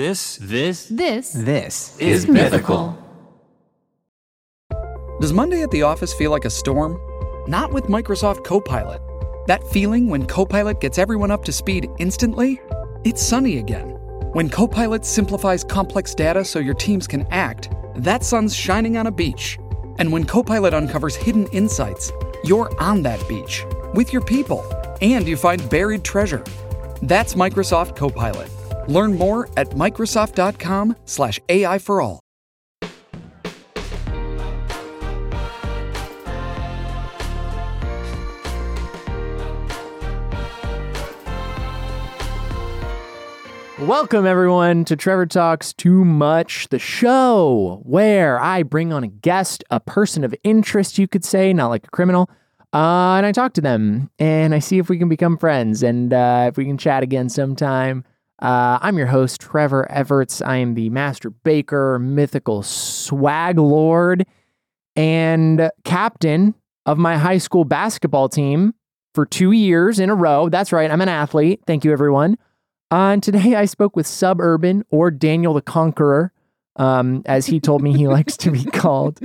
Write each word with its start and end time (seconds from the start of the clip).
This, 0.00 0.38
this, 0.40 0.86
This 0.86 1.32
This 1.34 1.98
is 1.98 2.26
mythical. 2.26 2.96
Does 5.20 5.34
Monday 5.34 5.60
at 5.60 5.70
the 5.70 5.82
office 5.82 6.14
feel 6.14 6.30
like 6.30 6.46
a 6.46 6.50
storm? 6.50 6.98
Not 7.46 7.70
with 7.70 7.84
Microsoft 7.84 8.42
Copilot. 8.42 9.02
That 9.46 9.62
feeling 9.68 10.08
when 10.08 10.24
Copilot 10.24 10.80
gets 10.80 10.96
everyone 10.96 11.30
up 11.30 11.44
to 11.44 11.52
speed 11.52 11.90
instantly? 11.98 12.62
It's 13.04 13.20
sunny 13.22 13.58
again. 13.58 13.90
When 14.32 14.48
Copilot 14.48 15.04
simplifies 15.04 15.64
complex 15.64 16.14
data 16.14 16.46
so 16.46 16.60
your 16.60 16.72
teams 16.72 17.06
can 17.06 17.26
act, 17.30 17.68
that 17.96 18.24
sun's 18.24 18.56
shining 18.56 18.96
on 18.96 19.06
a 19.06 19.12
beach. 19.12 19.58
And 19.98 20.10
when 20.10 20.24
Copilot 20.24 20.72
uncovers 20.72 21.14
hidden 21.14 21.46
insights, 21.48 22.10
you're 22.42 22.70
on 22.80 23.02
that 23.02 23.22
beach 23.28 23.66
with 23.92 24.14
your 24.14 24.22
people 24.22 24.64
and 25.02 25.28
you 25.28 25.36
find 25.36 25.68
buried 25.68 26.04
treasure. 26.04 26.42
That's 27.02 27.34
Microsoft 27.34 27.96
Copilot. 27.96 28.50
Learn 28.88 29.18
more 29.18 29.48
at 29.56 29.70
Microsoft.com/slash 29.70 31.40
AI 31.48 31.78
for 31.78 32.00
all. 32.00 32.20
Welcome, 43.80 44.26
everyone, 44.26 44.84
to 44.84 44.94
Trevor 44.94 45.24
Talks 45.24 45.72
Too 45.72 46.04
Much, 46.04 46.68
the 46.68 46.78
show 46.78 47.80
where 47.82 48.38
I 48.38 48.62
bring 48.62 48.92
on 48.92 49.02
a 49.02 49.08
guest, 49.08 49.64
a 49.70 49.80
person 49.80 50.22
of 50.22 50.34
interest, 50.44 50.98
you 50.98 51.08
could 51.08 51.24
say, 51.24 51.54
not 51.54 51.68
like 51.68 51.86
a 51.86 51.90
criminal, 51.90 52.28
uh, 52.74 53.16
and 53.16 53.24
I 53.24 53.32
talk 53.32 53.54
to 53.54 53.62
them 53.62 54.10
and 54.18 54.54
I 54.54 54.58
see 54.58 54.76
if 54.76 54.90
we 54.90 54.98
can 54.98 55.08
become 55.08 55.38
friends 55.38 55.82
and 55.82 56.12
uh, 56.12 56.44
if 56.48 56.58
we 56.58 56.66
can 56.66 56.76
chat 56.76 57.02
again 57.02 57.30
sometime. 57.30 58.04
Uh, 58.40 58.78
I'm 58.80 58.96
your 58.96 59.08
host, 59.08 59.40
Trevor 59.40 59.86
Everts. 59.90 60.40
I 60.40 60.56
am 60.56 60.74
the 60.74 60.88
master 60.88 61.28
baker, 61.28 61.98
mythical 61.98 62.62
swag 62.62 63.58
lord, 63.58 64.26
and 64.96 65.70
captain 65.84 66.54
of 66.86 66.96
my 66.96 67.18
high 67.18 67.38
school 67.38 67.64
basketball 67.64 68.30
team 68.30 68.72
for 69.14 69.26
two 69.26 69.52
years 69.52 69.98
in 69.98 70.08
a 70.08 70.14
row. 70.14 70.48
That's 70.48 70.72
right, 70.72 70.90
I'm 70.90 71.02
an 71.02 71.08
athlete. 71.08 71.60
Thank 71.66 71.84
you, 71.84 71.92
everyone. 71.92 72.38
Uh, 72.90 73.12
and 73.12 73.22
today 73.22 73.54
I 73.56 73.66
spoke 73.66 73.94
with 73.94 74.06
Sub 74.06 74.40
Urban 74.40 74.84
or 74.90 75.10
Daniel 75.10 75.52
the 75.52 75.60
Conqueror, 75.60 76.32
um, 76.76 77.22
as 77.26 77.46
he 77.46 77.60
told 77.60 77.82
me 77.82 77.96
he 77.96 78.06
likes 78.16 78.36
to 78.38 78.50
be 78.50 78.64
called. 78.64 79.20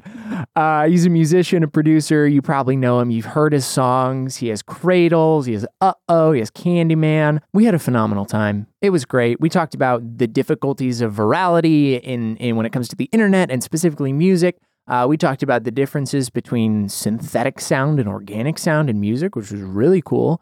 Uh, 0.56 0.88
he's 0.88 1.06
a 1.06 1.10
musician, 1.10 1.64
a 1.64 1.68
producer. 1.68 2.28
You 2.28 2.42
probably 2.42 2.76
know 2.76 3.00
him. 3.00 3.12
You've 3.12 3.26
heard 3.26 3.54
his 3.54 3.66
songs. 3.66 4.38
He 4.38 4.48
has 4.50 4.62
Cradles. 4.62 5.46
He 5.46 5.54
has 5.54 5.66
Uh 5.82 5.94
Oh. 6.10 6.32
He 6.32 6.40
has 6.40 6.52
Candyman. 6.52 7.42
We 7.54 7.66
had 7.66 7.76
a 7.76 7.80
phenomenal 7.80 8.26
time. 8.26 8.68
It 8.82 8.90
was 8.90 9.06
great. 9.06 9.40
We 9.40 9.50
talked 9.50 9.74
about 9.74 10.18
the 10.18 10.28
difficulties 10.28 11.02
of 11.02 11.14
virality 11.14 12.00
in, 12.02 12.38
in 12.38 12.56
when 12.56 12.66
it 12.66 12.72
comes 12.72 12.88
to 12.90 12.96
the 12.96 13.10
internet 13.12 13.52
and 13.52 13.64
specifically 13.64 14.14
music. 14.14 14.58
Uh, 14.88 15.06
we 15.10 15.18
talked 15.18 15.42
about 15.42 15.64
the 15.64 15.72
differences 15.72 16.30
between 16.30 16.88
synthetic 16.90 17.60
sound 17.60 18.00
and 18.00 18.08
organic 18.08 18.60
sound 18.60 18.90
in 18.90 19.00
music, 19.00 19.36
which 19.36 19.52
was 19.52 19.62
really 19.62 20.02
cool. 20.02 20.42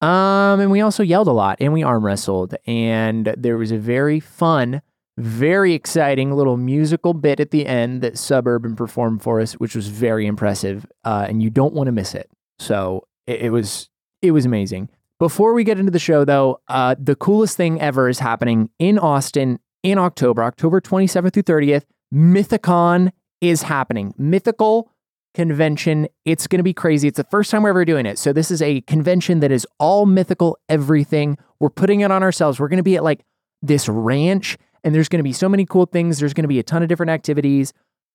Um, 0.00 0.60
and 0.60 0.70
we 0.70 0.80
also 0.80 1.02
yelled 1.02 1.28
a 1.28 1.32
lot 1.32 1.58
and 1.60 1.72
we 1.72 1.82
arm 1.82 2.04
wrestled. 2.06 2.54
And 2.66 3.34
there 3.36 3.58
was 3.58 3.72
a 3.72 3.78
very 3.78 4.20
fun, 4.20 4.80
very 5.20 5.74
exciting 5.74 6.32
little 6.32 6.56
musical 6.56 7.14
bit 7.14 7.40
at 7.40 7.50
the 7.50 7.66
end 7.66 8.02
that 8.02 8.18
Sub 8.18 8.46
Urban 8.46 8.76
performed 8.76 9.22
for 9.22 9.40
us, 9.40 9.54
which 9.54 9.74
was 9.74 9.88
very 9.88 10.26
impressive. 10.26 10.86
Uh, 11.04 11.26
and 11.28 11.42
you 11.42 11.50
don't 11.50 11.74
want 11.74 11.86
to 11.86 11.92
miss 11.92 12.14
it. 12.14 12.30
So 12.58 13.06
it, 13.26 13.42
it 13.42 13.50
was 13.50 13.88
it 14.22 14.32
was 14.32 14.44
amazing. 14.44 14.88
Before 15.18 15.52
we 15.52 15.64
get 15.64 15.78
into 15.78 15.92
the 15.92 15.98
show, 15.98 16.24
though, 16.24 16.60
uh, 16.68 16.94
the 16.98 17.14
coolest 17.14 17.56
thing 17.56 17.80
ever 17.80 18.08
is 18.08 18.18
happening 18.18 18.70
in 18.78 18.98
Austin 18.98 19.58
in 19.82 19.98
October, 19.98 20.42
October 20.42 20.80
27th 20.80 21.34
through 21.34 21.42
30th. 21.42 21.84
Mythicon 22.12 23.12
is 23.40 23.62
happening. 23.62 24.14
Mythical 24.16 24.90
convention. 25.34 26.08
It's 26.24 26.46
going 26.46 26.58
to 26.58 26.64
be 26.64 26.74
crazy. 26.74 27.08
It's 27.08 27.16
the 27.16 27.24
first 27.24 27.50
time 27.50 27.62
we're 27.62 27.70
ever 27.70 27.84
doing 27.84 28.06
it. 28.06 28.18
So 28.18 28.32
this 28.32 28.50
is 28.50 28.62
a 28.62 28.80
convention 28.82 29.40
that 29.40 29.52
is 29.52 29.66
all 29.78 30.06
mythical 30.06 30.58
everything. 30.68 31.38
We're 31.60 31.70
putting 31.70 32.00
it 32.00 32.10
on 32.10 32.22
ourselves. 32.22 32.58
We're 32.58 32.68
going 32.68 32.78
to 32.78 32.82
be 32.82 32.96
at 32.96 33.04
like 33.04 33.24
this 33.62 33.88
ranch 33.88 34.56
and 34.84 34.94
there's 34.94 35.08
going 35.08 35.18
to 35.18 35.24
be 35.24 35.32
so 35.32 35.48
many 35.48 35.64
cool 35.66 35.86
things. 35.86 36.18
There's 36.18 36.34
going 36.34 36.44
to 36.44 36.48
be 36.48 36.58
a 36.58 36.62
ton 36.62 36.82
of 36.82 36.88
different 36.88 37.10
activities, 37.10 37.72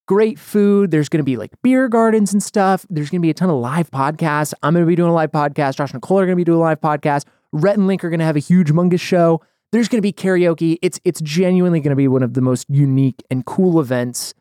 great 0.07 0.39
food. 0.39 0.91
There's 0.91 1.09
going 1.09 1.19
to 1.19 1.23
be 1.23 1.37
like 1.37 1.51
beer 1.61 1.87
gardens 1.87 2.33
and 2.33 2.41
stuff. 2.41 2.85
There's 2.89 3.09
going 3.09 3.21
to 3.21 3.25
be 3.25 3.29
a 3.29 3.33
ton 3.33 3.49
of 3.49 3.57
live 3.57 3.91
podcasts. 3.91 4.53
I'm 4.63 4.73
going 4.73 4.85
to 4.85 4.89
be 4.89 4.95
doing 4.95 5.09
a 5.09 5.13
live 5.13 5.31
podcast. 5.31 5.77
Josh 5.77 5.91
and 5.91 5.95
Nicole 5.95 6.19
are 6.19 6.25
going 6.25 6.35
to 6.35 6.39
be 6.39 6.43
doing 6.43 6.59
a 6.59 6.63
live 6.63 6.81
podcast. 6.81 7.25
Rhett 7.51 7.77
and 7.77 7.87
Link 7.87 8.03
are 8.03 8.09
going 8.09 8.19
to 8.19 8.25
have 8.25 8.35
a 8.35 8.39
huge 8.39 8.71
mungus 8.71 8.99
show. 8.99 9.41
There's 9.71 9.87
going 9.87 9.97
to 9.97 10.01
be 10.01 10.13
karaoke. 10.13 10.77
It's 10.81 10.99
it's 11.03 11.21
genuinely 11.21 11.79
going 11.79 11.89
to 11.89 11.95
be 11.95 12.07
one 12.07 12.23
of 12.23 12.33
the 12.33 12.41
most 12.41 12.65
unique 12.69 13.23
and 13.29 13.45
cool 13.45 13.79
events 13.79 14.33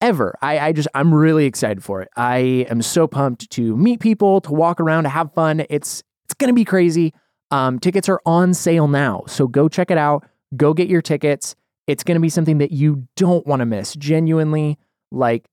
ever. 0.00 0.36
I, 0.42 0.58
I 0.58 0.72
just 0.72 0.88
I'm 0.94 1.14
really 1.14 1.46
excited 1.46 1.82
for 1.82 2.02
it. 2.02 2.08
I 2.16 2.66
am 2.68 2.82
so 2.82 3.06
pumped 3.06 3.50
to 3.50 3.76
meet 3.76 4.00
people, 4.00 4.40
to 4.42 4.52
walk 4.52 4.80
around, 4.80 5.04
to 5.04 5.08
have 5.08 5.32
fun. 5.32 5.64
It's 5.70 6.02
it's 6.24 6.34
gonna 6.34 6.52
be 6.52 6.64
crazy. 6.64 7.14
Um, 7.50 7.78
tickets 7.78 8.08
are 8.08 8.20
on 8.26 8.52
sale 8.52 8.88
now, 8.88 9.22
so 9.26 9.46
go 9.46 9.68
check 9.68 9.90
it 9.90 9.98
out. 9.98 10.26
Go 10.56 10.74
get 10.74 10.88
your 10.88 11.02
tickets. 11.02 11.54
It's 11.86 12.02
gonna 12.02 12.20
be 12.20 12.28
something 12.28 12.58
that 12.58 12.72
you 12.72 13.06
don't 13.16 13.46
want 13.46 13.60
to 13.60 13.66
miss. 13.66 13.94
Genuinely, 13.94 14.78
like 15.10 15.48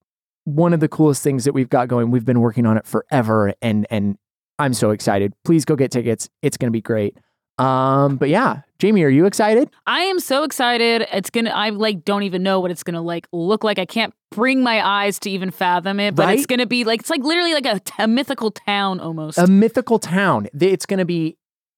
one 0.46 0.74
of 0.74 0.80
the 0.80 0.88
coolest 0.88 1.24
things 1.24 1.44
that 1.46 1.54
we've 1.54 1.70
got 1.70 1.88
going. 1.88 2.12
We've 2.12 2.26
been 2.26 2.40
working 2.42 2.66
on 2.66 2.78
it 2.78 2.86
forever, 2.86 3.54
and 3.62 3.86
and 3.90 4.18
I'm 4.60 4.74
so 4.74 4.92
excited. 4.92 5.34
Please 5.44 5.66
go 5.66 5.76
get 5.76 5.92
tickets. 5.92 6.30
It's 6.42 6.58
gonna 6.58 6.72
be 6.72 6.82
great. 6.82 7.18
Um, 7.58 8.16
but 8.16 8.30
yeah, 8.30 8.62
Jamie, 8.80 9.04
are 9.04 9.10
you 9.10 9.26
excited? 9.26 9.70
I 9.86 10.00
am 10.00 10.20
so 10.20 10.44
excited. 10.44 11.06
It's 11.14 11.30
gonna. 11.30 11.52
I 11.52 11.70
like 11.70 12.04
don't 12.06 12.24
even 12.24 12.42
know 12.42 12.60
what 12.60 12.72
it's 12.72 12.82
gonna 12.84 13.02
like 13.02 13.28
look 13.32 13.64
like. 13.64 13.78
I 13.78 13.86
can't 13.86 14.14
bring 14.32 14.64
my 14.64 14.84
eyes 14.84 15.20
to 15.20 15.30
even 15.30 15.52
fathom 15.52 16.00
it. 16.00 16.16
But 16.16 16.34
it's 16.34 16.46
gonna 16.48 16.66
be 16.66 16.86
like 16.86 17.02
it's 17.02 17.10
like 17.10 17.22
literally 17.22 17.54
like 17.54 17.66
a, 17.68 17.82
a 18.00 18.08
mythical 18.08 18.50
town 18.52 19.00
almost. 19.00 19.38
a 19.38 19.46
mythical 19.48 20.00
town. 20.00 20.48
It's 20.60 20.86
going 20.88 21.00
to 21.00 21.06
be, 21.06 21.38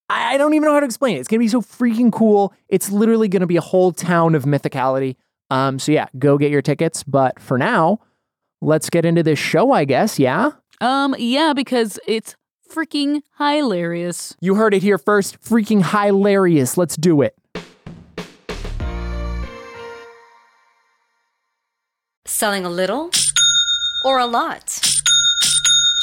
I 0.10 0.34
I 0.34 0.38
don't 0.38 0.54
even 0.54 0.68
know 0.68 0.74
how 0.74 0.80
to 0.80 0.86
explain 0.86 1.16
it. 1.18 1.20
It's 1.20 1.28
going 1.28 1.40
to 1.40 1.44
be 1.44 1.48
so 1.50 1.62
freaking 1.62 2.12
cool. 2.12 2.54
It's 2.70 2.92
literally 2.92 3.28
going 3.28 3.42
to 3.42 3.48
be 3.48 3.58
a 3.58 3.62
whole 3.62 3.92
town 3.92 4.36
of 4.36 4.44
mythicality. 4.44 5.16
Um, 5.50 5.80
so 5.80 5.92
yeah, 5.92 6.08
go 6.18 6.38
get 6.38 6.52
your 6.52 6.62
tickets. 6.62 7.04
But 7.04 7.40
for 7.40 7.58
now, 7.58 8.00
let's 8.62 8.90
get 8.90 9.06
into 9.06 9.24
this 9.24 9.40
show, 9.40 9.72
I 9.72 9.86
guess. 9.86 10.18
Yeah. 10.20 10.52
um, 10.82 11.16
yeah, 11.20 11.54
because 11.56 12.00
it's 12.08 12.36
freaking 12.70 13.22
hilarious. 13.38 14.36
You 14.42 14.56
heard 14.56 14.74
it 14.74 14.82
here 14.82 14.98
first. 14.98 15.40
Freaking 15.42 15.84
hilarious. 15.84 16.76
Let's 16.78 16.96
do 16.98 17.22
it. 17.22 17.36
Selling 22.26 22.66
a 22.66 22.70
little 22.70 23.12
or 24.06 24.18
a 24.18 24.26
lot? 24.26 24.80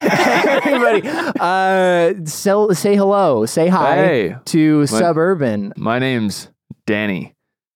Everybody, 0.00 1.02
uh, 1.40 2.14
sell, 2.24 2.74
say 2.74 2.96
hello, 2.96 3.44
say 3.46 3.68
hi 3.68 3.96
Hey, 3.96 4.36
to 4.46 4.86
Sub 4.86 5.16
Urban. 5.18 5.72
my 5.76 5.98
name's 5.98 6.48
Danny. 6.86 7.34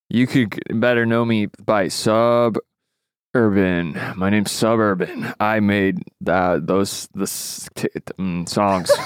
You 0.08 0.26
could 0.26 0.58
better 0.80 1.04
know 1.06 1.24
me 1.24 1.48
by 1.64 1.88
Sub 1.88 2.56
Urban. 3.34 3.98
My 4.16 4.30
name's 4.30 4.52
Sub 4.52 4.78
Urban. 4.78 5.34
I 5.40 5.60
made 5.60 5.98
that 6.22 6.66
those 6.66 7.08
the 7.14 7.26
t- 7.74 7.88
t- 7.94 8.00
mm, 8.18 8.48
songs. 8.48 8.90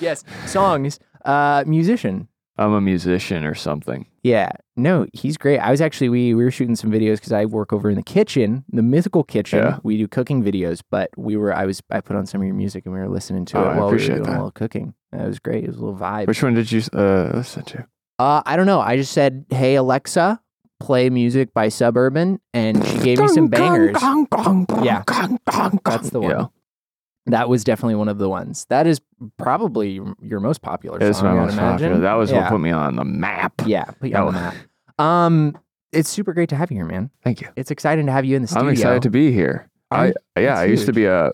Yes, 0.00 0.24
songs, 0.46 0.98
uh, 1.26 1.62
musician. 1.66 2.26
I'm 2.60 2.72
a 2.74 2.80
musician 2.80 3.44
or 3.44 3.54
something. 3.54 4.06
Yeah, 4.22 4.50
no, 4.76 5.06
he's 5.14 5.36
great. 5.38 5.58
I 5.58 5.70
was 5.70 5.80
actually 5.80 6.10
we 6.10 6.34
we 6.34 6.44
were 6.44 6.50
shooting 6.50 6.76
some 6.76 6.90
videos 6.92 7.16
because 7.16 7.32
I 7.32 7.46
work 7.46 7.72
over 7.72 7.88
in 7.88 7.96
the 7.96 8.02
kitchen, 8.02 8.64
the 8.70 8.82
mythical 8.82 9.24
kitchen. 9.24 9.58
Yeah. 9.60 9.78
We 9.82 9.96
do 9.96 10.06
cooking 10.06 10.42
videos, 10.44 10.82
but 10.90 11.08
we 11.16 11.36
were 11.36 11.54
I 11.54 11.64
was 11.66 11.82
I 11.90 12.00
put 12.00 12.16
on 12.16 12.26
some 12.26 12.40
of 12.42 12.46
your 12.46 12.54
music 12.54 12.84
and 12.84 12.94
we 12.94 13.00
were 13.00 13.08
listening 13.08 13.46
to 13.46 13.58
Oh, 13.58 13.62
it 13.62 13.66
I 13.72 13.76
while 13.78 13.86
we 13.88 13.92
were 13.94 13.98
doing 13.98 14.22
that. 14.24 14.28
a 14.28 14.32
little 14.32 14.50
cooking. 14.50 14.94
It 15.12 15.26
was 15.26 15.38
great. 15.38 15.64
It 15.64 15.68
was 15.68 15.76
a 15.76 15.80
little 15.80 15.98
vibe. 15.98 16.26
Which 16.28 16.42
one 16.42 16.54
did 16.54 16.70
you 16.70 16.82
uh, 16.92 17.30
listen 17.34 17.64
to? 17.64 17.86
Uh, 18.18 18.42
I 18.44 18.56
don't 18.56 18.66
know. 18.66 18.80
I 18.80 18.96
just 18.96 19.12
said, 19.12 19.46
"Hey 19.48 19.76
Alexa, 19.76 20.38
play 20.80 21.08
music 21.08 21.54
by 21.54 21.70
Sub 21.70 21.96
Urban," 21.96 22.40
and 22.52 22.86
she 22.86 22.98
gave 22.98 23.18
me 23.20 23.28
some 23.28 23.48
bangers. 23.48 23.96
Yeah, 24.82 25.02
that's 25.06 26.10
the 26.10 26.20
one. 26.20 26.30
Yeah, 26.30 26.46
That 27.26 27.48
was 27.48 27.64
definitely 27.64 27.96
one 27.96 28.08
of 28.08 28.18
the 28.18 28.28
ones. 28.28 28.66
That 28.70 28.86
is 28.86 29.00
probably 29.36 30.00
your- 30.22 30.40
most 30.40 30.62
popular 30.62 30.98
it's 31.00 31.18
song. 31.18 31.36
my 31.36 31.44
most 31.44 31.58
popular. 31.58 31.98
That 31.98 32.14
was 32.14 32.30
yeah. 32.30 32.42
what 32.42 32.48
put 32.48 32.60
me 32.60 32.70
on 32.70 32.96
the 32.96 33.04
map. 33.04 33.52
Yeah, 33.66 33.84
put 33.84 34.08
you 34.08 34.12
That 34.12 34.22
on 34.22 34.34
the 34.34 34.40
map. 34.40 34.54
Um, 34.98 35.56
it's 35.92 36.10
super 36.10 36.34
great 36.34 36.50
to 36.50 36.56
have 36.56 36.70
you 36.70 36.76
here, 36.76 36.84
man. 36.84 37.08
Thank 37.24 37.40
you. 37.40 37.48
It's 37.56 37.70
exciting 37.70 38.04
to 38.04 38.12
have 38.12 38.26
you 38.26 38.36
in 38.36 38.42
the 38.42 38.48
studio. 38.48 38.66
I'm 38.68 38.72
excited 38.72 39.02
to 39.04 39.10
be 39.10 39.32
here. 39.32 39.70
I 39.90 40.04
I'm- 40.04 40.14
yeah, 40.36 40.58
I 40.58 40.64
used 40.64 40.84
to 40.86 40.92
be 40.92 41.06
a 41.06 41.30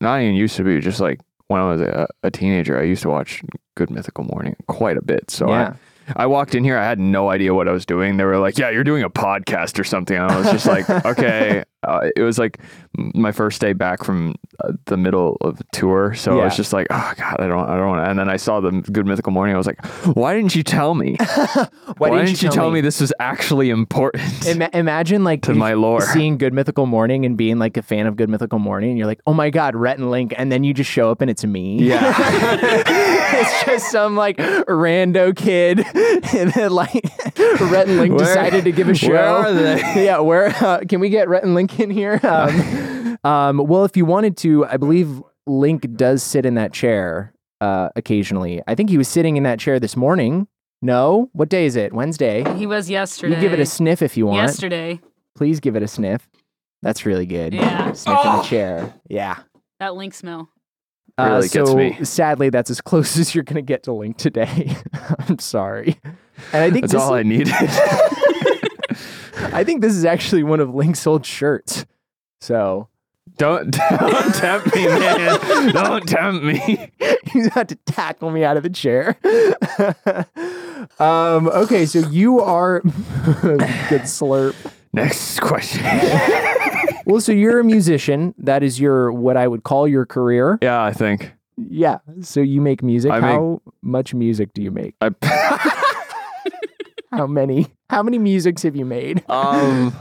not 0.00 0.20
even 0.20 0.34
used 0.34 0.56
to 0.56 0.64
be 0.64 0.80
just 0.80 0.98
like 0.98 1.20
when 1.46 1.60
I 1.60 1.70
was 1.70 1.80
a, 1.80 2.08
a 2.24 2.30
teenager. 2.30 2.78
I 2.78 2.82
used 2.82 3.02
to 3.02 3.08
watch 3.08 3.42
Good 3.76 3.90
Mythical 3.90 4.24
Morning 4.24 4.56
quite 4.66 4.96
a 4.96 5.02
bit. 5.02 5.30
So 5.30 5.48
yeah. 5.48 5.74
I, 5.74 5.74
I 6.16 6.26
walked 6.26 6.54
in 6.54 6.64
here. 6.64 6.76
I 6.76 6.84
had 6.84 6.98
no 6.98 7.30
idea 7.30 7.54
what 7.54 7.68
I 7.68 7.72
was 7.72 7.86
doing. 7.86 8.16
They 8.16 8.24
were 8.24 8.38
like, 8.38 8.58
"Yeah, 8.58 8.70
you're 8.70 8.84
doing 8.84 9.02
a 9.02 9.10
podcast 9.10 9.78
or 9.78 9.84
something." 9.84 10.16
And 10.16 10.30
I 10.30 10.38
was 10.38 10.50
just 10.50 10.66
like, 10.66 10.88
"Okay." 11.06 11.64
Uh, 11.86 12.08
it 12.16 12.22
was 12.22 12.38
like 12.38 12.60
my 12.96 13.30
first 13.30 13.60
day 13.60 13.74
back 13.74 14.02
from 14.02 14.34
uh, 14.64 14.72
the 14.86 14.96
middle 14.96 15.36
of 15.42 15.58
the 15.58 15.64
tour, 15.72 16.14
so 16.14 16.40
I 16.40 16.44
was 16.44 16.56
just 16.56 16.72
like, 16.72 16.86
"Oh 16.90 17.12
God, 17.16 17.40
I 17.40 17.46
don't, 17.46 17.68
I 17.68 17.76
don't." 17.76 17.88
want 17.88 18.04
to. 18.04 18.10
And 18.10 18.18
then 18.18 18.28
I 18.28 18.36
saw 18.36 18.60
the 18.60 18.70
Good 18.70 19.06
Mythical 19.06 19.32
Morning. 19.32 19.54
I 19.54 19.58
was 19.58 19.66
like, 19.66 19.84
"Why 20.16 20.34
didn't 20.34 20.54
you 20.54 20.62
tell 20.62 20.94
me? 20.94 21.16
Why, 21.98 22.10
didn't, 22.10 22.42
you 22.42 22.48
tell 22.48 22.70
me 22.70 22.80
this 22.80 23.00
was 23.00 23.12
actually 23.20 23.70
important 23.70 24.46
Ima- 24.46 24.70
imagine 24.72 25.24
like 25.24 25.42
to 25.42 25.54
my 25.54 25.74
lore?" 25.74 26.00
seeing 26.12 26.38
Good 26.38 26.54
Mythical 26.54 26.86
Morning 26.86 27.26
and 27.26 27.36
being 27.36 27.58
like 27.58 27.76
a 27.76 27.82
fan 27.82 28.06
of 28.06 28.16
Good 28.16 28.30
Mythical 28.30 28.58
Morning, 28.58 28.90
and 28.90 28.98
you're 28.98 29.06
like, 29.06 29.20
oh 29.26 29.34
my 29.34 29.50
god, 29.50 29.74
Rhett 29.74 29.98
and 29.98 30.10
Link, 30.10 30.32
and 30.36 30.50
then 30.50 30.64
you 30.64 30.72
just 30.72 30.90
show 30.90 31.10
up 31.10 31.20
and 31.20 31.30
it's 31.30 31.44
me. 31.44 31.78
Yeah. 31.78 32.12
it's 33.32 33.64
just 33.64 33.90
some 33.90 34.16
like 34.16 34.36
rando 34.36 35.34
kid, 35.34 35.80
and 36.34 36.52
then 36.52 36.70
like 36.72 37.04
Rhett 37.60 37.88
and 37.88 37.98
Link 37.98 38.14
Where- 38.14 38.26
decided 38.26 38.64
to 38.64 38.72
give 38.72 38.88
a 38.88 38.94
show. 38.94 39.08
where 39.10 39.24
are 39.24 39.52
they? 39.52 39.80
yeah, 40.04 40.18
where 40.18 40.48
uh, 40.64 40.80
can 40.88 41.00
we 41.00 41.08
get 41.08 41.28
Rhett 41.28 41.44
and 41.44 41.54
Link 41.54 41.78
in 41.80 41.90
here? 41.90 42.20
Um, 42.22 43.18
um, 43.24 43.56
well, 43.66 43.84
if 43.84 43.96
you 43.96 44.04
wanted 44.04 44.36
to, 44.38 44.66
I 44.66 44.76
believe 44.76 45.22
Link 45.46 45.94
does 45.96 46.22
sit 46.22 46.44
in 46.46 46.54
that 46.54 46.72
chair 46.72 47.32
uh, 47.60 47.88
occasionally. 47.96 48.62
I 48.66 48.74
think 48.74 48.90
he 48.90 48.98
was 48.98 49.08
sitting 49.08 49.36
in 49.36 49.42
that 49.44 49.58
chair 49.58 49.80
this 49.80 49.96
morning. 49.96 50.46
No, 50.82 51.30
what 51.32 51.48
day 51.48 51.64
is 51.64 51.76
it? 51.76 51.94
Wednesday. 51.94 52.44
He 52.58 52.66
was 52.66 52.90
yesterday. 52.90 53.34
You 53.36 53.40
give 53.40 53.52
it 53.54 53.60
a 53.60 53.66
sniff 53.66 54.02
if 54.02 54.16
you 54.16 54.26
want. 54.26 54.36
yesterday. 54.48 55.00
Please 55.34 55.58
give 55.60 55.76
it 55.76 55.82
a 55.82 55.88
sniff. 55.88 56.28
That's 56.82 57.06
really 57.06 57.24
good. 57.24 57.54
Yeah. 57.54 57.92
Sniff 57.92 58.18
in 58.24 58.32
the 58.36 58.42
chair. 58.42 58.94
Yeah. 59.08 59.38
That 59.80 59.94
link 59.96 60.12
smell. 60.12 60.50
Uh, 61.16 61.26
Really 61.36 61.48
so 61.48 61.76
me. 61.76 62.04
sadly, 62.04 62.50
that's 62.50 62.70
as 62.70 62.80
close 62.82 63.16
as 63.18 63.34
you're 63.34 63.44
gonna 63.44 63.62
get 63.62 63.84
to 63.84 63.92
Link 63.92 64.16
today. 64.16 64.76
I'm 65.28 65.38
sorry. 65.38 65.98
And 66.52 66.64
I 66.64 66.70
think 66.70 66.88
That's 66.88 66.94
all 66.94 67.14
I 67.14 67.22
needed. 67.22 67.52
I 69.52 69.62
think 69.64 69.80
this 69.82 69.94
is 69.94 70.04
actually 70.04 70.42
one 70.42 70.58
of 70.60 70.74
Link's 70.74 71.06
old 71.06 71.24
shirts. 71.24 71.86
So 72.40 72.88
Don't 73.36 73.70
don't 73.70 74.34
tempt 74.34 74.74
me, 74.74 74.86
man. 74.86 75.72
Don't 75.72 76.06
tempt 76.08 76.44
me. 76.44 76.90
he's 77.32 77.46
about 77.46 77.68
to 77.68 77.76
tackle 77.86 78.30
me 78.30 78.42
out 78.44 78.56
of 78.56 78.62
the 78.64 78.70
chair. 78.70 79.16
um, 80.98 81.48
okay, 81.48 81.86
so 81.86 82.00
you 82.08 82.40
are 82.40 82.80
good 82.80 84.02
slurp. 84.02 84.54
Next 84.92 85.40
question. 85.40 85.84
Well, 87.06 87.20
so 87.20 87.32
you're 87.32 87.60
a 87.60 87.64
musician. 87.64 88.34
That 88.38 88.62
is 88.62 88.80
your 88.80 89.12
what 89.12 89.36
I 89.36 89.46
would 89.46 89.62
call 89.62 89.86
your 89.86 90.06
career. 90.06 90.58
yeah, 90.62 90.82
I 90.82 90.92
think 90.92 91.32
Yeah. 91.56 91.98
So 92.22 92.40
you 92.40 92.60
make 92.60 92.82
music. 92.82 93.12
I 93.12 93.20
How 93.20 93.62
much 93.82 94.14
music 94.14 94.54
do 94.54 94.62
you 94.62 94.70
make? 94.70 94.94
I 95.00 95.10
How 97.12 97.26
many? 97.26 97.68
How 97.90 98.02
many 98.02 98.18
musics 98.18 98.62
have 98.62 98.74
you 98.74 98.84
made? 98.84 99.22
um 99.30 99.94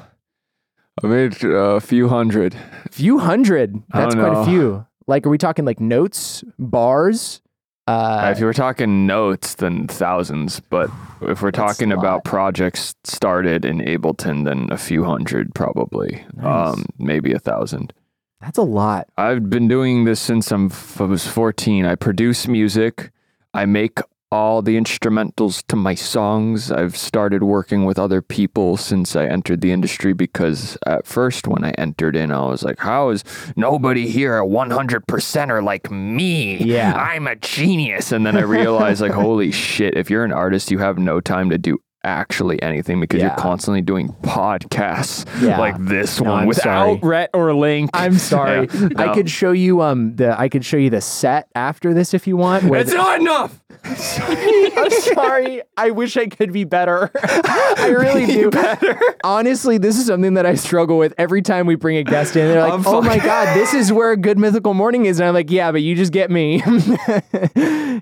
I 1.03 1.07
made 1.07 1.43
a 1.43 1.79
few 1.79 2.07
hundred. 2.07 2.55
few 2.91 3.17
hundred. 3.19 3.81
That's 3.93 4.15
quite 4.15 4.33
a 4.33 4.45
few. 4.45 4.85
Like, 5.07 5.25
are 5.25 5.29
we 5.29 5.37
talking 5.37 5.65
like 5.65 5.79
notes, 5.79 6.43
bars? 6.57 7.41
Uh, 7.85 8.29
if 8.33 8.39
you 8.39 8.45
were 8.45 8.53
talking 8.53 9.05
notes, 9.05 9.55
then 9.55 9.87
thousands. 9.87 10.59
But 10.61 10.89
if 11.21 11.41
we're 11.41 11.51
talking 11.51 11.91
about 11.91 12.23
projects 12.23 12.95
started 13.03 13.65
in 13.65 13.79
Ableton, 13.79 14.45
then 14.45 14.69
a 14.71 14.77
few 14.77 15.03
hundred 15.03 15.53
probably. 15.53 16.23
Nice. 16.35 16.73
Um, 16.75 16.85
maybe 16.97 17.33
a 17.33 17.39
thousand. 17.39 17.93
that's 18.39 18.57
a 18.57 18.63
lot. 18.63 19.07
I've 19.17 19.49
been 19.49 19.67
doing 19.67 20.05
this 20.05 20.19
since 20.21 20.51
I'm 20.51 20.67
f- 20.67 21.01
I 21.01 21.05
was 21.05 21.27
14. 21.27 21.85
I 21.85 21.95
produce 21.95 22.47
music. 22.47 23.11
I 23.53 23.65
make 23.65 23.99
all 24.33 24.63
the 24.63 24.75
instrumentals 24.75 25.63
to 25.67 25.75
my 25.75 25.93
songs. 25.93 26.71
I've 26.71 26.97
started 26.97 27.43
working 27.43 27.85
with 27.85 27.99
other 27.99 28.19
people 28.19 28.77
since 28.77 29.15
I 29.15 29.27
entered 29.27 29.61
the 29.61 29.71
industry 29.71 30.13
because 30.13 30.75
at 30.87 31.05
first 31.05 31.47
when 31.47 31.63
I 31.63 31.69
entered 31.77 32.15
in, 32.15 32.31
I 32.31 32.43
was 32.47 32.63
like, 32.63 32.79
how 32.79 33.09
is 33.09 33.23
nobody 33.55 34.09
here 34.09 34.39
a 34.39 34.45
100%er 34.45 35.61
like 35.61 35.91
me? 35.91 36.57
Yeah. 36.57 36.95
I'm 36.95 37.27
a 37.27 37.35
genius. 37.35 38.11
And 38.11 38.25
then 38.25 38.35
I 38.35 38.41
realized 38.41 39.01
like, 39.01 39.11
holy 39.27 39.51
shit, 39.51 39.95
if 39.95 40.09
you're 40.09 40.25
an 40.25 40.33
artist, 40.33 40.71
you 40.71 40.79
have 40.79 40.97
no 40.97 41.21
time 41.21 41.51
to 41.51 41.59
do 41.59 41.77
actually 42.03 42.61
anything 42.61 42.99
because 42.99 43.19
Yeah. 43.21 43.27
you're 43.27 43.35
constantly 43.37 43.81
doing 43.81 44.09
podcasts 44.23 45.25
Yeah. 45.41 45.59
like 45.59 45.75
this 45.79 46.19
No, 46.19 46.31
one 46.31 46.41
I'm 46.41 46.47
without 46.47 46.99
sorry. 46.99 46.99
Rhett 47.01 47.29
or 47.33 47.53
Link. 47.53 47.89
I'm 47.93 48.13
sorry. 48.17 48.67
Yeah. 48.73 48.89
I 48.97 49.13
could 49.13 49.29
show 49.29 49.51
you 49.51 49.81
um 49.81 50.15
the 50.15 50.39
I 50.39 50.49
could 50.49 50.65
show 50.65 50.77
you 50.77 50.89
the 50.89 51.01
set 51.01 51.47
after 51.55 51.93
this 51.93 52.13
if 52.13 52.27
you 52.27 52.37
want. 52.37 52.63
It's 52.65 52.93
not 52.93 53.19
enough. 53.21 53.59
I'm 53.85 54.89
sorry. 54.91 55.61
I 55.75 55.91
wish 55.91 56.15
I 56.15 56.27
could 56.27 56.53
be 56.53 56.63
better. 56.63 57.11
I 57.23 57.93
really 57.97 58.25
do. 58.25 58.49
Better. 58.49 58.97
Honestly, 59.23 59.77
this 59.77 59.97
is 59.97 60.05
something 60.05 60.35
that 60.35 60.45
I 60.45 60.55
struggle 60.55 60.97
with 60.97 61.13
every 61.17 61.41
time 61.41 61.65
we 61.67 61.75
bring 61.75 61.97
a 61.97 62.03
guest 62.03 62.35
in. 62.35 62.47
They're 62.47 62.61
like, 62.61 62.73
I'm 62.73 62.83
"Oh 62.85 63.01
my 63.01 63.17
god, 63.17 63.55
this 63.57 63.73
is 63.73 63.91
where 63.91 64.11
a 64.11 64.17
good 64.17 64.37
mythical 64.37 64.73
morning 64.73 65.05
is," 65.05 65.19
and 65.19 65.27
I'm 65.27 65.33
like, 65.33 65.51
"Yeah, 65.51 65.71
but 65.71 65.81
you 65.81 65.95
just 65.95 66.11
get 66.13 66.31
me. 66.31 66.61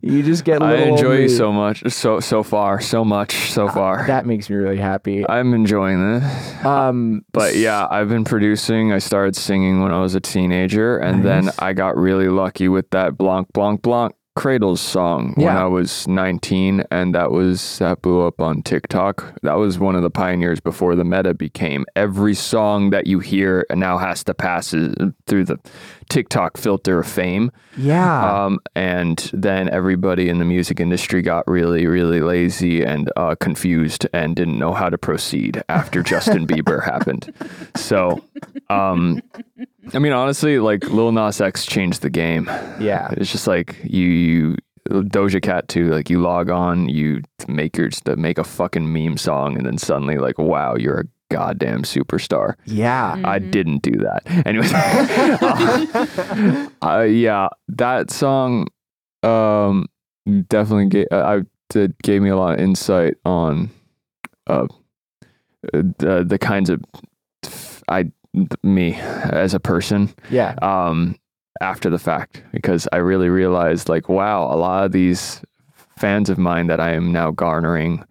you 0.01 0.23
just 0.23 0.43
get." 0.43 0.61
I 0.61 0.75
enjoy 0.75 1.17
you 1.19 1.29
so 1.29 1.51
much, 1.51 1.83
so 1.91 2.19
so 2.19 2.43
far, 2.43 2.79
so 2.81 3.03
much 3.03 3.51
so 3.51 3.67
far. 3.67 3.90
That 4.07 4.25
makes 4.25 4.49
me 4.49 4.55
really 4.55 4.77
happy. 4.77 5.25
I'm 5.27 5.53
enjoying 5.53 5.99
this. 6.19 6.65
Um, 6.65 7.23
But 7.33 7.55
yeah, 7.55 7.87
I've 7.89 8.09
been 8.09 8.25
producing. 8.25 8.91
I 8.91 8.99
started 8.99 9.35
singing 9.35 9.81
when 9.81 9.91
I 9.91 9.99
was 9.99 10.15
a 10.15 10.19
teenager, 10.19 10.97
and 10.97 11.23
then 11.23 11.49
I 11.59 11.73
got 11.73 11.97
really 11.97 12.27
lucky 12.27 12.67
with 12.67 12.89
that 12.91 13.17
Blanc 13.17 13.47
Blanc 13.53 13.81
Blanc 13.81 14.13
Cradles 14.35 14.79
song 14.79 15.33
when 15.35 15.57
I 15.57 15.65
was 15.65 16.07
19, 16.07 16.85
and 16.89 17.13
that 17.13 17.31
was 17.31 17.79
that 17.79 18.01
blew 18.01 18.25
up 18.25 18.39
on 18.39 18.63
TikTok. 18.63 19.37
That 19.41 19.55
was 19.55 19.77
one 19.77 19.95
of 19.95 20.03
the 20.03 20.09
pioneers 20.09 20.61
before 20.61 20.95
the 20.95 21.03
meta 21.03 21.33
became. 21.33 21.85
Every 21.97 22.33
song 22.33 22.91
that 22.91 23.07
you 23.07 23.19
hear 23.19 23.65
now 23.75 23.97
has 23.97 24.23
to 24.23 24.33
pass 24.33 24.69
through 24.71 25.43
the 25.45 25.59
TikTok 26.09 26.57
filter 26.57 26.99
of 26.99 27.07
fame. 27.07 27.51
yeah. 27.77 28.45
Um, 28.45 28.59
and 28.73 29.29
then 29.33 29.69
everybody 29.69 30.29
in 30.29 30.39
the 30.39 30.45
music 30.45 30.79
industry 30.79 31.21
got 31.21 31.45
really, 31.47 31.85
really 31.85 32.21
lazy 32.21 32.83
and 32.83 33.11
uh, 33.17 33.35
confused 33.35 34.07
and 34.13 34.35
didn't 34.35 34.57
know 34.57 34.73
how 34.73 34.89
to 34.89 34.97
proceed 34.97 35.61
after 35.67 36.03
Justin 36.03 36.47
Bieber 36.51 36.83
happened. 36.85 37.33
So, 37.75 38.23
um, 38.69 39.21
I 39.93 39.99
mean, 39.99 40.13
honestly, 40.13 40.59
like 40.59 40.89
Lil 40.89 41.11
Nas 41.11 41.41
X 41.41 41.65
changed 41.65 42.01
the 42.01 42.09
game. 42.09 42.45
yeah. 42.79 43.09
It's 43.17 43.31
just 43.31 43.47
like 43.47 43.77
you, 43.83 44.07
you 44.07 44.57
Doja 44.89 45.41
Cat 45.41 45.67
too. 45.67 45.89
Like 45.89 46.09
you 46.09 46.21
log 46.21 46.49
on, 46.49 46.89
you 46.89 47.21
make 47.47 47.77
your 47.77 47.89
to 47.89 48.15
make 48.15 48.37
a 48.37 48.43
fucking 48.43 48.91
meme 48.91 49.17
song, 49.17 49.57
and 49.57 49.65
then 49.65 49.77
suddenly, 49.77 50.17
like, 50.17 50.37
wow, 50.37 50.75
you're 50.75 51.01
a 51.01 51.05
goddamn 51.29 51.83
superstar. 51.83 52.55
Yeah. 52.65 53.21
I 53.23 53.39
didn't 53.39 53.83
do 53.83 53.91
that. 53.91 54.23
Anyways, 54.45 54.73
uh, 56.81 56.85
uh, 56.99 57.01
yeah, 57.03 57.49
that 57.69 58.11
song 58.11 58.67
um, 59.23 59.87
definitely 60.47 60.87
gave, 60.87 61.07
uh, 61.11 61.23
I 61.23 61.41
did, 61.69 61.95
gave 62.01 62.21
me 62.21 62.29
a 62.29 62.37
lot 62.37 62.55
of 62.55 62.59
insight 62.59 63.15
on 63.23 63.69
uh, 64.47 64.67
the 65.71 66.25
the 66.27 66.39
kinds 66.39 66.69
of 66.69 66.83
I 67.87 68.03
th- 68.03 68.13
me 68.63 68.95
as 68.95 69.53
a 69.53 69.59
person 69.59 70.09
Yeah. 70.29 70.55
um, 70.61 71.15
after 71.61 71.89
the 71.89 71.99
fact 71.99 72.43
because 72.51 72.87
I 72.91 72.97
really 72.97 73.29
realized 73.29 73.89
like, 73.89 74.09
wow, 74.09 74.43
a 74.45 74.55
lot 74.55 74.85
of 74.85 74.91
these 74.91 75.41
fans 75.97 76.29
of 76.29 76.37
mine 76.37 76.67
that 76.67 76.79
I 76.79 76.91
am 76.93 77.11
now 77.11 77.31
garnering 77.31 78.03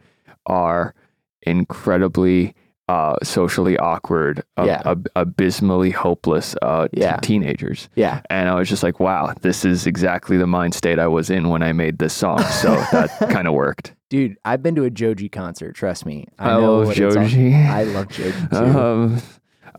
are 0.47 0.95
incredibly 1.43 2.55
uh, 2.89 3.15
socially 3.23 3.79
awkward, 3.79 4.43
ab- 4.57 4.67
Yeah. 4.67 4.83
ab- 4.85 5.07
abysmally 5.15 5.91
hopeless 5.91 6.57
uh, 6.61 6.89
t- 6.89 7.00
Yeah. 7.00 7.17
teenagers. 7.19 7.89
Yeah. 7.95 8.21
And 8.31 8.49
I 8.49 8.57
was 8.57 8.69
just 8.69 8.83
like, 8.83 8.99
wow, 8.99 9.33
this 9.43 9.65
is 9.65 9.87
exactly 9.87 10.37
the 10.37 10.49
mind 10.49 10.75
state 10.75 10.99
I 10.99 11.07
was 11.07 11.31
in 11.31 11.50
when 11.50 11.62
I 11.62 11.73
made 11.73 11.99
this 11.99 12.12
song. 12.12 12.43
So 12.43 12.75
that 12.91 13.11
kind 13.31 13.47
of 13.47 13.55
worked. 13.55 13.95
Dude, 14.09 14.37
I've 14.45 14.61
been 14.61 14.75
to 14.75 14.83
a 14.85 14.91
Joji 14.91 15.29
concert. 15.29 15.77
Trust 15.77 16.05
me. 16.05 16.27
I, 16.41 16.50
I 16.50 16.61
know 16.61 16.79
love 16.79 16.87
what 16.89 16.99
it's 16.99 17.15
Joji. 17.15 17.55
I 17.55 17.85
love 17.85 18.09
Joji 18.09 18.33
too. 18.50 18.57
Um, 18.57 19.23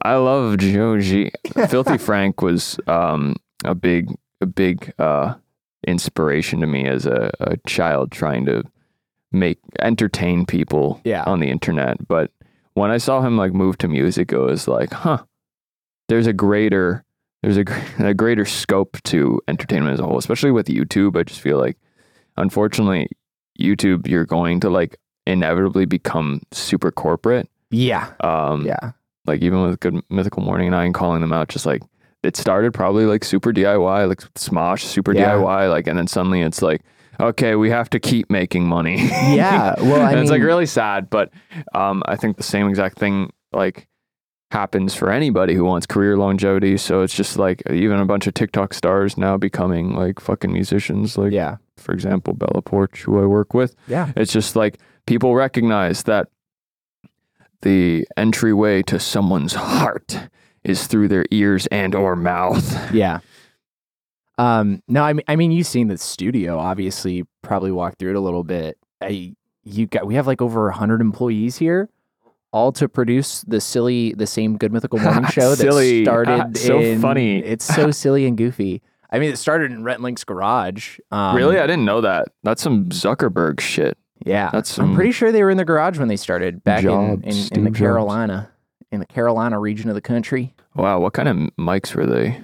I 0.04 0.16
love 0.16 0.58
Joji. 0.58 1.32
Filthy 1.70 1.98
Frank 2.08 2.42
was 2.42 2.80
um, 2.88 3.36
a 3.64 3.76
big, 3.76 4.14
a 4.42 4.46
big 4.46 4.94
uh, 5.00 5.36
inspiration 5.88 6.60
to 6.62 6.68
me 6.68 6.88
as 6.88 7.06
a, 7.06 7.32
a 7.40 7.58
child 7.68 8.12
trying 8.12 8.46
to 8.46 8.64
make 9.32 9.60
entertain 9.80 10.46
people 10.46 11.00
Yeah. 11.04 11.24
on 11.26 11.40
the 11.40 11.50
internet. 11.50 12.08
But 12.08 12.32
when 12.74 12.92
I 12.92 12.98
saw 12.98 13.22
him 13.22 13.38
like 13.38 13.54
move 13.54 13.78
to 13.80 13.88
music, 13.88 14.32
it 14.32 14.38
was 14.38 14.68
like, 14.68 14.92
huh, 14.92 15.20
there's 16.10 16.28
a 16.28 16.34
greater, 16.34 17.04
there's 17.44 17.58
a, 17.58 17.66
a 18.00 18.14
greater 18.14 18.46
scope 18.46 18.98
to 19.04 19.40
entertainment 19.48 19.94
as 19.94 20.00
a 20.00 20.04
whole, 20.04 20.18
especially 20.18 20.52
with 20.52 20.68
YouTube. 20.68 21.18
I 21.18 21.24
just 21.24 21.42
feel 21.42 21.58
like, 21.60 21.78
unfortunately, 22.38 23.08
YouTube, 23.60 24.08
you're 24.08 24.26
going 24.26 24.60
to 24.62 24.70
like 24.70 24.98
inevitably 25.28 25.86
become 25.86 26.42
super 26.52 26.92
corporate. 26.92 27.48
yeah. 27.70 28.12
Um, 28.22 28.66
Yeah. 28.66 28.92
Like 29.26 29.42
even 29.42 29.62
with 29.62 29.80
good 29.80 30.02
mythical 30.10 30.42
morning 30.44 30.68
and 30.68 30.76
I 30.76 30.86
and 30.86 30.94
calling 30.94 31.22
them 31.22 31.34
out, 31.34 31.48
just 31.50 31.66
like 31.66 31.82
it 32.24 32.36
started 32.38 32.74
probably 32.74 33.06
like 33.06 33.24
super 33.24 33.52
DIY, 33.54 34.08
like 34.08 34.20
Smosh, 34.36 34.82
super 34.82 35.14
Yeah. 35.14 35.34
DIY, 35.36 35.70
like, 35.70 35.88
and 35.88 35.98
then 35.98 36.08
suddenly 36.08 36.42
it's 36.42 36.62
like, 36.62 36.82
okay, 37.20 37.56
we 37.56 37.70
have 37.70 37.90
to 37.92 38.00
keep 38.00 38.30
making 38.30 38.68
money. 38.68 38.96
Yeah. 39.32 39.76
Well, 39.80 40.02
I 40.02 40.14
it's 40.20 40.32
like 40.32 40.42
really 40.42 40.66
sad, 40.66 41.10
but 41.10 41.32
um, 41.74 42.02
I 42.06 42.16
think 42.16 42.38
the 42.38 42.44
same 42.44 42.68
exact 42.68 42.98
thing 42.98 43.32
like 43.54 43.88
happens 44.52 44.94
for 44.94 45.10
anybody 45.12 45.54
who 45.54 45.64
wants 45.64 45.86
career 45.86 46.18
longevity. 46.18 46.78
So 46.78 47.02
it's 47.02 47.14
just 47.14 47.38
like 47.38 47.62
even 47.72 48.00
a 48.00 48.06
bunch 48.06 48.28
of 48.28 48.34
TikTok 48.34 48.74
stars 48.74 49.18
now 49.18 49.38
becoming 49.38 49.96
like 49.96 50.20
fucking 50.20 50.52
musicians. 50.52 51.18
Like, 51.18 51.32
Yeah. 51.32 51.58
for 51.78 51.94
example, 51.94 52.34
Bella 52.34 52.62
Poarch, 52.62 52.98
who 52.98 53.22
I 53.22 53.26
work 53.26 53.54
with. 53.54 53.76
Yeah. 53.88 54.12
It's 54.16 54.34
just 54.34 54.56
like 54.56 54.80
people 55.06 55.36
recognize 55.36 56.04
that 56.04 56.28
the 57.62 58.08
entryway 58.18 58.82
to 58.84 59.00
someone's 59.00 59.54
heart 59.54 60.20
is 60.64 60.88
through 60.88 61.08
their 61.08 61.26
ears 61.32 61.68
and 61.68 61.96
or 61.96 62.16
mouth. 62.16 62.92
Yeah. 62.94 63.20
Um, 64.38 64.82
no, 64.88 65.04
I 65.04 65.14
mean, 65.14 65.24
I 65.28 65.36
mean, 65.36 65.52
you've 65.52 65.68
seen 65.68 65.88
the 65.88 65.98
studio. 65.98 66.58
Obviously, 66.58 67.14
you 67.14 67.28
probably 67.44 67.72
walked 67.72 68.00
through 68.00 68.12
it 68.12 68.16
a 68.16 68.20
little 68.22 68.44
bit. 68.44 68.78
I, 69.00 69.34
you 69.64 69.86
got, 69.86 70.08
we 70.08 70.16
have 70.16 70.26
like 70.26 70.42
over 70.42 70.72
hundred 70.72 71.02
employees 71.02 71.58
here, 71.58 71.90
all 72.52 72.72
to 72.74 72.90
produce 72.90 73.42
the 73.42 73.62
silly, 73.62 74.14
the 74.14 74.26
same 74.26 74.58
Good 74.58 74.72
Mythical 74.74 74.98
Morning 75.04 75.26
show 75.30 75.52
that 75.52 75.58
Silly. 75.58 76.04
started. 76.04 76.58
So 76.58 76.80
in- 76.80 77.02
funny. 77.02 77.40
It's 77.44 77.66
so 77.66 77.92
silly 77.92 78.26
and 78.26 78.36
goofy. 78.38 78.82
I 79.12 79.20
mean, 79.20 79.30
it 79.32 79.38
started 79.38 79.72
in 79.72 79.84
Rhett 79.84 80.02
Link's 80.02 80.24
garage. 80.24 80.98
Um, 81.12 81.36
really? 81.36 81.60
I 81.60 81.68
didn't 81.68 81.86
know 81.86 82.02
that. 82.02 82.30
That's 82.44 82.62
some 82.64 82.86
Zuckerberg 82.86 83.60
shit. 83.60 83.98
Yeah, 84.26 84.50
That's 84.52 84.78
I'm 84.78 84.94
pretty 84.96 85.12
sure 85.12 85.32
they 85.32 85.44
were 85.44 85.50
in 85.50 85.58
the 85.58 85.66
garage 85.66 85.98
when 85.98 86.08
they 86.08 86.16
started 86.18 86.64
back 86.64 86.80
in, 86.80 86.90
Jobs, 86.90 87.22
in, 87.24 87.30
in 87.30 87.34
Steve 87.34 87.64
the 87.64 87.70
Jobs. 87.70 87.80
Carolina, 87.80 88.52
in 88.92 89.00
the 89.00 89.06
Carolina 89.06 89.60
region 89.60 89.90
of 89.90 89.96
the 89.96 90.02
country. 90.02 90.54
Wow, 90.76 91.00
what 91.00 91.14
kind 91.14 91.28
of 91.28 91.36
mics 91.60 91.94
were 91.96 92.06
they 92.06 92.40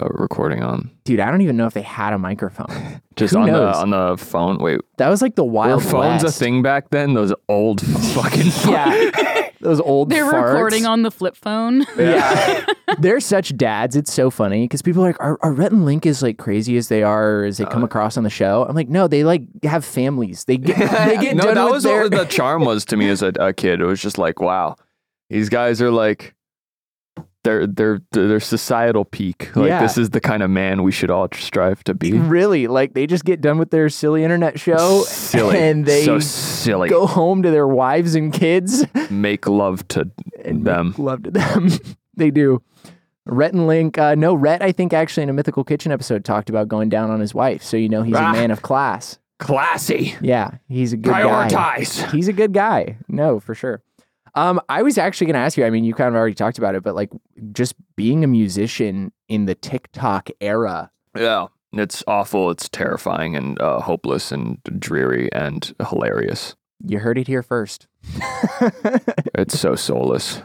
uh, 0.00 0.08
recording 0.10 0.62
on? 0.62 0.90
Dude, 1.04 1.20
I 1.20 1.30
don't 1.30 1.40
even 1.42 1.56
know 1.56 1.66
if 1.66 1.74
they 1.74 1.82
had 1.82 2.12
a 2.12 2.18
microphone. 2.18 3.00
Just 3.16 3.34
Who 3.34 3.40
on 3.40 3.46
knows? 3.48 3.74
the 3.76 3.80
on 3.82 3.90
the 3.90 4.16
phone. 4.16 4.58
Wait, 4.58 4.80
That 4.98 5.08
was 5.08 5.20
like 5.22 5.34
the 5.34 5.44
were 5.44 5.50
wild 5.50 5.82
phones 5.82 6.22
west. 6.22 6.36
a 6.36 6.38
thing 6.38 6.62
back 6.62 6.90
then? 6.90 7.14
Those 7.14 7.32
old 7.48 7.80
fucking 8.14 8.46
Yeah, 8.70 9.47
those 9.60 9.80
old. 9.80 10.10
They're 10.10 10.24
farts. 10.24 10.52
recording 10.54 10.86
on 10.86 11.02
the 11.02 11.10
flip 11.10 11.36
phone. 11.36 11.84
Yeah, 11.96 12.64
they're 12.98 13.20
such 13.20 13.56
dads. 13.56 13.96
It's 13.96 14.12
so 14.12 14.30
funny 14.30 14.64
because 14.64 14.82
people 14.82 15.02
are 15.04 15.08
like, 15.08 15.20
are, 15.20 15.38
are 15.42 15.52
Rhett 15.52 15.72
and 15.72 15.84
Link 15.84 16.06
as 16.06 16.22
like 16.22 16.38
crazy 16.38 16.76
as 16.76 16.88
they 16.88 17.02
are, 17.02 17.40
or 17.40 17.44
as 17.44 17.56
they 17.58 17.64
Uh, 17.64 17.70
come 17.70 17.84
across 17.84 18.16
on 18.16 18.24
the 18.24 18.30
show? 18.30 18.64
I'm 18.68 18.74
like, 18.76 18.88
no, 18.88 19.08
they 19.08 19.24
like 19.24 19.42
have 19.64 19.84
families. 19.84 20.44
They 20.44 20.56
get 20.56 20.76
they 21.06 21.16
get 21.18 21.36
no, 21.36 21.44
done 21.44 21.54
that 21.56 21.64
with 21.64 21.72
was 21.72 21.82
their. 21.84 22.02
what 22.02 22.10
the 22.12 22.24
charm 22.26 22.64
was 22.64 22.84
to 22.86 22.96
me 22.96 23.08
as 23.08 23.22
a, 23.22 23.32
a 23.40 23.52
kid. 23.52 23.80
It 23.80 23.84
was 23.86 24.00
just 24.00 24.18
like, 24.18 24.40
wow, 24.40 24.76
these 25.30 25.48
guys 25.48 25.82
are 25.82 25.90
like, 25.90 26.34
they're 27.48 27.66
they're 27.66 28.00
they're 28.12 28.40
societal 28.40 29.04
peak. 29.06 29.54
Like 29.56 29.68
Yeah. 29.68 29.80
this 29.80 29.96
is 29.96 30.10
the 30.10 30.20
kind 30.20 30.42
of 30.42 30.50
man 30.50 30.82
we 30.82 30.92
should 30.92 31.10
all 31.10 31.28
strive 31.32 31.82
to 31.84 31.94
be. 31.94 32.12
really 32.12 32.66
like 32.66 32.92
they 32.94 33.06
just 33.06 33.24
get 33.24 33.40
done 33.40 33.56
with 33.58 33.70
their 33.70 33.88
silly 33.88 34.22
internet 34.22 34.60
show 34.60 35.02
silly, 35.06 35.58
and 35.58 35.86
they 35.86 36.04
so 36.04 36.18
silly. 36.18 36.88
go 36.90 37.06
home 37.06 37.42
to 37.42 37.50
their 37.50 37.66
wives 37.66 38.14
and 38.14 38.32
kids 38.32 38.84
Make 39.10 39.46
love 39.48 39.86
to 39.88 40.10
and 40.44 40.64
them. 40.66 40.94
love 40.98 41.22
to 41.22 41.30
them. 41.30 41.68
they 42.16 42.30
do. 42.30 42.62
Rhett 43.24 43.52
and 43.52 43.66
Link, 43.66 43.98
uh, 43.98 44.14
no, 44.14 44.34
Rhett, 44.34 44.62
I 44.62 44.72
think 44.72 44.92
actually 44.94 45.22
in 45.24 45.28
a 45.28 45.34
Mythical 45.34 45.62
Kitchen 45.64 45.92
episode 45.92 46.24
talked 46.24 46.48
about 46.48 46.66
going 46.68 46.88
down 46.88 47.10
on 47.10 47.20
his 47.20 47.34
wife. 47.34 47.62
So 47.62 47.76
you 47.76 47.88
know 47.88 48.02
he's 48.02 48.16
Ah. 48.16 48.30
a 48.30 48.32
man 48.32 48.50
of 48.50 48.62
class. 48.62 49.18
Classy. 49.38 50.14
Yeah, 50.20 50.52
he's 50.68 50.92
a 50.92 50.96
good 50.96 51.12
guy. 51.12 51.22
Prioritize. 51.22 52.10
He's 52.10 52.26
a 52.28 52.32
good 52.32 52.52
guy. 52.52 52.96
No, 53.08 53.38
for 53.40 53.54
sure. 53.54 53.82
Um, 54.34 54.60
I 54.68 54.82
was 54.82 54.98
actually 54.98 55.26
going 55.26 55.34
to 55.34 55.40
ask 55.40 55.56
you. 55.56 55.64
I 55.64 55.70
mean, 55.70 55.84
you 55.84 55.94
kind 55.94 56.08
of 56.08 56.14
already 56.14 56.34
talked 56.34 56.58
about 56.58 56.74
it, 56.74 56.82
but 56.82 56.94
like 56.94 57.10
just 57.52 57.74
being 57.96 58.24
a 58.24 58.26
musician 58.26 59.12
in 59.28 59.46
the 59.46 59.54
TikTok 59.54 60.30
era. 60.40 60.90
Yeah. 61.16 61.46
It's 61.72 62.02
awful. 62.06 62.50
It's 62.50 62.68
terrifying 62.68 63.36
and 63.36 63.60
uh, 63.60 63.80
hopeless 63.80 64.32
and 64.32 64.58
dreary 64.78 65.30
and 65.32 65.74
hilarious. 65.88 66.56
You 66.86 66.98
heard 67.00 67.18
it 67.18 67.26
here 67.26 67.42
first. 67.42 67.86
It's 69.34 69.58
so 69.58 69.76
soulless. 69.76 70.42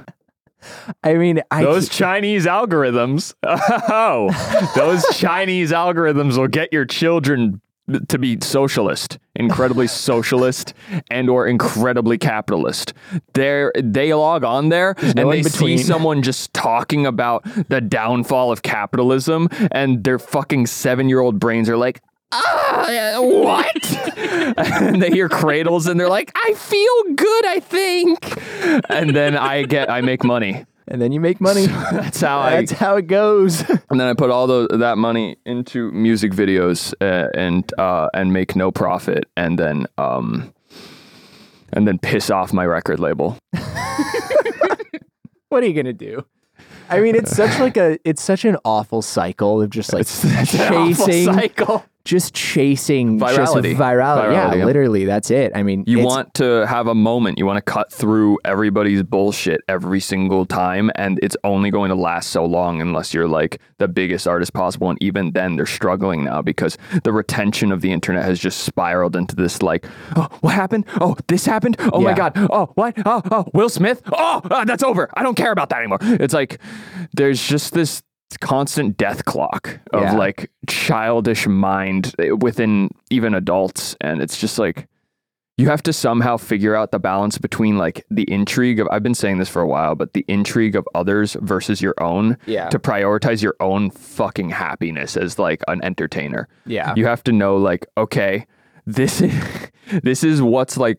I 1.03 1.15
mean, 1.15 1.41
I 1.49 1.63
Those 1.63 1.89
Chinese 1.89 2.45
algorithms. 2.45 3.33
Oh, 3.45 4.29
those 4.75 5.03
Chinese 5.17 5.71
algorithms 5.71 6.37
will 6.37 6.47
get 6.47 6.71
your 6.71 6.85
children 6.85 7.61
to 8.07 8.17
be 8.17 8.37
socialist, 8.41 9.19
incredibly 9.35 9.87
socialist, 10.09 10.73
and 11.09 11.29
or 11.29 11.47
incredibly 11.47 12.17
capitalist. 12.17 12.93
They 13.33 13.69
they 13.75 14.13
log 14.13 14.43
on 14.43 14.69
there 14.69 14.95
and 14.97 15.15
no 15.15 15.31
they 15.31 15.39
in 15.39 15.43
see 15.45 15.77
someone 15.77 16.21
just 16.21 16.53
talking 16.53 17.05
about 17.05 17.43
the 17.69 17.81
downfall 17.81 18.51
of 18.51 18.61
capitalism, 18.61 19.49
and 19.71 20.03
their 20.03 20.19
fucking 20.19 20.67
seven 20.67 21.09
year 21.09 21.19
old 21.19 21.39
brains 21.39 21.69
are 21.69 21.77
like. 21.77 22.01
Ah, 22.35 23.17
what? 23.19 24.17
and 24.17 24.99
they 24.99 25.11
hear 25.11 25.29
cradles 25.29 25.85
and 25.85 25.99
they're 25.99 26.09
like, 26.09 26.31
I 26.35 26.55
feel 26.55 27.13
good, 27.13 27.45
I 27.45 27.59
think. 27.59 28.41
And 28.89 29.15
then 29.15 29.37
I 29.37 29.61
get, 29.65 29.91
I 29.91 30.01
make 30.01 30.23
money. 30.23 30.65
And 30.87 31.01
then 31.01 31.11
you 31.11 31.19
make 31.19 31.39
money. 31.41 31.65
That's 31.91 32.21
how 32.21 32.39
I 32.39 32.51
That's 32.57 32.71
how 32.71 32.95
it 32.97 33.07
goes. 33.07 33.61
and 33.89 33.99
then 33.99 34.07
I 34.07 34.13
put 34.13 34.29
all 34.29 34.47
those, 34.47 34.67
that 34.71 34.97
money 34.97 35.37
into 35.45 35.91
music 35.91 36.31
videos 36.31 36.93
uh, 37.01 37.29
and 37.35 37.71
uh, 37.79 38.09
and 38.13 38.33
make 38.33 38.55
no 38.55 38.71
profit, 38.71 39.25
and 39.37 39.57
then 39.57 39.87
um, 39.97 40.53
and 41.71 41.87
then 41.87 41.99
piss 41.99 42.29
off 42.29 42.53
my 42.53 42.65
record 42.65 42.99
label. 42.99 43.37
what 45.49 45.63
are 45.63 45.67
you 45.67 45.73
gonna 45.73 45.93
do? 45.93 46.25
I 46.89 46.99
mean, 46.99 47.15
it's 47.15 47.35
such 47.35 47.59
like 47.59 47.77
a 47.77 47.97
it's 48.03 48.21
such 48.21 48.45
an 48.45 48.57
awful 48.65 49.01
cycle 49.01 49.61
of 49.61 49.69
just 49.69 49.93
like 49.93 50.01
It's, 50.01 50.23
it's 50.25 50.53
an 50.55 50.73
awful 50.73 51.05
chasing, 51.07 51.33
cycle. 51.33 51.85
Just 52.05 52.33
chasing 52.33 53.17
just 53.17 53.53
Virality. 53.53 53.75
virality. 53.75 54.33
Yeah, 54.33 54.53
yeah. 54.55 54.65
literally, 54.65 55.05
that's 55.05 55.31
it. 55.31 55.53
I 55.55 55.63
mean, 55.63 55.83
You 55.87 55.99
want 55.99 56.33
to 56.35 56.65
have 56.67 56.87
a 56.87 56.95
moment. 56.95 57.37
You 57.37 57.45
want 57.45 57.57
to 57.57 57.61
cut 57.61 57.91
through 57.91 58.39
everybody's 58.43 59.03
bullshit 59.03 59.61
every 59.67 59.99
single 59.99 60.45
time, 60.45 60.91
and 60.95 61.19
it's 61.23 61.37
only 61.43 61.71
going 61.71 61.89
to 61.89 61.95
last 61.95 62.31
so 62.31 62.45
long 62.45 62.81
unless 62.81 63.13
you're 63.13 63.27
like 63.27 63.61
the 63.77 63.87
biggest 63.87 64.27
artist 64.27 64.53
possible. 64.53 64.89
And 64.89 65.01
even 65.01 65.31
then, 65.31 65.55
they're 65.55 65.65
struggling 65.65 66.23
now 66.25 66.41
because 66.41 66.77
the 67.03 67.13
retention 67.13 67.71
of 67.71 67.81
the 67.81 67.91
internet 67.91 68.25
has 68.25 68.39
just 68.39 68.61
spiraled 68.61 69.15
into 69.15 69.35
this 69.35 69.61
like, 69.61 69.85
oh, 70.15 70.27
what 70.41 70.53
happened? 70.53 70.85
Oh, 70.99 71.15
this 71.27 71.45
happened? 71.45 71.77
Oh 71.93 72.01
my 72.01 72.13
god! 72.13 72.33
Oh, 72.35 72.71
what? 72.75 72.95
Oh, 73.05 73.21
oh, 73.31 73.45
Will 73.53 73.69
Smith? 73.69 74.01
Oh, 74.11 74.41
uh, 74.51 74.65
that's 74.65 74.83
over. 74.83 75.09
I 75.13 75.23
don't 75.23 75.35
care 75.35 75.51
about 75.51 75.69
that 75.69 75.79
anymore. 75.79 75.99
It's 76.01 76.33
like 76.33 76.59
there's 77.13 77.41
just 77.41 77.73
this 77.73 78.03
constant 78.37 78.97
death 78.97 79.25
clock 79.25 79.79
of 79.93 80.03
Yeah. 80.03 80.13
like 80.17 80.49
childish 80.69 81.47
mind 81.47 82.13
eh, 82.19 82.31
within 82.31 82.89
even 83.09 83.33
adults 83.33 83.95
and 84.01 84.21
it's 84.21 84.39
just 84.39 84.57
like 84.59 84.87
you 85.57 85.67
have 85.67 85.83
to 85.83 85.93
somehow 85.93 86.35
figure 86.35 86.75
out 86.75 86.89
the 86.91 86.97
balance 86.99 87.37
between 87.37 87.77
like 87.77 88.03
the 88.09 88.23
intrigue 88.23 88.79
of 88.79 88.87
I've 88.91 89.03
been 89.03 89.13
saying 89.13 89.37
this 89.37 89.49
for 89.49 89.61
a 89.61 89.67
while, 89.67 89.93
but 89.93 90.13
the 90.13 90.25
intrigue 90.27 90.75
of 90.75 90.87
others 90.95 91.37
versus 91.41 91.79
your 91.79 91.93
own 92.01 92.37
Yeah. 92.47 92.69
to 92.69 92.79
prioritize 92.79 93.43
your 93.43 93.53
own 93.59 93.91
fucking 93.91 94.49
happiness 94.49 95.15
as 95.15 95.37
like 95.37 95.61
an 95.67 95.83
entertainer. 95.83 96.47
Yeah. 96.65 96.93
You 96.95 97.05
have 97.05 97.23
to 97.25 97.31
know 97.31 97.57
like, 97.57 97.85
okay, 97.99 98.47
this 98.87 99.21
is 99.21 99.31
this 100.03 100.23
is 100.23 100.41
what's 100.41 100.75
like 100.75 100.97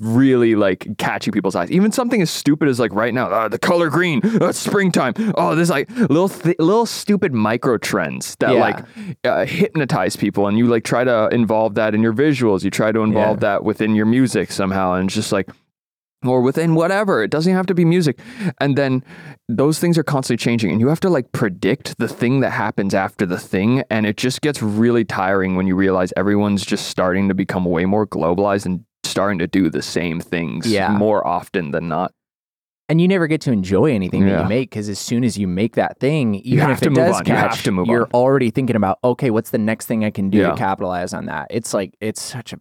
really 0.00 0.54
like 0.54 0.86
catching 0.98 1.32
people's 1.32 1.56
eyes. 1.56 1.70
Even 1.70 1.90
something 1.92 2.22
as 2.22 2.30
stupid 2.30 2.68
as 2.68 2.78
like 2.78 2.92
right 2.92 3.12
now, 3.12 3.28
uh, 3.28 3.48
the 3.48 3.58
color 3.58 3.90
green, 3.90 4.20
uh, 4.24 4.48
it's 4.48 4.58
springtime. 4.58 5.14
Oh, 5.36 5.54
there's 5.54 5.70
like 5.70 5.90
little 5.90 6.28
th- 6.28 6.56
little 6.58 6.86
stupid 6.86 7.32
micro 7.34 7.78
trends 7.78 8.36
that 8.40 8.52
Yeah. 8.54 8.60
like 8.60 8.84
uh, 9.24 9.44
hypnotize 9.44 10.16
people, 10.16 10.46
and 10.46 10.56
you 10.56 10.66
like 10.66 10.84
try 10.84 11.04
to 11.04 11.28
involve 11.32 11.74
that 11.74 11.94
in 11.94 12.02
your 12.02 12.12
visuals. 12.12 12.62
You 12.62 12.70
try 12.70 12.92
to 12.92 13.00
involve 13.00 13.38
Yeah. 13.38 13.48
that 13.58 13.64
within 13.64 13.94
your 13.94 14.06
music 14.06 14.52
somehow, 14.52 14.94
and 14.94 15.06
it's 15.08 15.14
just 15.14 15.32
like 15.32 15.48
or 16.24 16.40
within 16.40 16.76
whatever. 16.76 17.24
It 17.24 17.32
doesn't 17.32 17.52
have 17.52 17.66
to 17.66 17.74
be 17.74 17.84
music. 17.84 18.16
And 18.60 18.78
then 18.78 19.02
those 19.48 19.80
things 19.80 19.98
are 19.98 20.04
constantly 20.04 20.40
changing 20.40 20.70
and 20.70 20.80
you 20.80 20.86
have 20.86 21.00
to 21.00 21.10
like 21.10 21.32
predict 21.32 21.98
the 21.98 22.06
thing 22.06 22.38
that 22.42 22.50
happens 22.50 22.94
after 22.94 23.26
the 23.26 23.40
thing. 23.40 23.82
And 23.90 24.06
it 24.06 24.16
just 24.18 24.40
gets 24.40 24.62
really 24.62 25.04
tiring 25.04 25.56
when 25.56 25.66
you 25.66 25.74
realize 25.74 26.12
everyone's 26.16 26.64
just 26.64 26.86
starting 26.86 27.26
to 27.26 27.34
become 27.34 27.64
way 27.64 27.86
more 27.86 28.06
globalized 28.06 28.66
and 28.66 28.84
starting 29.12 29.38
to 29.38 29.46
do 29.46 29.70
the 29.70 29.82
same 29.82 30.18
things 30.20 30.66
Yeah. 30.66 30.90
more 30.96 31.24
often 31.26 31.70
than 31.70 31.88
not. 31.88 32.12
and 32.88 33.00
you 33.00 33.08
never 33.08 33.26
get 33.26 33.40
to 33.40 33.52
enjoy 33.52 33.90
anything 33.94 34.26
that 34.26 34.42
you 34.42 34.48
make 34.48 34.68
because 34.68 34.88
as 34.90 34.98
soon 34.98 35.24
as 35.24 35.38
you 35.38 35.46
make 35.46 35.76
that 35.76 35.98
thing, 35.98 36.34
even 36.34 36.58
have 36.58 36.70
if 36.72 36.80
to 36.80 36.86
it 36.86 36.90
move 36.90 36.96
does 36.96 37.20
on. 37.20 37.26
You 37.26 37.32
have 37.34 37.50
catch, 37.52 37.62
to 37.62 37.72
move 37.72 37.86
you're 37.86 38.04
on. 38.06 38.10
already 38.12 38.50
thinking 38.50 38.76
about 38.76 38.98
okay, 39.02 39.30
what's 39.30 39.48
the 39.50 39.56
next 39.58 39.86
thing 39.86 40.04
I 40.04 40.10
can 40.10 40.28
do 40.28 40.38
Yeah. 40.38 40.50
to 40.50 40.56
capitalize 40.56 41.14
on 41.14 41.24
that? 41.26 41.46
It's 41.50 41.72
like 41.72 41.94
it's 42.00 42.20
such 42.20 42.52
a 42.52 42.58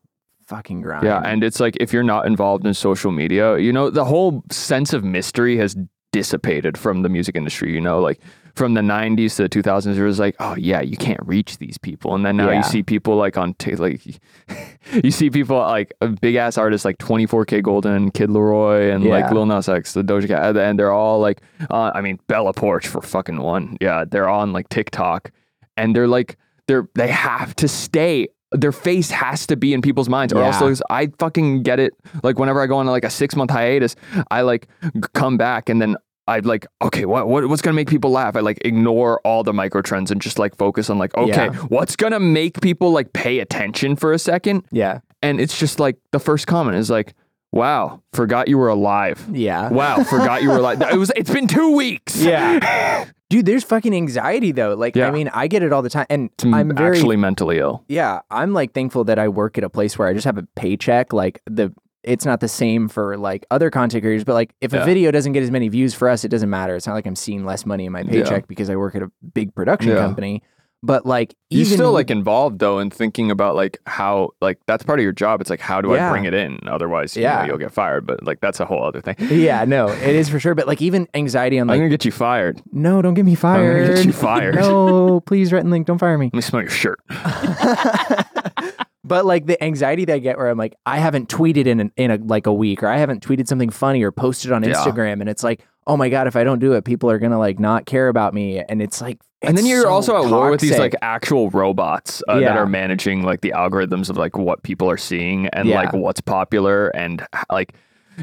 fucking 0.48 0.81
grind. 0.81 1.03
Yeah. 1.05 1.22
And 1.25 1.43
it's 1.43 1.60
like 1.60 1.75
if 1.81 1.91
you're 1.91 2.03
not 2.03 2.27
involved 2.27 2.65
in 2.65 2.74
social 2.74 3.12
media, 3.12 3.58
you 3.58 3.74
know, 3.74 3.89
the 3.89 4.05
whole 4.05 4.43
sense 4.51 4.93
of 4.93 5.03
mystery 5.03 5.58
has 5.58 5.75
dissipated 6.13 6.77
from 6.77 7.01
the 7.01 7.10
music 7.10 7.36
industry, 7.36 7.74
you 7.74 7.81
know, 7.81 8.00
like 8.00 8.20
from 8.55 8.74
the 8.74 8.81
90s 8.81 9.36
to 9.38 9.43
the 9.43 9.50
2000s 9.50 9.96
it 9.96 10.03
was 10.03 10.20
like 10.20 10.36
oh 10.39 10.55
yeah 10.58 10.81
you 10.81 10.98
can't 10.98 11.20
reach 11.25 11.58
these 11.58 11.77
people. 11.77 12.15
And 12.15 12.25
then 12.25 12.38
now 12.38 12.50
Yeah. 12.50 12.58
you 12.58 12.63
see 12.63 12.84
people 12.84 13.15
like 13.15 13.38
on 13.38 13.53
t- 13.55 13.75
like 13.75 14.01
you 15.03 15.12
see 15.12 15.29
people 15.29 15.58
like 15.58 15.93
a 16.01 16.08
big 16.08 16.36
ass 16.36 16.58
artists 16.58 16.84
like 16.86 16.98
24k 16.98 17.62
golden 17.63 18.12
Kid 18.12 18.29
LAROI 18.29 18.93
and 18.93 19.05
like 19.05 19.31
lil 19.31 19.46
nas 19.46 19.70
x 19.70 19.93
the 19.93 20.03
doja 20.03 20.27
cat 20.27 20.58
and 20.58 20.77
they're 20.77 20.91
all 20.91 21.20
like 21.20 21.41
uh, 21.70 21.91
i 21.96 22.01
mean 22.01 22.20
bella 22.27 22.53
poarch 22.53 22.86
for 22.88 23.01
fucking 23.01 23.39
one. 23.41 23.77
Yeah 23.79 24.05
they're 24.10 24.29
on 24.29 24.53
like 24.53 24.70
tiktok. 24.70 25.31
And 25.77 25.96
they're 25.96 26.08
like 26.08 26.38
they're 26.67 26.88
they 26.96 27.08
have 27.08 27.55
to 27.58 27.67
stay. 27.67 28.27
Their 28.53 28.74
face 28.74 29.10
has 29.12 29.48
to 29.48 29.55
be 29.55 29.74
in 29.74 29.81
people's 29.81 30.10
minds 30.10 30.34
or 30.34 30.43
else 30.43 30.55
Yeah. 30.55 30.67
those- 30.67 30.81
i 30.89 31.08
fucking 31.20 31.63
get 31.63 31.79
it. 31.79 31.93
Like 32.24 32.38
whenever 32.38 32.62
i 32.62 32.67
go 32.67 32.77
on 32.77 32.86
like 32.88 33.05
a 33.05 33.10
six 33.10 33.36
month 33.36 33.51
hiatus 33.51 33.96
i 34.29 34.41
like 34.41 34.67
come 35.13 35.38
back 35.38 35.70
and 35.70 35.81
then 35.81 35.96
I'd 36.28 36.46
like, 36.46 36.66
okay, 36.82 37.06
what, 37.06 37.28
what 37.28 37.48
what's 37.50 37.62
gonna 37.62 37.74
make 37.75 37.90
people 37.90 38.12
laugh? 38.12 38.36
I 38.36 38.40
like 38.42 38.60
ignore 38.63 39.20
all 39.25 39.44
the 39.44 39.54
micro 39.54 39.82
trends 39.82 40.12
and 40.12 40.22
just 40.22 40.38
like 40.40 40.56
focus 40.56 40.90
on 40.90 40.98
like, 40.98 41.16
okay, 41.18 41.46
Yeah. 41.48 41.54
what's 41.70 41.96
gonna 41.96 42.20
make 42.20 42.62
people 42.62 42.92
like 42.92 43.12
pay 43.13 43.40
attention 43.40 43.96
for 43.96 44.13
a 44.13 44.20
second? 44.20 44.63
yeah, 44.72 45.00
And 45.22 45.42
it's 45.42 45.58
just 45.60 45.80
like 45.80 45.98
the 46.12 46.20
first 46.20 46.48
comment 46.48 46.78
is 46.78 46.90
like, 46.90 47.13
wow, 47.51 48.01
forgot 48.13 48.48
you 48.48 48.58
were 48.58 48.70
alive. 48.70 49.25
yeah. 49.32 49.70
Wow, 49.70 50.04
forgot 50.04 50.42
you 50.44 50.50
were 50.50 50.58
alive. 50.58 50.82
It 50.82 50.98
was. 50.98 51.12
It's 51.16 51.30
been 51.32 51.48
two 51.48 51.75
weeks. 51.75 52.22
Yeah. 52.22 53.06
Dude, 53.30 53.46
there's 53.46 53.63
fucking 53.63 53.94
anxiety 53.96 54.51
though. 54.51 54.74
Like, 54.75 54.96
Yeah. 54.96 55.08
I 55.08 55.12
mean, 55.12 55.30
I 55.34 55.48
get 55.48 55.63
it 55.63 55.72
all 55.74 55.82
the 55.82 55.90
time. 55.90 56.06
And 56.10 56.30
I'm 56.44 56.54
I'm 56.54 56.75
very, 56.75 56.98
actually 56.98 57.16
mentally 57.18 57.60
ill. 57.60 57.84
yeah, 57.88 58.20
I'm 58.30 58.54
like 58.54 58.74
thankful 58.74 59.06
that 59.06 59.18
I 59.20 59.28
work 59.30 59.58
at 59.58 59.63
a 59.63 59.70
place 59.70 59.98
where 59.98 60.08
I 60.08 60.13
just 60.13 60.25
have 60.25 60.38
a 60.38 60.44
paycheck. 60.56 61.13
Like, 61.13 61.42
the, 61.46 61.74
it's 62.03 62.25
not 62.25 62.39
the 62.39 62.48
same 62.48 62.88
for 62.88 63.17
like 63.17 63.46
other 63.51 63.70
content 63.70 64.03
creators, 64.03 64.24
but 64.24 64.34
like 64.34 64.53
if 64.62 64.74
a 64.74 64.84
video 64.86 65.12
doesn't 65.12 65.34
get 65.34 65.43
as 65.43 65.51
many 65.51 65.67
views 65.70 65.93
for 65.93 66.10
us, 66.10 66.24
it 66.24 66.29
doesn't 66.29 66.50
matter. 66.50 66.75
It's 66.75 66.88
not 66.88 66.93
like 66.93 67.05
I'm 67.05 67.15
seeing 67.15 67.46
less 67.46 67.65
money 67.65 67.86
in 67.86 67.91
my 67.91 68.01
Yeah. 68.01 68.12
paycheck 68.24 68.48
because 68.48 68.70
I 68.70 68.75
work 68.75 68.96
at 68.96 69.01
a 69.03 69.12
big 69.34 69.53
production 69.55 69.89
Yeah. 69.91 69.98
company. 69.98 70.41
But 70.84 71.05
like, 71.05 71.36
You're 71.51 71.65
still 71.65 71.91
like 71.91 72.10
involved 72.10 72.58
though 72.58 72.79
in 72.79 72.89
thinking 72.89 73.29
about 73.29 73.55
like 73.55 73.77
how 73.86 74.31
like 74.41 74.58
that's 74.65 74.84
part 74.84 74.98
of 74.98 75.03
your 75.03 75.12
job. 75.12 75.39
It's 75.39 75.51
like 75.51 75.60
how 75.60 75.79
do 75.79 75.93
Yeah. 75.93 76.08
I 76.08 76.12
bring 76.12 76.25
it 76.25 76.34
in? 76.34 76.58
Otherwise, 76.65 77.15
you 77.15 77.22
Yeah. 77.22 77.41
know, 77.41 77.50
you'll 77.50 77.60
get 77.60 77.72
fired. 77.72 78.08
But 78.08 78.24
like 78.24 78.39
that's 78.41 78.60
a 78.60 78.65
whole 78.65 78.84
other 78.84 79.00
thing. 79.00 79.15
yeah, 79.29 79.63
no, 79.65 79.89
it 79.89 80.15
is 80.15 80.27
for 80.27 80.39
sure. 80.39 80.55
But 80.55 80.65
like, 80.65 80.81
even 80.81 81.08
anxiety 81.13 81.60
on 81.60 81.67
like 81.67 81.75
I'm 81.75 81.81
gonna 81.81 81.89
get 81.89 82.03
you 82.03 82.12
fired. 82.12 82.63
no, 82.74 83.00
don't 83.03 83.13
get 83.13 83.25
me 83.25 83.34
I'm 83.34 83.41
gonna 83.41 83.58
fired. 83.58 83.96
get 83.98 84.05
you 84.07 84.11
fired. 84.11 84.55
no, 84.61 85.20
please, 85.20 85.53
Rhett 85.53 85.61
and 85.61 85.70
Link, 85.70 85.85
don't 85.85 86.00
fire 86.00 86.18
me. 86.18 86.31
Let 86.33 86.33
me 86.33 86.42
smell 86.42 86.64
your 86.64 86.72
shirt. 86.72 87.00
But 89.03 89.25
like 89.25 89.48
the 89.48 89.61
anxiety 89.64 90.05
that 90.05 90.14
I 90.14 90.20
get 90.20 90.37
where 90.37 90.48
I'm 90.48 90.57
like, 90.57 90.75
I 90.85 91.00
haven't 91.00 91.27
tweeted 91.29 91.66
in 91.66 91.79
an, 91.79 91.92
in 91.98 92.11
a 92.11 92.18
like 92.18 92.46
a 92.46 92.53
week, 92.53 92.83
or 92.83 92.87
I 92.87 92.98
haven't 92.98 93.25
tweeted 93.25 93.48
something 93.48 93.70
funny 93.72 94.03
or 94.03 94.11
posted 94.11 94.51
on 94.51 94.64
Yeah. 94.64 94.74
Instagram, 94.74 95.22
and 95.22 95.29
it's 95.29 95.44
like, 95.44 95.66
oh 95.87 95.98
my 95.98 96.09
god, 96.09 96.27
if 96.27 96.35
I 96.35 96.44
don't 96.44 96.59
do 96.59 96.74
it, 96.74 96.85
people 96.85 97.09
are 97.09 97.18
gonna 97.18 97.40
like 97.40 97.59
not 97.59 97.85
care 97.87 98.09
about 98.09 98.33
me, 98.35 98.59
and 98.59 98.79
it's 98.81 99.01
like, 99.01 99.20
And 99.42 99.57
then 99.57 99.66
you're 99.66 99.81
so 99.83 99.90
also 99.90 100.24
at 100.24 100.29
war 100.31 100.51
with 100.51 100.61
these 100.61 100.77
like 100.77 100.94
actual 101.01 101.50
robots 101.50 102.22
uh, 102.27 102.40
that 102.42 102.55
are 102.57 102.68
managing 102.68 103.24
like 103.24 103.42
the 103.42 103.53
algorithms 103.55 104.07
of 104.11 104.18
like 104.18 104.37
what 104.37 104.61
people 104.61 104.87
are 104.90 104.98
seeing 104.98 105.48
and 105.48 105.68
Yeah. 105.68 105.77
like 105.77 105.94
what's 105.94 106.22
popular 106.22 106.90
and 106.90 107.25
like 107.51 107.74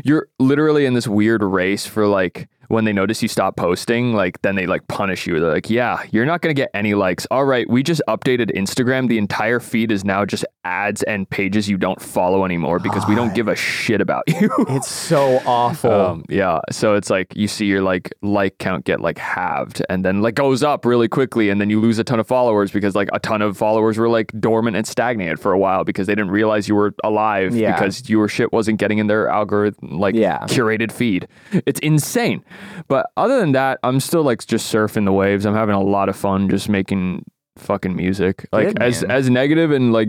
you're 0.04 0.28
literally 0.38 0.86
in 0.86 0.94
this 0.94 1.08
weird 1.08 1.42
race 1.42 1.86
for 1.86 2.06
like 2.06 2.48
when 2.68 2.84
they 2.84 2.92
notice 2.92 3.22
you 3.22 3.28
stop 3.28 3.56
posting, 3.56 4.12
like 4.14 4.40
then 4.42 4.54
they 4.56 4.66
like 4.66 4.86
punish 4.88 5.26
you. 5.26 5.40
They're 5.40 5.52
like, 5.52 5.68
"Yeah, 5.70 6.02
you're 6.10 6.26
not 6.26 6.40
to 6.42 6.54
get 6.54 6.70
any 6.74 6.94
likes." 6.94 7.26
All 7.30 7.44
right, 7.44 7.68
we 7.68 7.82
just 7.82 8.00
updated 8.08 8.54
Instagram. 8.56 9.08
The 9.08 9.18
entire 9.18 9.60
feed 9.60 9.90
is 9.90 10.04
now 10.04 10.24
just 10.24 10.44
ads 10.64 11.02
and 11.04 11.28
pages 11.28 11.68
you 11.68 11.76
don't 11.78 12.00
follow 12.00 12.44
anymore 12.44 12.78
because 12.78 13.06
we 13.08 13.14
don't 13.14 13.34
give 13.34 13.48
a 13.48 13.56
shit 13.56 14.00
about 14.00 14.22
you. 14.28 14.50
it's 14.68 14.88
so 14.90 15.40
awful. 15.46 15.90
Um, 15.90 16.24
yeah. 16.28 16.60
So 16.70 16.94
it's 16.94 17.10
like 17.10 17.34
you 17.34 17.48
see 17.48 17.66
your 17.66 17.80
like 17.82 18.12
like 18.22 18.58
count 18.58 18.84
get 18.84 19.00
like 19.00 19.18
halved 19.18 19.82
and 19.88 20.04
then 20.04 20.20
like 20.20 20.34
goes 20.34 20.62
up 20.62 20.84
really 20.84 21.08
quickly 21.08 21.48
and 21.50 21.60
then 21.60 21.70
you 21.70 21.80
lose 21.80 21.98
a 21.98 22.04
ton 22.04 22.20
of 22.20 22.26
followers 22.26 22.70
because 22.70 22.94
like 22.94 23.08
a 23.12 23.18
ton 23.18 23.40
of 23.42 23.56
followers 23.56 23.96
were 23.98 24.08
like 24.08 24.30
dormant 24.40 24.76
and 24.76 24.86
stagnated 24.86 25.40
for 25.40 25.52
a 25.52 25.58
while 25.58 25.84
because 25.84 26.06
they 26.06 26.14
didn't 26.14 26.30
realize 26.30 26.68
you 26.68 26.74
were 26.74 26.94
alive 27.02 27.54
Yeah. 27.54 27.72
because 27.72 28.08
your 28.10 28.28
shit 28.28 28.52
wasn't 28.52 28.78
getting 28.78 28.98
in 28.98 29.06
their 29.06 29.28
algorithm 29.28 29.98
like 29.98 30.14
Yeah. 30.14 30.40
curated 30.48 30.92
feed. 30.92 31.26
It's 31.64 31.80
insane. 31.80 32.44
But 32.88 33.10
other 33.16 33.38
than 33.40 33.52
that, 33.52 33.78
I'm 33.82 34.00
still 34.00 34.22
like 34.22 34.46
just 34.46 34.72
surfing 34.72 35.04
the 35.04 35.12
waves. 35.12 35.44
I'm 35.44 35.54
having 35.54 35.74
a 35.74 35.82
lot 35.82 36.08
of 36.08 36.16
fun 36.16 36.48
just 36.48 36.68
making 36.68 37.24
fucking 37.56 37.94
music. 37.94 38.46
Like 38.52 38.68
Good, 38.68 38.82
as 38.82 39.02
man. 39.02 39.10
as 39.10 39.30
negative 39.30 39.70
and 39.70 39.92
like 39.92 40.08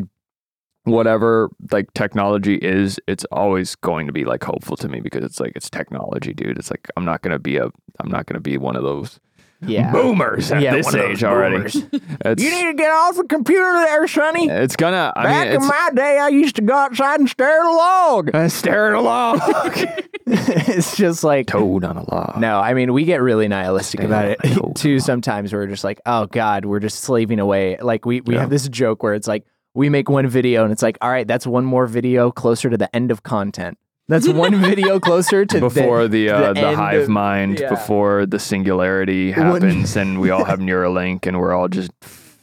whatever 0.84 1.50
like 1.72 1.94
technology 1.94 2.56
is, 2.56 3.00
it's 3.08 3.26
always 3.32 3.76
going 3.76 4.08
to 4.08 4.14
be 4.14 4.26
like 4.26 4.44
hopeful 4.44 4.78
to 4.78 4.88
me 4.88 5.02
because 5.02 5.24
it's 5.24 5.40
like 5.40 5.54
it's 5.56 5.70
technology, 5.70 6.34
dude. 6.34 6.58
It's 6.58 6.72
like 6.72 6.88
I'm 6.98 7.06
not 7.06 7.22
gonna 7.22 7.40
be 7.40 7.58
a 7.58 7.70
I'm 8.00 8.10
not 8.10 8.26
gonna 8.26 8.40
be 8.40 8.58
one 8.58 8.76
of 8.76 8.84
those 8.84 9.20
yeah, 9.62 9.92
boomers 9.92 10.52
at 10.52 10.62
Yeah, 10.62 10.74
this 10.76 10.86
one 10.86 10.96
of 10.96 11.02
those 11.02 11.12
age 11.18 11.24
already. 11.24 11.70
you 11.82 12.50
need 12.52 12.66
to 12.66 12.74
get 12.76 12.92
off 12.92 13.16
the 13.18 13.26
computer 13.28 13.74
there, 13.74 14.08
Sonny. 14.08 14.48
it's 14.50 14.76
gonna 14.76 15.12
I 15.16 15.24
Back 15.24 15.48
mean 15.50 15.62
in 15.62 15.68
my 15.68 15.90
day, 15.94 16.18
I 16.20 16.30
used 16.30 16.56
to 16.58 16.62
go 16.62 16.74
outside 16.76 17.20
and 17.20 17.30
stare 17.30 17.62
at 17.62 17.66
a 17.66 17.72
log. 17.72 18.36
uh, 18.36 18.48
staring 18.50 18.96
along. 18.96 19.40
it's 20.26 20.96
just 20.96 21.24
like 21.24 21.48
Toad 21.48 21.84
on 21.84 21.98
a 21.98 22.10
log. 22.14 22.38
No, 22.40 22.60
I 22.60 22.74
mean 22.74 22.94
we 22.94 23.04
get 23.04 23.22
really 23.22 23.48
nihilistic 23.48 24.02
about 24.02 24.26
it 24.26 24.38
too. 24.76 25.00
Sometimes 25.00 25.52
we're 25.54 25.68
just 25.68 25.84
like, 25.84 26.00
oh 26.06 26.26
god, 26.28 26.66
we're 26.66 26.80
just 26.80 27.00
slaving 27.00 27.40
away. 27.40 27.78
Like 27.78 28.06
we 28.06 28.22
we 28.22 28.36
Yeah. 28.36 28.42
have 28.42 28.50
this 28.50 28.68
joke 28.70 29.04
where 29.04 29.14
it's 29.14 29.28
like 29.28 29.46
we 29.74 29.90
make 29.90 30.10
one 30.10 30.28
video 30.28 30.64
and 30.64 30.72
it's 30.72 30.82
like, 30.82 30.98
all 31.02 31.10
right, 31.10 31.28
that's 31.28 31.46
one 31.46 31.66
more 31.66 31.86
video 31.86 32.32
closer 32.32 32.70
to 32.70 32.78
the 32.78 32.94
end 32.96 33.12
of 33.12 33.24
content. 33.24 33.78
That's 34.10 34.28
one 34.46 34.60
video 34.60 35.00
closer 35.00 35.46
to 35.46 35.60
before 35.60 36.08
the 36.10 36.30
uh, 36.32 36.54
the, 36.54 36.60
end 36.60 36.76
hive 36.76 37.02
of- 37.04 37.10
mind, 37.10 37.60
yeah. 37.60 37.70
before 37.70 38.26
the 38.26 38.40
singularity 38.40 39.32
One- 39.32 39.62
happens, 39.62 39.96
and 39.96 40.20
we 40.20 40.32
all 40.32 40.44
have 40.44 40.60
Neuralink, 40.60 41.26
and 41.28 41.40
we're 41.40 41.54
all 41.54 41.70
just 41.70 41.92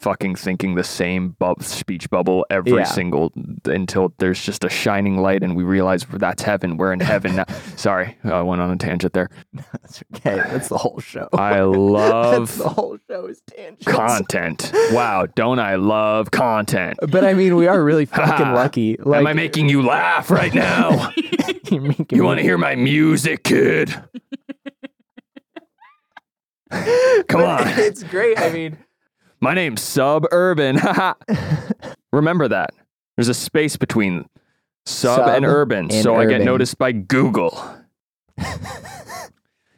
fucking 0.07 0.37
thinking 0.37 0.77
the 0.77 0.85
same 0.85 1.31
bu- 1.41 1.57
speech 1.61 2.09
bubble 2.11 2.47
every 2.49 2.71
Yeah. 2.79 2.85
single 2.85 3.33
until 3.65 4.15
there's 4.19 4.41
just 4.41 4.63
a 4.63 4.69
shining 4.69 5.17
light, 5.19 5.43
and 5.43 5.57
we 5.57 5.65
realize 5.65 6.07
that's 6.09 6.45
heaven. 6.45 6.77
We're 6.77 6.93
in 6.93 7.01
heaven 7.01 7.35
now. 7.35 7.45
Sorry, 7.77 8.17
I 8.23 8.41
went 8.43 8.61
on 8.63 8.71
a 8.71 8.77
tangent 8.77 9.15
there. 9.15 9.29
That's 9.73 10.05
okay. 10.15 10.37
That's 10.37 10.69
the 10.69 10.79
whole 10.79 11.01
show. 11.01 11.29
I 11.33 11.55
that's 11.59 11.77
love 11.77 12.57
the 12.59 12.69
whole 12.69 12.99
show 13.11 13.27
is 13.27 13.43
tangents. 13.49 13.85
content. 13.85 14.71
Wow, 14.93 15.27
don't 15.35 15.59
I 15.59 15.75
love 15.75 16.31
content? 16.31 16.99
But 17.09 17.25
I 17.25 17.35
mean, 17.35 17.57
we 17.57 17.67
are 17.67 17.83
really 17.83 18.07
ah, 18.13 18.27
fucking 18.27 18.53
lucky. 18.53 18.97
Like, 19.01 19.19
Am 19.23 19.27
I 19.27 19.33
making 19.33 19.69
you 19.69 19.83
laugh 19.83 20.31
right 20.31 20.55
now? 20.55 21.11
you're 21.69 21.95
you 22.13 22.23
want 22.23 22.39
to 22.39 22.45
hear 22.45 22.59
my 22.59 22.77
music, 22.77 23.43
kid? 23.43 23.93
Come 26.71 27.43
on. 27.43 27.63
It's 27.67 28.05
great. 28.05 28.39
I 28.39 28.51
mean, 28.53 28.79
My 29.47 29.55
name's 29.55 29.81
Sub 29.81 30.27
Urban. 30.33 30.81
Remember 32.13 32.49
that. 32.49 32.71
There's 33.17 33.29
a 33.29 33.35
space 33.35 33.77
between 33.77 34.29
sub, 34.87 35.19
Sub 35.19 35.29
and 35.29 35.45
urban, 35.45 35.85
and 35.85 36.03
so 36.03 36.17
I 36.17 36.27
get 36.27 36.41
noticed 36.41 36.79
by 36.79 36.91
Google. 36.91 37.57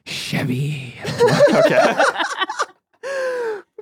Chevy. 0.07 0.95
okay. 1.55 2.03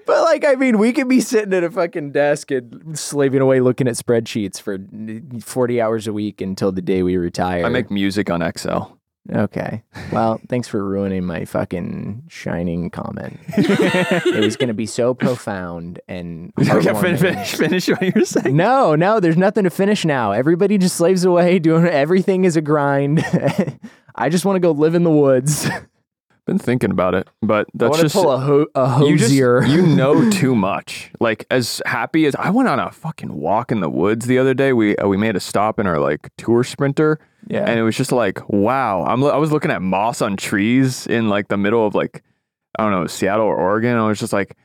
But 0.07 0.25
like, 0.25 0.44
I 0.44 0.57
mean, 0.57 0.79
we 0.79 0.92
could 0.92 1.09
be 1.09 1.20
sitting 1.20 1.55
at 1.55 1.62
a 1.62 1.70
fucking 1.70 2.11
desk 2.11 2.51
and 2.51 2.99
slaving 2.99 3.40
away 3.40 3.61
looking 3.61 3.87
at 3.87 3.94
spreadsheets 3.94 4.61
for 4.61 4.79
40 5.40 5.81
hours 5.81 6.09
a 6.09 6.12
week 6.12 6.40
until 6.40 6.72
the 6.72 6.83
day 6.83 7.05
we 7.05 7.16
retire. 7.16 7.64
I 7.64 7.68
make 7.68 7.92
music 7.92 8.29
on 8.29 8.42
Excel. 8.42 8.95
Okay. 9.35 9.83
Well, 10.12 10.41
thanks 10.49 10.69
for 10.69 10.85
ruining 10.85 11.25
my 11.25 11.45
fucking 11.45 12.25
shining 12.29 12.91
comment. 12.91 13.39
it 13.57 14.45
was 14.45 14.57
going 14.57 14.69
to 14.69 14.75
be 14.75 14.87
so 14.87 15.15
profound 15.15 16.01
and 16.09 16.53
Okay, 16.69 16.95
finish, 17.17 17.55
finish 17.55 17.89
what 17.89 18.03
you're 18.15 18.25
saying. 18.25 18.57
No, 18.57 18.95
no, 18.95 19.21
there's 19.21 19.37
nothing 19.37 19.65
to 19.65 19.71
finish 19.71 20.05
now. 20.05 20.33
Everybody 20.33 20.79
just 20.79 20.97
slaves 20.97 21.25
away, 21.25 21.59
doing 21.59 21.87
everything 21.87 22.45
is 22.45 22.57
a 22.57 22.61
grind. 22.62 23.25
I 24.15 24.29
just 24.29 24.45
want 24.45 24.57
to 24.57 24.61
go 24.61 24.71
live 24.71 24.95
in 24.95 25.05
the 25.05 25.11
woods. 25.11 25.69
Been 26.46 26.59
thinking 26.61 26.92
about 26.92 27.16
it, 27.16 27.28
but 27.42 27.66
that's 27.74 28.00
just 28.00 28.14
pull 28.14 28.30
a, 28.30 28.38
ho- 28.38 28.68
a 28.76 29.04
you 29.04 29.16
just 29.16 29.30
Hozier. 29.30 29.62
you 29.66 29.82
know 29.85 30.30
too 30.30 30.54
much. 30.54 31.11
Like 31.18 31.44
as 31.50 31.82
happy 31.87 32.24
as 32.24 32.37
I 32.37 32.50
went 32.50 32.68
on 32.68 32.78
a 32.78 32.92
fucking 32.92 33.35
walk 33.35 33.72
in 33.72 33.80
the 33.80 33.90
woods 33.90 34.26
the 34.26 34.38
other 34.38 34.54
day. 34.54 34.72
We 34.72 34.96
uh, 34.96 35.09
we 35.09 35.16
made 35.16 35.35
a 35.35 35.40
stop 35.40 35.80
in 35.80 35.88
our 35.88 35.98
like 35.98 36.30
tour 36.38 36.62
sprinter, 36.62 37.18
yeah. 37.48 37.68
and 37.68 37.80
it 37.80 37.82
was 37.82 37.96
just 37.96 38.12
like 38.12 38.48
wow. 38.48 39.04
I'm 39.04 39.24
I 39.24 39.38
was 39.38 39.50
looking 39.50 39.72
at 39.72 39.82
moss 39.82 40.22
on 40.22 40.37
trees 40.37 41.09
in 41.09 41.28
like 41.28 41.48
the 41.48 41.56
middle 41.56 41.85
of 41.85 41.96
like 41.96 42.22
I 42.78 42.85
don't 42.85 42.92
know 42.92 43.09
Seattle 43.09 43.46
or 43.46 43.56
Oregon. 43.56 43.96
I 43.96 44.06
was 44.06 44.20
just 44.20 44.32
like. 44.32 44.56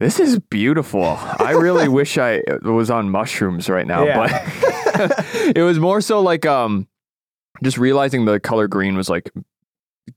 This 0.00 0.18
is 0.18 0.40
beautiful. 0.40 1.04
I 1.04 1.52
really 1.52 1.88
wish 2.00 2.18
I 2.18 2.42
was 2.62 2.90
on 2.90 3.08
mushrooms 3.10 3.70
right 3.70 3.86
now, 3.86 4.04
Yeah. 4.04 4.16
but 4.94 5.24
it 5.56 5.62
was 5.62 5.78
more 5.78 6.00
so 6.00 6.20
like 6.20 6.44
um 6.44 6.88
just 7.62 7.78
realizing 7.78 8.24
the 8.24 8.40
color 8.40 8.66
green 8.66 8.96
was 8.96 9.08
like 9.08 9.30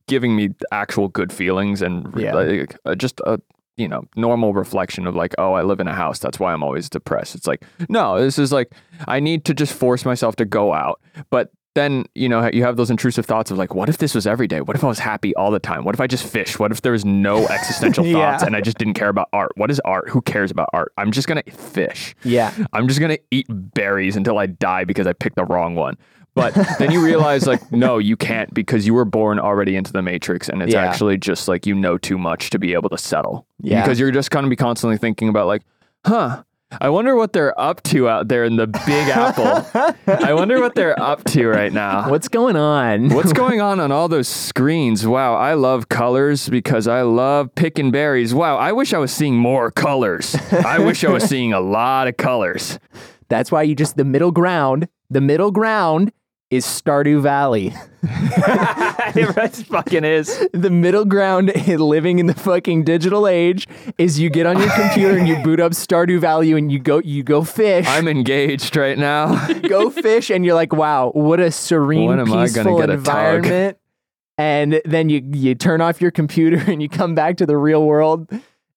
giving 0.07 0.35
me 0.35 0.49
actual 0.71 1.07
good 1.07 1.31
feelings 1.31 1.81
and 1.81 2.13
Yeah. 2.17 2.33
like 2.35 2.77
uh, 2.85 2.95
just 2.95 3.19
a 3.25 3.39
you 3.77 3.87
know 3.87 4.03
normal 4.15 4.53
reflection 4.53 5.05
of 5.07 5.15
like 5.15 5.35
oh 5.37 5.53
I 5.53 5.61
live 5.63 5.79
in 5.79 5.87
a 5.87 5.93
house. 5.93 6.19
That's 6.19 6.39
why 6.39 6.51
I'm 6.53 6.63
always 6.63 6.89
depressed. 6.89 7.35
It's 7.35 7.47
like 7.47 7.63
no, 7.89 8.19
this 8.19 8.39
is 8.39 8.51
like 8.51 8.73
I 9.07 9.19
need 9.19 9.45
to 9.45 9.53
just 9.53 9.73
force 9.73 10.03
myself 10.05 10.35
to 10.37 10.45
go 10.45 10.73
out, 10.73 10.99
but 11.29 11.51
then 11.75 12.05
you 12.15 12.27
know 12.27 12.49
you 12.51 12.63
have 12.63 12.75
those 12.75 12.89
intrusive 12.89 13.23
thoughts 13.27 13.51
of 13.51 13.57
like 13.59 13.75
what 13.75 13.87
if 13.87 13.99
this 13.99 14.15
was 14.15 14.25
every 14.25 14.47
day? 14.47 14.61
What 14.61 14.75
if 14.75 14.83
i 14.83 14.87
was 14.87 14.97
happy 14.97 15.35
all 15.35 15.51
the 15.51 15.59
time? 15.59 15.83
What 15.83 15.93
if 15.93 16.01
i 16.01 16.07
just 16.07 16.25
fish 16.25 16.57
what 16.57 16.71
if 16.71 16.81
there 16.81 16.91
was 16.91 17.05
no 17.05 17.45
existential 17.49 18.03
thoughts 18.11 18.41
and 18.41 18.55
i 18.55 18.61
just 18.61 18.79
didn't 18.79 18.95
care 18.95 19.09
about 19.09 19.29
art? 19.31 19.51
What 19.57 19.69
is 19.69 19.79
art? 19.81 20.09
Who 20.09 20.21
cares 20.21 20.49
about 20.49 20.69
art? 20.73 20.91
I'm 20.97 21.11
just 21.11 21.27
gonna 21.27 21.43
fish. 21.51 22.15
Yeah. 22.23 22.51
I'm 22.73 22.87
just 22.87 22.99
gonna 22.99 23.19
eat 23.29 23.45
berries 23.49 24.15
until 24.15 24.39
I 24.39 24.47
die 24.47 24.85
because 24.85 25.05
I 25.05 25.13
picked 25.13 25.35
the 25.35 25.45
wrong 25.45 25.75
one. 25.75 25.97
But 26.37 26.53
then 26.79 26.91
you 26.91 27.03
realize 27.03 27.45
like, 27.47 27.71
no, 27.71 27.97
you 27.97 28.15
can't 28.15 28.53
because 28.53 28.85
you 28.87 28.93
were 28.93 29.05
born 29.05 29.39
already 29.39 29.75
into 29.75 29.91
the 29.91 30.01
matrix 30.01 30.47
and 30.47 30.61
it's 30.61 30.73
Yeah. 30.73 30.85
actually 30.85 31.17
just 31.17 31.47
like 31.47 31.65
you 31.65 31.75
know 31.75 31.97
too 31.97 32.17
much 32.17 32.49
to 32.51 32.59
be 32.59 32.73
able 32.73 32.89
to 32.89 32.97
settle. 32.97 33.45
Yeah. 33.61 33.81
Because 33.81 33.99
you're 33.99 34.11
just 34.11 34.31
gonna 34.31 34.47
be 34.47 34.55
constantly 34.55 34.97
thinking 34.97 35.27
about 35.29 35.47
like, 35.47 35.63
huh, 36.05 36.43
I 36.81 36.89
wonder 36.89 37.15
what 37.15 37.31
they're 37.31 37.57
up 37.59 37.81
to 37.83 38.09
out 38.09 38.27
there 38.27 38.43
in 38.43 38.57
the 38.57 38.67
big 38.67 39.07
apple. 39.07 39.95
I 40.25 40.33
wonder 40.33 40.59
what 40.59 40.75
they're 40.75 40.99
up 41.01 41.23
to 41.25 41.47
right 41.47 41.71
now. 41.71 42.09
What's 42.09 42.27
going 42.27 42.57
on? 42.57 43.07
What's 43.09 43.31
going 43.31 43.61
on 43.61 43.79
on 43.79 43.91
all 43.93 44.09
those 44.09 44.27
screens? 44.49 45.07
Wow, 45.07 45.35
I 45.35 45.53
love 45.53 45.87
colors 45.87 46.49
because 46.49 46.85
I 46.87 47.03
love 47.03 47.55
picking 47.55 47.89
berries. 47.91 48.33
Wow, 48.33 48.57
I 48.57 48.73
wish 48.73 48.93
I 48.93 48.97
was 48.97 49.13
seeing 49.13 49.37
more 49.37 49.71
colors. 49.71 50.35
I 50.51 50.79
wish 50.79 51.05
I 51.05 51.09
was 51.09 51.23
seeing 51.23 51.53
a 51.53 51.61
lot 51.61 52.09
of 52.09 52.17
colors. 52.17 52.79
That's 53.29 53.49
why 53.49 53.63
you 53.63 53.73
just 53.73 53.95
the 53.95 54.05
middle 54.05 54.31
ground. 54.31 54.89
The 55.09 55.21
middle 55.21 55.51
ground 55.51 56.11
is 56.49 56.65
Stardew 56.65 57.21
Valley. 57.21 57.73
it 58.03 59.65
fucking 59.67 60.05
is. 60.05 60.47
the 60.53 60.69
middle 60.69 61.03
ground 61.03 61.49
in 61.49 61.79
living 61.79 62.19
in 62.19 62.27
the 62.27 62.33
fucking 62.33 62.83
digital 62.83 63.27
age 63.27 63.67
is 63.97 64.19
you 64.19 64.29
get 64.29 64.45
on 64.45 64.57
your 64.59 64.69
computer 64.71 65.17
and 65.17 65.27
you 65.27 65.35
boot 65.43 65.59
up 65.59 65.73
Stardew 65.73 66.19
Valley 66.19 66.53
and 66.53 66.71
you 66.71 66.79
go 66.79 66.99
you 66.99 67.23
go 67.23 67.43
fish. 67.43 67.85
I'm 67.87 68.07
engaged 68.07 68.77
right 68.77 68.97
now. 68.97 69.47
go 69.59 69.89
fish 69.89 70.29
and 70.29 70.45
you're 70.45 70.55
like, 70.55 70.73
wow, 70.73 71.11
what 71.11 71.39
a 71.39 71.51
serene, 71.51 72.07
When 72.07 72.19
am 72.19 72.27
I 72.27 72.29
gonna 72.29 72.45
peaceful 72.45 72.77
get 72.79 72.89
a 72.89 72.93
environment. 72.93 73.77
And 74.37 74.81
then 74.85 75.09
you 75.09 75.21
you 75.33 75.55
turn 75.55 75.81
off 75.81 76.01
your 76.01 76.11
computer 76.11 76.63
and 76.71 76.81
you 76.81 76.87
come 76.87 77.13
back 77.15 77.37
to 77.37 77.45
the 77.45 77.57
real 77.57 77.83
world 77.83 78.31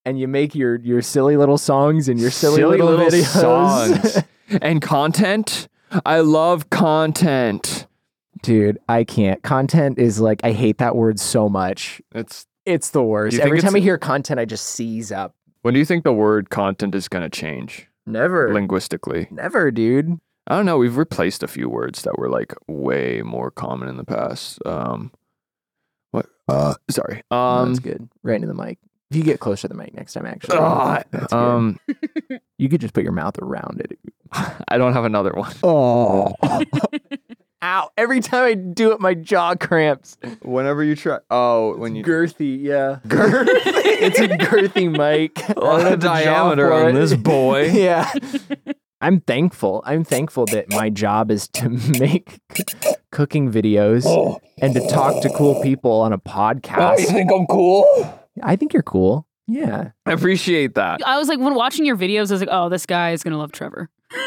and 0.05 0.19
you 0.19 0.27
make 0.27 0.55
your 0.55 0.77
your 0.81 1.03
silly 1.03 1.37
little 1.37 1.59
songs 1.59 2.09
and 2.09 2.19
your 2.19 2.31
silly, 2.31 2.65
little, 2.65 2.89
videos. 2.89 3.27
songs 3.27 4.19
and 4.61 4.83
content. 4.83 5.69
I 6.07 6.21
love 6.21 6.71
content. 6.71 7.87
Dude, 8.43 8.79
I 8.89 9.05
can't. 9.05 9.43
Content 9.43 9.99
is 9.99 10.21
like 10.21 10.41
I 10.45 10.53
hate 10.53 10.79
that 10.79 10.97
word 10.97 11.21
so 11.21 11.49
much. 11.49 12.01
It's 12.15 12.47
It's 12.65 12.91
the 12.91 13.03
worst. 13.03 13.35
You 13.35 13.39
think 13.41 13.49
Every 13.49 13.61
time 13.61 13.77
I 13.77 13.81
hear 13.81 13.99
content, 13.99 14.41
I 14.41 14.45
just 14.45 14.67
seize 14.67 15.13
up. 15.13 15.35
when 15.63 15.75
do 15.75 15.81
you 15.81 15.85
think 15.87 16.05
the 16.05 16.13
word 16.13 16.49
content 16.51 16.95
is 16.95 17.07
going 17.09 17.23
to 17.23 17.29
change 17.29 17.87
Never. 18.07 18.53
linguistically? 18.53 19.29
Never, 19.31 19.71
dude. 19.71 20.19
I 20.47 20.57
don't 20.57 20.65
know. 20.67 20.79
We've 20.79 20.97
replaced 20.97 21.43
a 21.43 21.49
few 21.49 21.69
words 21.69 22.03
that 22.03 22.19
were 22.19 22.29
like 22.31 22.55
way 22.67 23.21
more 23.23 23.51
common 23.51 23.89
in 23.89 23.97
the 23.99 24.05
past. 24.05 24.59
Um, 24.65 25.13
what? 26.13 26.27
Uh, 26.49 26.75
sorry. 26.91 27.23
Um, 27.31 27.39
Um, 27.39 27.69
that's 27.69 27.81
good. 27.81 28.09
Right 28.23 28.37
into 28.37 28.49
the 28.49 28.55
mic. 28.55 28.79
If 29.11 29.17
you 29.17 29.23
get 29.25 29.41
closer 29.41 29.63
to 29.63 29.69
the 29.69 29.75
mic 29.75 29.93
next 29.95 30.13
time, 30.13 30.25
actually, 30.27 30.57
that's 31.11 31.33
um, 31.33 31.81
you 32.59 32.69
could 32.69 32.81
just 32.81 32.95
put 32.95 33.03
your 33.03 33.13
mouth 33.13 33.37
around 33.43 33.81
it. 33.81 33.99
I 34.69 34.79
don't 34.79 34.93
have 34.93 35.05
another 35.05 35.33
one. 35.33 35.53
Oh. 35.65 36.33
Ow. 37.63 37.91
Every 37.99 38.21
time 38.21 38.45
I 38.45 38.55
do 38.55 38.93
it, 38.93 39.01
my 39.01 39.15
jaw 39.15 39.55
cramps. 39.57 40.17
Whenever 40.43 40.83
you 40.85 40.95
try. 40.97 41.19
Oh, 41.31 41.77
when 41.77 41.95
you. 41.97 42.05
Girthy, 42.05 42.63
yeah. 42.63 43.01
Girthy. 43.07 43.49
it's 43.57 44.19
a 44.21 44.29
girthy 44.29 44.91
mic. 44.91 45.33
I 45.51 45.53
A 45.57 45.61
lot 45.61 45.81
of 45.81 45.91
the 45.91 45.97
diameter 45.97 46.73
on 46.73 46.95
this 46.95 47.13
boy. 47.15 47.65
yeah. 47.71 48.11
I'm 49.03 49.21
thankful. 49.21 49.83
I'm 49.85 50.05
thankful 50.05 50.47
that 50.47 50.71
my 50.71 50.89
job 50.89 51.31
is 51.31 51.49
to 51.49 51.69
make 51.99 52.39
c- 52.55 52.65
cooking 53.11 53.51
videos 53.51 54.05
Oh. 54.07 54.41
and 54.59 54.73
to 54.75 54.87
talk 54.89 55.21
to 55.23 55.31
cool 55.31 55.61
people 55.63 55.91
on 56.01 56.13
a 56.13 56.19
podcast. 56.19 57.01
You 57.01 57.07
think 57.07 57.31
I'm 57.33 57.47
cool? 57.47 58.20
I 58.43 58.57
think 58.57 58.73
you're 58.73 58.83
cool. 58.83 59.27
Yeah. 59.47 59.91
I 60.07 60.13
appreciate 60.13 60.75
that. 60.77 61.01
I 61.05 61.19
was 61.19 61.29
like, 61.29 61.41
when 61.41 61.55
watching 61.55 61.85
your 61.85 61.97
videos, 61.97 62.31
I 62.31 62.35
was 62.35 62.41
like, 62.41 62.49
oh, 62.53 62.69
this 62.69 62.87
guy 62.87 63.11
is 63.13 63.23
gonna 63.23 63.39
love 63.39 63.51
Trevor. 63.53 63.89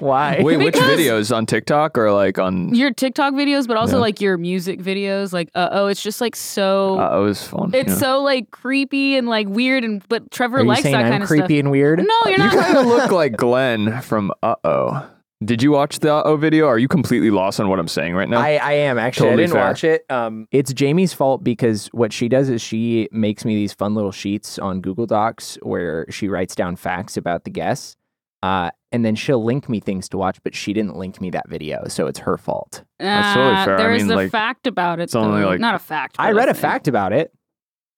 Why? 0.00 0.40
Wait, 0.42 0.56
which 0.58 0.74
Because- 0.74 0.88
videos 0.88 1.34
on 1.34 1.46
TikTok 1.46 1.96
or 1.98 2.12
like 2.12 2.38
on? 2.38 2.74
Your 2.74 2.92
TikTok 2.92 3.34
videos, 3.34 3.66
but 3.66 3.76
also 3.76 3.96
Yeah. 3.96 4.00
like 4.02 4.20
your 4.20 4.36
music 4.38 4.80
videos. 4.80 5.32
Like, 5.32 5.50
uh 5.54 5.68
oh, 5.72 5.86
it's 5.86 6.02
just 6.02 6.20
like 6.20 6.36
so. 6.36 6.98
Uh, 7.00 7.18
it 7.18 7.22
was 7.22 7.42
fun. 7.42 7.70
it's 7.74 7.90
yeah. 7.90 7.94
so 7.96 8.22
like 8.22 8.50
creepy 8.50 9.16
and 9.16 9.28
like 9.28 9.48
weird, 9.48 9.84
and 9.84 10.02
but 10.08 10.30
Trevor 10.30 10.58
Are 10.58 10.62
you 10.62 10.68
likes 10.68 10.82
saying 10.82 10.94
that 10.94 11.04
I'm 11.06 11.10
kind 11.10 11.22
of 11.22 11.28
creepy 11.28 11.44
stuff. 11.54 11.58
and 11.60 11.70
weird? 11.70 11.98
No, 11.98 12.04
you're 12.30 12.38
not. 12.38 12.52
You 12.52 12.58
not. 12.60 12.66
kind 12.66 12.78
of 12.78 12.86
look 12.86 13.10
like 13.22 13.36
Glenn 13.36 14.00
from 14.02 14.32
Uh 14.42 14.54
Oh. 14.64 15.10
Did 15.44 15.62
you 15.62 15.70
watch 15.70 15.98
the 15.98 16.12
Uh 16.14 16.22
Oh 16.24 16.36
video? 16.36 16.66
Are 16.66 16.78
you 16.78 16.88
completely 16.88 17.30
lost 17.30 17.60
on 17.60 17.68
what 17.68 17.78
I'm 17.78 17.88
saying 17.88 18.14
right 18.14 18.28
now? 18.28 18.40
I, 18.40 18.54
I 18.56 18.72
am 18.72 18.98
actually. 18.98 19.26
Totally 19.28 19.42
I 19.42 19.46
didn't 19.46 19.52
fair. 19.58 19.66
watch 19.66 19.84
it. 19.84 20.04
Um, 20.10 20.48
it's 20.50 20.72
Jamie's 20.72 21.12
fault 21.12 21.44
because 21.44 21.88
what 21.88 22.12
she 22.12 22.28
does 22.28 22.48
is 22.48 22.62
she 22.62 23.08
makes 23.12 23.44
me 23.44 23.54
these 23.54 23.74
fun 23.74 23.94
little 23.94 24.12
sheets 24.12 24.58
on 24.58 24.80
Google 24.80 25.04
Docs 25.06 25.58
where 25.62 26.06
she 26.10 26.28
writes 26.28 26.54
down 26.54 26.74
facts 26.76 27.18
about 27.18 27.44
the 27.44 27.50
guests, 27.50 27.96
uh, 28.42 28.70
and 28.92 29.04
then 29.04 29.14
she'll 29.14 29.44
link 29.44 29.68
me 29.68 29.78
things 29.78 30.08
to 30.08 30.16
watch. 30.16 30.38
But 30.42 30.54
she 30.54 30.72
didn't 30.72 30.96
link 30.96 31.20
me 31.20 31.28
that 31.30 31.50
video, 31.50 31.86
so 31.86 32.06
it's 32.06 32.20
her 32.20 32.38
fault. 32.38 32.82
That's 32.98 33.34
totally 33.34 33.56
Uh, 33.56 33.64
fair. 33.66 33.74
I 33.74 33.76
There 33.76 33.92
is 33.92 34.02
mean, 34.04 34.12
a 34.12 34.16
like, 34.16 34.30
fact 34.30 34.66
about 34.66 35.00
it. 35.00 35.04
it's 35.04 35.14
only, 35.14 35.44
like- 35.44 35.60
not 35.60 35.74
a 35.74 35.78
fact. 35.78 36.16
I 36.18 36.32
read 36.32 36.48
a 36.48 36.54
thing. 36.54 36.62
fact 36.62 36.88
about 36.88 37.12
it. 37.12 37.30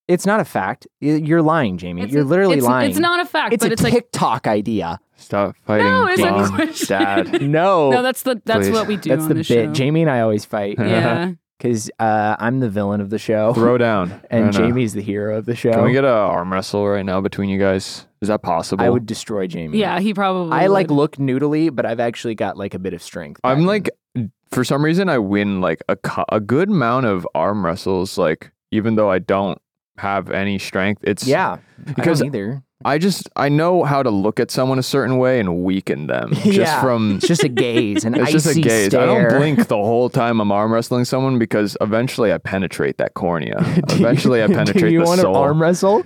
It's 0.09 0.25
not 0.25 0.39
a 0.41 0.45
fact. 0.45 0.87
You're 0.99 1.43
lying, 1.43 1.77
Jamie. 1.77 2.01
It's 2.01 2.11
You're 2.11 2.23
a- 2.23 2.25
literally 2.25 2.57
it's, 2.57 2.65
lying. 2.65 2.89
It's 2.89 2.99
not 2.99 3.21
a 3.21 3.25
fact, 3.25 3.53
It's 3.53 3.63
but 3.63 3.69
a 3.69 3.73
it's 3.73 3.83
like 3.83 3.93
TikTok 3.93 4.45
idea. 4.47 4.99
Stop 5.19 5.55
fighting. 5.65 5.85
No, 5.87 6.07
it's 6.07 6.21
a 6.21 6.31
Mom, 6.31 6.55
question. 6.55 6.87
Dad. 6.87 7.41
No, 7.49 7.91
no. 7.91 8.01
That's 8.01 8.23
the 8.23 8.41
that's 8.45 8.67
Please. 8.67 8.71
what 8.73 8.87
we 8.87 8.97
do. 8.97 9.09
that's 9.09 9.23
on 9.23 9.27
the 9.29 9.33
this 9.35 9.47
bit. 9.47 9.67
show. 9.67 9.73
Jamie 9.73 10.01
and 10.01 10.09
I 10.09 10.21
always 10.21 10.45
fight 10.45 10.77
Yeah. 10.79 11.33
because 11.57 11.91
uh, 11.99 12.37
I'm 12.39 12.61
the 12.61 12.69
villain 12.69 13.01
of 13.01 13.09
the 13.09 13.19
show, 13.19 13.53
Throw 13.53 13.77
down. 13.77 14.11
and 14.31 14.45
Right 14.45 14.53
now. 14.53 14.59
Jamie's 14.67 14.93
the 14.93 15.01
hero 15.01 15.37
of 15.37 15.45
the 15.45 15.55
show. 15.55 15.71
Can 15.73 15.83
we 15.83 15.91
get 15.91 16.05
a 16.05 16.07
arm 16.09 16.53
wrestle 16.53 16.87
right 16.87 17.05
now 17.05 17.19
between 17.19 17.49
you 17.49 17.59
guys? 17.59 18.05
Is 18.21 18.29
that 18.29 18.41
possible? 18.41 18.83
I 18.83 18.89
would 18.89 19.05
destroy 19.05 19.45
Jamie. 19.47 19.77
Yeah, 19.77 19.99
he 19.99 20.13
probably. 20.13 20.53
I 20.57 20.67
like 20.67 20.87
would. 20.89 20.95
look 20.95 21.15
noodly, 21.17 21.73
but 21.73 21.85
I've 21.85 21.99
actually 21.99 22.35
got 22.35 22.57
like 22.57 22.73
a 22.73 22.79
bit 22.79 22.93
of 22.93 23.01
strength. 23.03 23.41
I'm 23.43 23.59
back 23.59 23.89
like, 24.15 24.29
for 24.51 24.63
some 24.63 24.83
reason, 24.83 25.09
I 25.09 25.17
win 25.19 25.59
like 25.61 25.81
a 25.89 25.95
co- 25.97 26.25
a 26.29 26.39
good 26.39 26.69
amount 26.69 27.05
of 27.07 27.27
arm 27.35 27.65
wrestles. 27.65 28.17
Like, 28.17 28.51
even 28.71 28.95
though 28.95 29.09
I 29.11 29.19
don't 29.19 29.61
have 29.97 30.31
any 30.31 30.59
strength, 30.59 31.01
it's 31.05 31.27
yeah, 31.27 31.57
because 31.77 31.95
because 31.95 32.23
either 32.23 32.63
I 32.85 32.97
just 32.97 33.29
I 33.35 33.49
know 33.49 33.83
how 33.83 34.03
to 34.03 34.09
look 34.09 34.39
at 34.39 34.51
someone 34.51 34.79
a 34.79 34.83
certain 34.83 35.17
way 35.17 35.39
and 35.39 35.63
weaken 35.63 36.07
them 36.07 36.31
just 36.33 36.45
Yeah. 36.57 36.81
from 36.81 37.17
it's 37.17 37.27
just 37.27 37.43
a 37.43 37.49
gaze, 37.49 38.05
an 38.05 38.13
it's 38.15 38.23
icy 38.23 38.31
just 38.31 38.47
a 38.57 38.61
gaze. 38.61 38.87
stare. 38.87 39.01
I 39.01 39.05
don't 39.05 39.37
blink 39.37 39.67
the 39.67 39.75
whole 39.75 40.09
time 40.09 40.39
I'm 40.39 40.51
arm 40.51 40.71
wrestling 40.71 41.03
someone 41.05 41.37
because 41.37 41.75
eventually 41.81 42.31
I 42.31 42.37
penetrate 42.37 42.97
that 42.97 43.15
cornea. 43.15 43.57
Do 43.87 43.95
you- 43.97 44.05
eventually 44.05 44.41
I 44.43 44.47
penetrate 44.47 44.79
Do 44.79 44.87
you 44.89 44.99
the 44.99 45.05
want 45.05 45.19
soul. 45.21 45.33
to 45.33 45.39
arm 45.39 45.61
wrestle? 45.61 46.05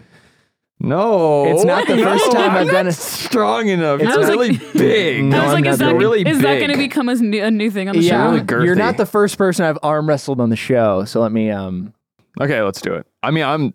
no, 0.79 1.45
It's 1.45 1.63
not 1.63 1.87
the 1.87 1.97
first 1.97 2.25
No, 2.27 2.31
time 2.33 2.51
I've 2.51 2.67
I'm 2.67 2.73
done 2.73 2.87
it. 2.87 2.93
strong 2.93 3.67
enough. 3.69 4.01
It's 4.01 4.09
It's, 4.09 4.17
not- 4.17 4.27
really 4.27 4.57
big. 4.73 5.23
No, 5.23 5.37
I 5.37 5.43
was 5.45 5.47
I'm 5.49 5.53
like, 5.53 5.63
not 5.65 5.73
is 5.73 5.79
that, 5.79 5.95
really 5.95 6.21
is 6.27 6.39
that 6.41 6.57
going 6.59 6.71
to 6.71 6.77
become 6.77 7.07
a 7.07 7.15
new, 7.15 7.41
a 7.43 7.51
new 7.51 7.69
thing 7.71 7.87
on 7.87 7.95
the 7.95 8.01
yeah, 8.01 8.25
show? 8.25 8.31
really 8.31 8.41
girthy. 8.45 8.65
you're 8.65 8.75
not 8.75 8.97
the 8.97 9.05
first 9.05 9.37
person 9.37 9.63
I've 9.65 9.77
arm 9.83 10.09
wrestled 10.09 10.41
on 10.41 10.49
the 10.49 10.55
show, 10.57 11.05
so 11.05 11.21
let 11.21 11.31
me 11.31 11.51
um. 11.51 11.93
Okay, 12.41 12.61
let's 12.63 12.81
do 12.81 12.95
it. 12.95 13.05
I 13.21 13.29
mean, 13.31 13.43
I'm 13.45 13.73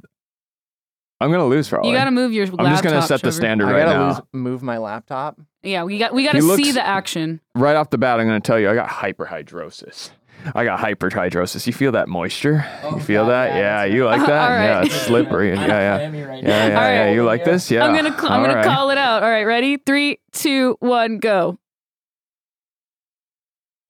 I'm 1.20 1.30
gonna 1.32 1.46
lose 1.46 1.68
probably. 1.68 1.90
You 1.90 1.96
got 1.96 2.04
to 2.04 2.10
move 2.12 2.32
your. 2.32 2.46
I'm 2.58 2.66
just 2.70 2.84
gonna 2.84 3.02
set 3.02 3.16
the 3.16 3.22
Trevor. 3.30 3.32
standard 3.36 3.68
I 3.68 3.72
right 3.72 3.84
gotta 3.86 3.98
now. 3.98 4.08
lose, 4.10 4.20
move 4.32 4.62
my 4.62 4.78
laptop. 4.78 5.38
Yeah, 5.62 5.82
we 5.84 5.98
got 5.98 6.14
we 6.14 6.24
got 6.24 6.32
to 6.32 6.38
He 6.56 6.62
see 6.64 6.72
the 6.72 6.86
action. 6.86 7.40
Right 7.56 7.74
off 7.76 7.90
the 7.90 7.98
bat, 7.98 8.20
I'm 8.20 8.26
gonna 8.26 8.40
tell 8.40 8.58
you 8.58 8.70
I 8.70 8.74
got 8.74 8.88
hyperhidrosis. 8.88 10.10
I 10.54 10.62
got 10.64 10.78
hyperhidrosis. 10.78 11.66
You 11.66 11.72
feel 11.72 11.90
that 11.92 12.08
moisture? 12.08 12.64
you 12.84 12.88
oh, 12.90 12.98
feel 13.00 13.24
God, 13.24 13.30
that? 13.32 13.54
yeah, 13.56 13.82
Yeah, 13.82 13.92
you 13.92 14.04
like 14.04 14.20
that? 14.26 14.30
All 14.50 14.56
right. 14.56 14.64
Yeah, 14.66 14.84
it's 14.84 14.94
slippery. 14.94 15.48
Yeah, 15.54 15.66
yeah. 15.66 15.96
Miami 15.96 16.18
Yeah, 16.20 16.26
yeah, 16.36 16.40
now. 16.40 16.66
Yeah. 16.88 17.04
right. 17.06 17.14
You 17.14 17.24
like 17.24 17.44
this? 17.44 17.68
Yeah. 17.72 17.84
I'm 17.84 17.96
gonna 17.96 18.16
cl- 18.16 18.32
I'm 18.32 18.40
All 18.40 18.46
gonna 18.46 18.54
right. 18.58 18.64
call 18.64 18.90
it 18.90 18.98
out. 18.98 19.24
All 19.24 19.28
right, 19.28 19.42
ready? 19.42 19.78
Three, 19.78 20.20
two, 20.32 20.76
one, 20.78 21.18
go. 21.18 21.58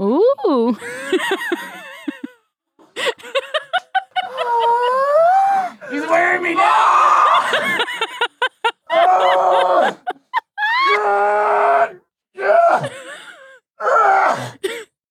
Ooh. 0.00 0.78
He's 5.90 6.02
wearing 6.06 6.42
me 6.42 6.54
down. 6.54 7.80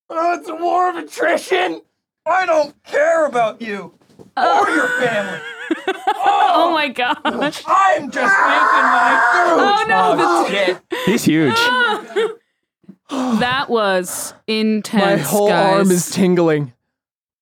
it's 0.10 0.50
a 0.50 0.56
war 0.88 1.00
of 1.00 1.06
attrition. 1.06 1.82
I 2.26 2.46
don't 2.46 2.82
care 2.84 3.26
about 3.26 3.62
you 3.62 3.94
or 4.36 4.70
your 4.70 4.90
oh. 4.90 5.00
family. 5.02 5.40
oh 6.16 6.72
my 6.74 6.90
god. 6.90 7.18
I'm 7.24 8.12
just 8.12 8.38
making 8.38 8.88
my 8.88 9.14
food. 9.34 9.60
Oh 9.60 9.86
no. 9.88 10.16
Oh, 10.18 10.44
the- 10.44 10.50
shit. 10.50 10.82
He's 11.06 11.24
huge. 11.24 11.56
that 13.10 13.70
was 13.70 14.34
intense. 14.48 15.04
My 15.04 15.18
whole 15.18 15.50
guys. 15.50 15.74
arm 15.74 15.92
is 15.92 16.10
tingling. 16.10 16.74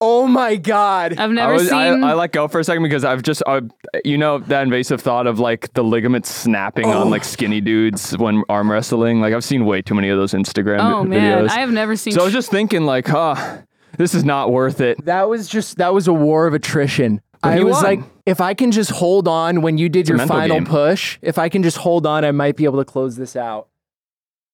Oh 0.08 0.28
my 0.28 0.56
god. 0.56 1.13
I've 1.13 1.32
I, 1.32 1.34
never 1.34 1.54
was, 1.54 1.72
I, 1.72 1.91
seen. 1.91 2.04
I 2.04 2.13
let 2.13 2.32
go 2.32 2.48
for 2.48 2.60
a 2.60 2.63
second 2.63 2.84
because 2.84 3.04
I've 3.04 3.24
just, 3.24 3.41
I, 3.48 3.62
you 4.04 4.20
know, 4.20 4.38
that 4.38 4.62
invasive 4.62 5.02
thought 5.02 5.26
of 5.26 5.39
like 5.39 5.74
the 5.74 5.84
ligaments 5.84 6.30
snapping 6.30 6.86
on 6.86 7.10
like 7.10 7.24
oh. 7.24 7.26
skinny 7.26 7.60
dudes 7.60 8.15
when 8.15 8.44
arm 8.48 8.72
wrestling. 8.72 9.20
Like 9.20 9.34
I've 9.34 9.44
seen 9.44 9.65
way 9.65 9.82
too 9.82 9.96
many 9.96 10.10
of 10.10 10.20
those 10.20 10.34
Instagram 10.34 10.80
oh 10.80 11.04
vi- 11.04 11.10
man, 11.10 11.46
videos. 11.46 11.50
I 11.50 11.60
have 11.60 11.72
never 11.72 11.96
seen. 11.96 12.13
so 12.13 12.22
I 12.22 12.24
was 12.24 12.34
just 12.34 12.52
thinking, 12.52 12.84
like, 12.86 13.08
huh, 13.08 13.58
this 13.98 14.13
is 14.13 14.24
not 14.24 14.52
worth 14.52 14.80
it. 14.80 15.04
That 15.06 15.28
was 15.28 15.48
just 15.48 15.78
that 15.78 15.91
was 15.91 16.08
a 16.08 16.13
war 16.13 16.46
of 16.46 16.54
attrition. 16.54 17.22
I 17.41 17.63
was 17.63 17.74
won. 17.74 17.84
like, 17.84 18.00
if 18.28 18.41
I 18.41 18.54
can 18.54 18.72
just 18.72 18.91
hold 18.91 19.28
on 19.28 19.62
when 19.62 19.80
you 19.80 19.89
did 19.89 20.08
a 20.08 20.18
your 20.18 20.28
final 20.28 20.58
game. 20.58 20.65
push, 20.65 21.18
if 21.24 21.39
I 21.39 21.50
can 21.50 21.63
just 21.63 21.78
hold 21.78 22.06
on, 22.06 22.24
I 22.24 22.32
might 22.32 22.58
be 22.58 22.65
able 22.65 22.80
to 22.80 22.86
close 22.86 23.15
this 23.15 23.36
out. 23.36 23.70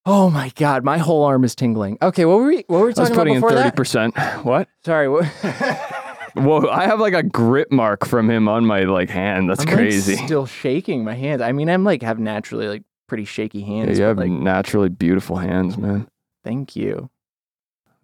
Oh 0.06 0.30
my 0.32 0.52
god, 0.56 0.84
my 0.84 0.98
whole 0.98 1.24
arm 1.24 1.44
is 1.44 1.54
tingling. 1.56 1.98
Okay, 2.02 2.26
what 2.26 2.38
were 2.40 2.48
we 2.48 2.64
what 2.68 2.80
were 2.80 2.88
we 2.88 2.94
I 2.96 3.02
was 3.02 3.10
talking 3.10 3.14
about 3.14 3.20
putting 3.22 3.34
in 3.36 3.42
before 3.42 3.50
thirty 3.52 3.64
that? 3.64 3.76
percent. 3.76 4.18
What? 4.44 4.68
Sorry, 4.84 5.08
what? 5.08 5.26
Whoa! 6.34 6.68
I 6.70 6.86
have 6.86 7.00
like 7.00 7.14
a 7.14 7.24
grip 7.24 7.72
mark 7.72 8.06
from 8.06 8.30
him 8.30 8.48
on 8.48 8.66
my 8.66 8.82
like 8.84 9.10
hand. 9.10 9.50
That's 9.50 9.62
I'm 9.62 9.68
like, 9.68 9.76
crazy. 9.76 10.16
still 10.16 10.46
shaking 10.46 11.04
my 11.04 11.14
hands. 11.14 11.42
I 11.42 11.52
mean, 11.52 11.70
I'm 11.70 11.84
like 11.84 12.02
have 12.02 12.20
naturally 12.20 12.68
like 12.68 12.84
pretty 13.08 13.26
shaky 13.26 13.60
Yeah, 13.60 13.66
hands. 13.66 14.00
you 14.00 14.06
but, 14.06 14.08
have 14.08 14.18
like, 14.18 14.32
naturally 14.32 14.90
beautiful 14.90 15.36
hands, 15.36 15.78
man. 15.78 16.08
thank 16.44 16.76
you. 16.76 17.10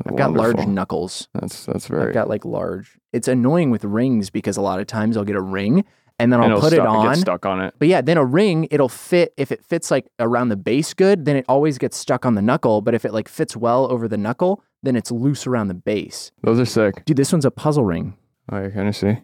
I've 0.06 0.16
got 0.16 0.32
Wonderful. 0.34 0.54
large 0.60 0.68
knuckles. 0.68 1.28
That's 1.34 1.66
that's 1.66 1.88
very. 1.88 2.10
I've 2.10 2.14
got 2.14 2.30
like 2.30 2.46
large. 2.46 3.00
It's 3.14 3.28
annoying 3.28 3.72
with 3.72 3.84
rings 3.84 4.30
because 4.30 4.56
a 4.58 4.62
lot 4.62 4.80
of 4.80 4.86
times 4.88 5.18
I'll 5.18 5.24
get 5.24 5.36
a 5.36 5.42
ring 5.42 5.86
and 6.20 6.34
then 6.34 6.40
I'll 6.42 6.48
it'll 6.48 6.62
put 6.62 6.74
it 6.74 6.78
stuck- 6.78 6.88
on. 6.88 7.06
Get 7.08 7.18
stuck 7.18 7.46
on 7.46 7.62
it. 7.62 7.74
But 7.80 7.88
yeah, 7.88 8.02
then 8.02 8.18
a 8.18 8.26
ring, 8.26 8.68
it'll 8.72 8.90
fit 8.90 9.34
if 9.38 9.52
it 9.52 9.64
fits 9.64 9.92
like 9.92 10.08
around 10.20 10.50
the 10.50 10.58
base 10.58 10.94
good, 10.94 11.26
then 11.26 11.36
it 11.36 11.46
always 11.48 11.78
gets 11.78 11.98
stuck 11.98 12.26
on 12.26 12.36
the 12.36 12.42
knuckle. 12.42 12.82
But 12.82 12.96
if 12.96 13.06
it 13.06 13.14
like 13.14 13.28
fits 13.28 13.56
well 13.56 13.92
over 13.92 14.08
the 14.08 14.18
knuckle, 14.18 14.64
then 14.84 14.96
it's 14.96 15.12
loose 15.12 15.46
around 15.48 15.68
the 15.68 15.74
base. 15.74 16.32
Those 16.44 16.60
are 16.60 16.66
sick. 16.66 17.06
Dude, 17.06 17.18
this 17.18 17.32
one's 17.32 17.46
a 17.46 17.52
puzzle 17.52 17.86
ring. 17.86 18.16
I 18.50 18.68
kind 18.70 18.88
of 18.88 18.96
see. 18.96 19.18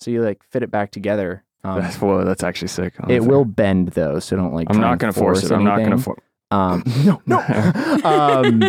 So 0.00 0.10
you 0.10 0.22
like 0.22 0.42
fit 0.42 0.62
it 0.62 0.70
back 0.70 0.90
together. 0.90 1.44
Um, 1.64 1.80
That's 1.80 2.00
whoa. 2.00 2.24
That's 2.24 2.44
actually 2.44 2.68
sick. 2.68 2.94
I 3.00 3.12
it 3.12 3.24
will 3.24 3.44
bend 3.44 3.88
though, 3.88 4.20
so 4.20 4.36
don't 4.36 4.54
like. 4.54 4.68
I'm 4.70 4.80
not 4.80 4.98
gonna 4.98 5.12
force 5.12 5.42
it. 5.42 5.52
I'm 5.52 5.64
not 5.64 5.78
gonna 5.80 5.98
force. 5.98 6.20
Um, 6.50 6.82
no, 7.04 7.20
no. 7.26 7.38
um, 8.04 8.62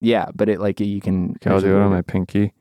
yeah, 0.00 0.26
but 0.34 0.48
it 0.48 0.60
like 0.60 0.80
you 0.80 1.00
can. 1.00 1.36
I'll 1.46 1.60
do 1.60 1.76
it 1.76 1.80
on 1.80 1.90
my 1.90 2.02
pinky. 2.02 2.52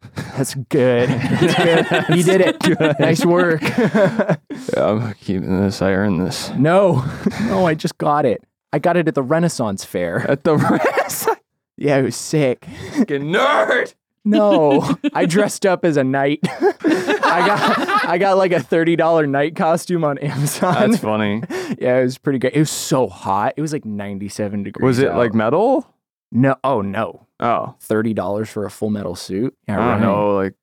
That's 0.36 0.54
good. 0.54 1.08
That's 1.08 1.54
good. 1.56 2.04
You 2.16 2.22
did 2.22 2.40
it. 2.40 2.98
nice 3.00 3.24
work. 3.24 3.62
Yeah, 4.74 4.86
I'm 4.90 5.14
keeping 5.14 5.60
this. 5.60 5.80
I 5.82 5.92
earned 5.92 6.20
this. 6.20 6.50
no, 6.50 7.04
no, 7.42 7.66
I 7.66 7.74
just 7.74 7.96
got 7.98 8.26
it. 8.26 8.42
I 8.72 8.78
got 8.78 8.96
it 8.96 9.08
at 9.08 9.14
the 9.14 9.22
Renaissance 9.22 9.84
Fair. 9.84 10.30
At 10.30 10.44
the 10.44 10.56
rest, 10.56 11.28
Yeah, 11.76 11.96
it 11.98 12.02
was 12.02 12.16
sick. 12.16 12.66
fucking 12.96 13.22
nerd. 13.22 13.94
No, 14.24 14.94
I 15.14 15.24
dressed 15.26 15.64
up 15.64 15.84
as 15.84 15.96
a 15.96 16.04
knight. 16.04 16.40
I 16.44 17.44
got 17.46 18.04
I 18.08 18.18
got 18.18 18.36
like 18.36 18.52
a 18.52 18.60
thirty 18.60 18.94
dollar 18.96 19.26
knight 19.26 19.56
costume 19.56 20.04
on 20.04 20.18
Amazon. 20.18 20.90
That's 20.90 21.02
funny. 21.02 21.42
yeah, 21.78 21.98
it 21.98 22.02
was 22.04 22.18
pretty 22.18 22.38
great. 22.38 22.52
It 22.54 22.58
was 22.60 22.70
so 22.70 23.06
hot. 23.06 23.54
It 23.56 23.62
was 23.62 23.72
like 23.72 23.84
ninety 23.86 24.28
seven 24.28 24.62
degrees. 24.64 24.84
Was 24.84 24.98
it 24.98 25.08
out. 25.08 25.16
like 25.16 25.32
metal? 25.34 25.94
no? 26.30 26.56
Oh 26.62 26.82
no, 26.82 27.26
Oh, 27.40 27.74
thirty 27.80 28.14
dollars 28.14 28.48
for 28.48 28.64
a 28.64 28.70
full 28.70 28.90
metal 28.90 29.14
suit. 29.14 29.56
Yeah, 29.68 29.74
I 29.74 29.78
don't 29.78 29.88
right. 29.88 30.00
know. 30.00 30.34
Like, 30.34 30.54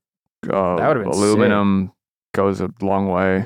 uh, 0.49 0.75
That 0.77 0.87
would've 0.89 1.03
been 1.03 1.11
aluminum 1.13 1.91
goes 2.33 2.59
a 2.61 2.69
long 2.81 3.07
way. 3.07 3.45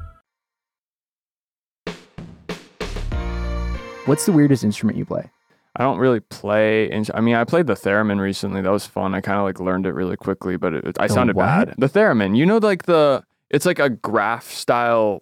What's 4.05 4.25
the 4.25 4.31
weirdest 4.31 4.63
instrument 4.63 4.97
you 4.97 5.05
play? 5.05 5.29
I 5.75 5.83
don't 5.83 5.99
really 5.99 6.19
play. 6.19 6.91
In, 6.91 7.05
I 7.13 7.21
mean, 7.21 7.35
I 7.35 7.43
played 7.43 7.67
the 7.67 7.75
theremin 7.75 8.19
recently. 8.19 8.61
That 8.61 8.71
was 8.71 8.85
fun. 8.85 9.13
I 9.13 9.21
kind 9.21 9.37
of 9.37 9.45
like 9.45 9.59
learned 9.59 9.85
it 9.85 9.93
really 9.93 10.17
quickly, 10.17 10.57
but 10.57 10.73
it, 10.73 10.97
I 10.99 11.07
The 11.07 11.13
sounded 11.13 11.35
what? 11.35 11.45
bad. 11.45 11.75
The 11.77 11.87
theremin, 11.87 12.35
you 12.35 12.45
know, 12.45 12.57
like 12.57 12.83
the 12.83 13.23
it's 13.49 13.65
like 13.65 13.79
a 13.79 13.89
graph 13.89 14.51
style, 14.51 15.21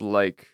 like 0.00 0.46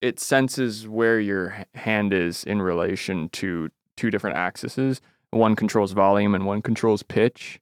it 0.00 0.18
senses 0.18 0.88
where 0.88 1.20
your 1.20 1.64
hand 1.74 2.12
is 2.12 2.42
in 2.44 2.62
relation 2.62 3.28
to 3.30 3.68
two 3.96 4.10
different 4.10 4.36
axes. 4.36 5.00
One 5.30 5.54
controls 5.54 5.92
volume 5.92 6.34
and 6.34 6.44
one 6.46 6.62
controls 6.62 7.02
pitch. 7.02 7.60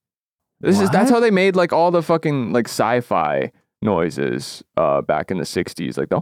This 0.61 0.81
is 0.81 0.90
that's 0.90 1.11
how 1.11 1.20
they 1.20 1.31
made 1.31 1.54
like 1.54 1.72
all 1.72 1.90
the 1.90 2.02
fucking 2.02 2.52
like 2.52 2.66
sci-fi 2.66 3.52
noises 3.83 4.62
uh 4.77 5.01
back 5.03 5.31
in 5.31 5.38
the 5.38 5.45
60s 5.45 5.97
like 5.97 6.09
the 6.09 6.21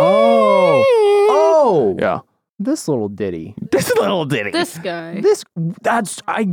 Oh, 0.00 0.84
oh, 1.30 1.96
yeah 1.98 2.20
This 2.58 2.88
little 2.88 3.08
ditty. 3.08 3.54
this 3.72 3.92
little 3.96 4.24
ditty 4.24 4.50
this 4.50 4.78
guy. 4.78 5.20
This 5.20 5.44
that's 5.82 6.20
I. 6.28 6.48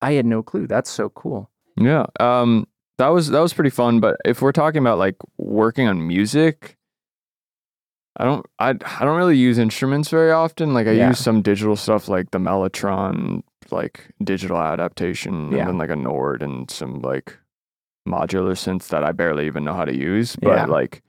I 0.00 0.12
had 0.12 0.26
no 0.26 0.42
clue. 0.42 0.66
That's 0.66 0.90
so 0.90 1.08
cool. 1.10 1.50
Yeah. 1.76 2.06
Um 2.20 2.66
that 2.98 3.08
was 3.08 3.28
that 3.30 3.40
was 3.40 3.52
pretty 3.54 3.70
fun, 3.70 4.00
but 4.00 4.16
if 4.24 4.42
we're 4.42 4.52
talking 4.52 4.80
about 4.80 4.98
like 4.98 5.16
working 5.38 5.86
on 5.88 6.06
music, 6.06 6.76
I 8.16 8.24
don't 8.24 8.44
I 8.58 8.70
I 8.70 9.04
don't 9.04 9.16
really 9.16 9.36
use 9.36 9.58
instruments 9.58 10.08
very 10.10 10.30
often. 10.32 10.74
Like 10.74 10.86
I 10.86 10.92
Yeah. 10.92 11.08
use 11.08 11.18
some 11.18 11.42
digital 11.42 11.76
stuff 11.76 12.08
like 12.08 12.30
the 12.32 12.38
Mellotron 12.38 13.42
like 13.70 14.10
digital 14.24 14.56
adaptation 14.58 15.52
Yeah. 15.52 15.60
and 15.60 15.68
then 15.68 15.78
like 15.78 15.90
a 15.90 15.96
Nord 15.96 16.42
and 16.42 16.70
some 16.70 17.00
like 17.02 17.38
modular 18.06 18.52
synths 18.52 18.88
that 18.88 19.04
I 19.04 19.12
barely 19.12 19.46
even 19.46 19.64
know 19.64 19.74
how 19.74 19.84
to 19.84 19.96
use, 19.96 20.36
but 20.36 20.50
Yeah. 20.50 20.66
like 20.66 21.02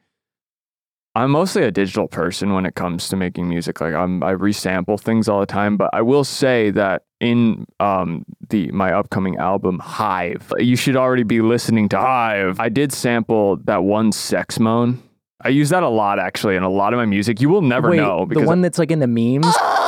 I'm 1.16 1.32
mostly 1.32 1.64
a 1.64 1.72
digital 1.72 2.08
person 2.08 2.54
when 2.54 2.66
it 2.66 2.76
comes 2.76 3.10
to 3.10 3.16
making 3.16 3.50
music. 3.50 3.82
Like 3.82 3.94
I'm 3.94 4.24
I 4.24 4.34
resample 4.36 5.00
things 5.00 5.28
all 5.28 5.40
the 5.40 5.46
time, 5.46 5.76
but 5.76 5.90
I 5.92 6.02
will 6.02 6.24
say 6.24 6.70
that 6.72 7.04
in 7.20 7.66
um 7.80 8.24
the 8.50 8.72
my 8.72 8.94
upcoming 8.94 9.36
album 9.38 9.80
Hive, 9.80 10.54
you 10.60 10.76
should 10.76 10.96
already 10.96 11.24
be 11.24 11.42
listening 11.42 11.90
to 11.90 11.98
Hive. 11.98 12.60
I 12.60 12.70
did 12.70 12.94
sample 12.94 13.58
that 13.66 13.84
one 13.84 14.12
sex 14.12 14.60
moan. 14.60 15.02
I 15.42 15.50
use 15.50 15.70
that 15.70 15.84
a 15.84 15.90
lot 15.90 16.20
actually 16.20 16.56
in 16.58 16.64
a 16.64 16.70
lot 16.70 16.94
of 16.94 16.98
my 16.98 17.06
music. 17.06 17.42
You 17.42 17.50
will 17.50 17.62
never 17.62 17.90
Wait, 17.90 17.98
know 17.98 18.28
the 18.30 18.42
one 18.42 18.62
that's 18.62 18.78
like 18.78 18.92
in 18.92 19.00
the 19.00 19.08
memes. 19.08 19.46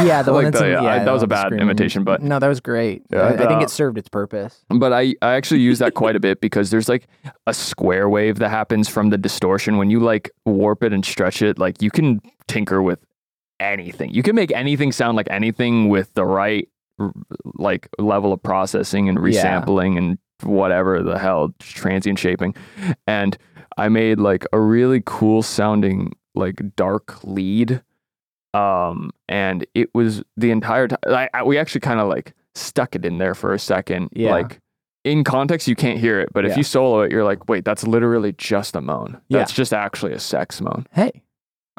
Yeah, 0.00 0.22
the 0.22 0.32
one 0.34 0.44
that's 0.44 0.58
the- 0.60 0.66
in, 0.66 0.72
yeah, 0.84 0.96
yeah, 0.96 1.04
that 1.04 1.10
was 1.12 1.22
a 1.22 1.26
bad 1.26 1.46
screaming. 1.46 1.62
imitation, 1.68 2.04
but- 2.04 2.22
no, 2.22 2.38
that 2.38 2.48
was 2.48 2.60
great. 2.60 3.02
Yeah, 3.10 3.20
I, 3.20 3.28
I 3.34 3.46
think 3.48 3.62
it 3.62 3.70
served 3.70 3.98
its 3.98 4.08
purpose. 4.08 4.64
but 4.68 4.92
I, 4.92 5.14
I 5.22 5.34
actually 5.34 5.60
use 5.60 5.78
that 5.80 5.94
quite 5.94 6.16
a 6.16 6.20
bit 6.20 6.40
because 6.40 6.70
there's 6.70 6.88
like 6.88 7.06
a 7.46 7.54
square 7.54 8.08
wave 8.08 8.38
that 8.38 8.48
happens 8.50 8.88
from 8.88 9.10
the 9.10 9.18
distortion 9.18 9.76
when 9.76 9.90
you 9.90 10.00
like 10.00 10.30
warp 10.46 10.82
it 10.82 10.92
and 10.92 11.04
stretch 11.04 11.42
it 11.42 11.58
like 11.58 11.82
you 11.82 11.90
can 11.90 12.20
tinker 12.46 12.80
with 12.82 12.98
anything 13.60 14.10
you 14.14 14.22
can 14.22 14.36
make 14.36 14.52
anything 14.52 14.92
sound 14.92 15.16
like 15.16 15.26
anything 15.30 15.88
with 15.88 16.14
the 16.14 16.24
right 16.24 16.68
like 17.56 17.88
level 17.98 18.32
of 18.32 18.40
processing 18.42 19.08
and 19.08 19.18
Yeah. 19.18 19.60
resampling 19.62 19.98
and 19.98 20.18
whatever 20.44 21.02
the 21.02 21.18
hell 21.18 21.52
transient 21.58 22.18
shaping 22.20 22.54
and 23.08 23.36
i 23.76 23.88
made 23.88 24.20
like 24.20 24.46
a 24.52 24.60
really 24.60 25.02
cool 25.04 25.42
sounding 25.42 26.12
like 26.36 26.60
dark 26.76 27.22
lead 27.24 27.82
Um, 28.54 29.10
and 29.28 29.66
it 29.74 29.90
was 29.94 30.22
the 30.36 30.50
entire 30.50 30.88
time. 30.88 30.98
I, 31.06 31.28
I- 31.34 31.42
we 31.44 31.58
actually 31.58 31.80
kind 31.82 32.00
of 32.00 32.08
like 32.08 32.34
stuck 32.54 32.94
it 32.96 33.04
in 33.04 33.18
there 33.18 33.34
for 33.34 33.52
a 33.54 33.58
second. 33.58 34.08
Yeah. 34.12 34.30
Like 34.30 34.60
in 35.04 35.22
context, 35.24 35.68
you 35.68 35.76
can't 35.76 35.98
hear 35.98 36.20
it, 36.20 36.30
but 36.32 36.44
if 36.44 36.50
Yeah. 36.52 36.56
you 36.58 36.62
solo 36.64 37.00
it, 37.02 37.12
you're 37.12 37.24
like, 37.24 37.48
wait, 37.48 37.64
that's 37.64 37.86
literally 37.86 38.32
just 38.32 38.74
a 38.76 38.80
moan. 38.80 39.20
Yeah. 39.28 39.38
That's 39.38 39.52
just 39.52 39.72
actually 39.72 40.12
a 40.12 40.18
sex 40.18 40.60
moan. 40.60 40.86
Hey, 40.92 41.22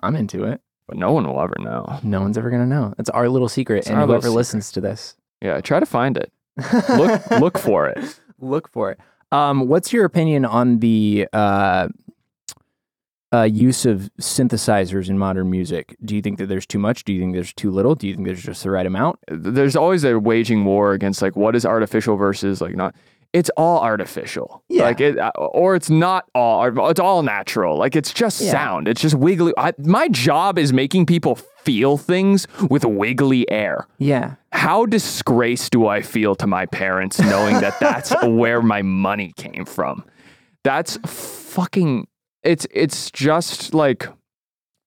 I'm 0.02 0.16
into 0.16 0.44
it. 0.46 0.62
But 0.88 0.98
no 0.98 1.12
one 1.12 1.28
will 1.28 1.40
ever 1.40 1.56
know. 1.60 2.00
No 2.02 2.22
one's 2.22 2.38
ever 2.38 2.50
gonna 2.50 2.66
know. 2.66 2.96
It's 2.98 3.10
our 3.12 3.30
little 3.30 3.50
secret, 3.50 3.80
It's 3.80 3.88
and 3.90 3.98
whoever 3.98 4.22
secret. 4.22 4.32
listens 4.36 4.72
to 4.72 4.82
this, 4.82 5.16
Yeah, 5.42 5.62
try 5.62 5.80
to 5.80 5.86
find 5.86 6.18
it. 6.18 6.32
Look, 6.98 7.30
look 7.32 7.58
for 7.60 7.88
it. 7.88 8.20
look 8.40 8.68
for 8.72 8.90
it. 8.92 9.00
Um, 9.32 9.68
what's 9.68 9.94
your 9.94 10.06
opinion 10.06 10.46
on 10.46 10.80
the 10.80 11.28
uh, 11.32 11.90
uh, 13.34 13.44
use 13.44 13.86
of 13.86 14.10
synthesizers 14.20 15.10
in 15.10 15.18
modern 15.18 15.50
music? 15.50 15.96
Do 16.04 16.16
you 16.16 16.22
think 16.22 16.38
that 16.40 16.48
there's 16.48 16.66
too 16.66 16.80
much? 16.80 17.04
Do 17.04 17.14
you 17.14 17.20
think 17.22 17.34
there's 17.34 17.54
too 17.54 17.72
little? 17.72 17.96
Do 17.96 18.08
you 18.08 18.16
think 18.16 18.26
there's 18.28 18.44
just 18.44 18.64
the 18.64 18.72
right 18.72 18.86
amount? 18.86 19.20
There's 19.28 19.76
always 19.76 20.04
a 20.04 20.20
waging 20.20 20.66
war 20.66 20.94
against 20.94 21.22
like 21.22 21.36
what 21.36 21.56
is 21.56 21.66
artificial 21.66 22.16
versus 22.16 22.62
like 22.62 22.76
not. 22.76 22.96
It's 23.32 23.52
all 23.56 23.80
artificial. 23.82 24.64
Yeah. 24.70 24.86
Like 24.86 25.00
it, 25.00 25.20
uh, 25.20 25.30
or 25.38 25.76
it's 25.76 25.92
not 25.92 26.26
all. 26.34 26.90
It's 26.90 27.00
all 27.00 27.22
natural. 27.22 27.78
Like 27.78 27.96
it's 27.96 28.12
just 28.12 28.42
Yeah. 28.42 28.52
sound. 28.52 28.88
It's 28.88 29.02
just 29.02 29.14
wiggly. 29.14 29.54
I, 29.56 29.74
my 29.78 30.08
job 30.08 30.58
is 30.58 30.74
making 30.74 31.06
people 31.06 31.36
feel 31.36 31.98
things 32.00 32.48
with 32.72 32.84
wiggly 32.86 33.48
air. 33.52 33.86
Yeah, 34.00 34.36
How 34.52 34.88
disgraced 34.88 35.72
do 35.74 35.86
I 35.86 36.02
feel 36.02 36.34
to 36.38 36.48
my 36.48 36.66
parents 36.66 37.20
knowing 37.20 37.60
that 37.60 37.80
that's 37.80 38.12
where 38.24 38.64
my 38.64 38.82
money 38.82 39.32
came 39.38 39.64
from? 39.66 40.04
That's 40.64 40.98
fucking 41.06 42.08
it's 42.44 42.68
it's 42.72 43.12
just 43.12 43.74
like 43.74 44.08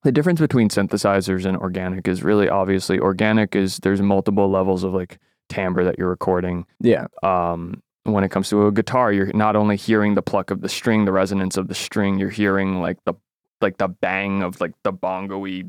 the 0.04 0.12
difference 0.12 0.40
between 0.40 0.68
synthesizers 0.68 1.44
and 1.44 1.56
organic 1.56 2.08
is 2.08 2.22
really 2.22 2.48
obviously 2.48 2.98
organic 2.98 3.54
is 3.54 3.78
there's 3.78 4.02
multiple 4.02 4.50
levels 4.50 4.84
of 4.84 4.92
like 4.94 5.18
timbre 5.48 5.84
that 5.84 5.98
you're 5.98 6.08
recording. 6.08 6.66
yeah, 6.80 7.06
Um 7.22 7.82
when 8.04 8.24
it 8.24 8.30
comes 8.30 8.48
to 8.48 8.66
a 8.66 8.72
guitar, 8.72 9.12
you're 9.12 9.32
not 9.32 9.54
only 9.54 9.76
hearing 9.76 10.14
the 10.14 10.22
pluck 10.22 10.50
of 10.50 10.60
the 10.60 10.68
string, 10.68 11.04
the 11.04 11.12
resonance 11.12 11.56
of 11.56 11.68
the 11.68 11.74
string, 11.74 12.18
you're 12.18 12.30
hearing 12.30 12.80
like 12.80 12.98
the 13.04 13.14
like 13.60 13.78
the 13.78 13.88
bang 13.88 14.42
of 14.42 14.60
like 14.60 14.72
the 14.82 14.92
bongo-y 14.92 15.64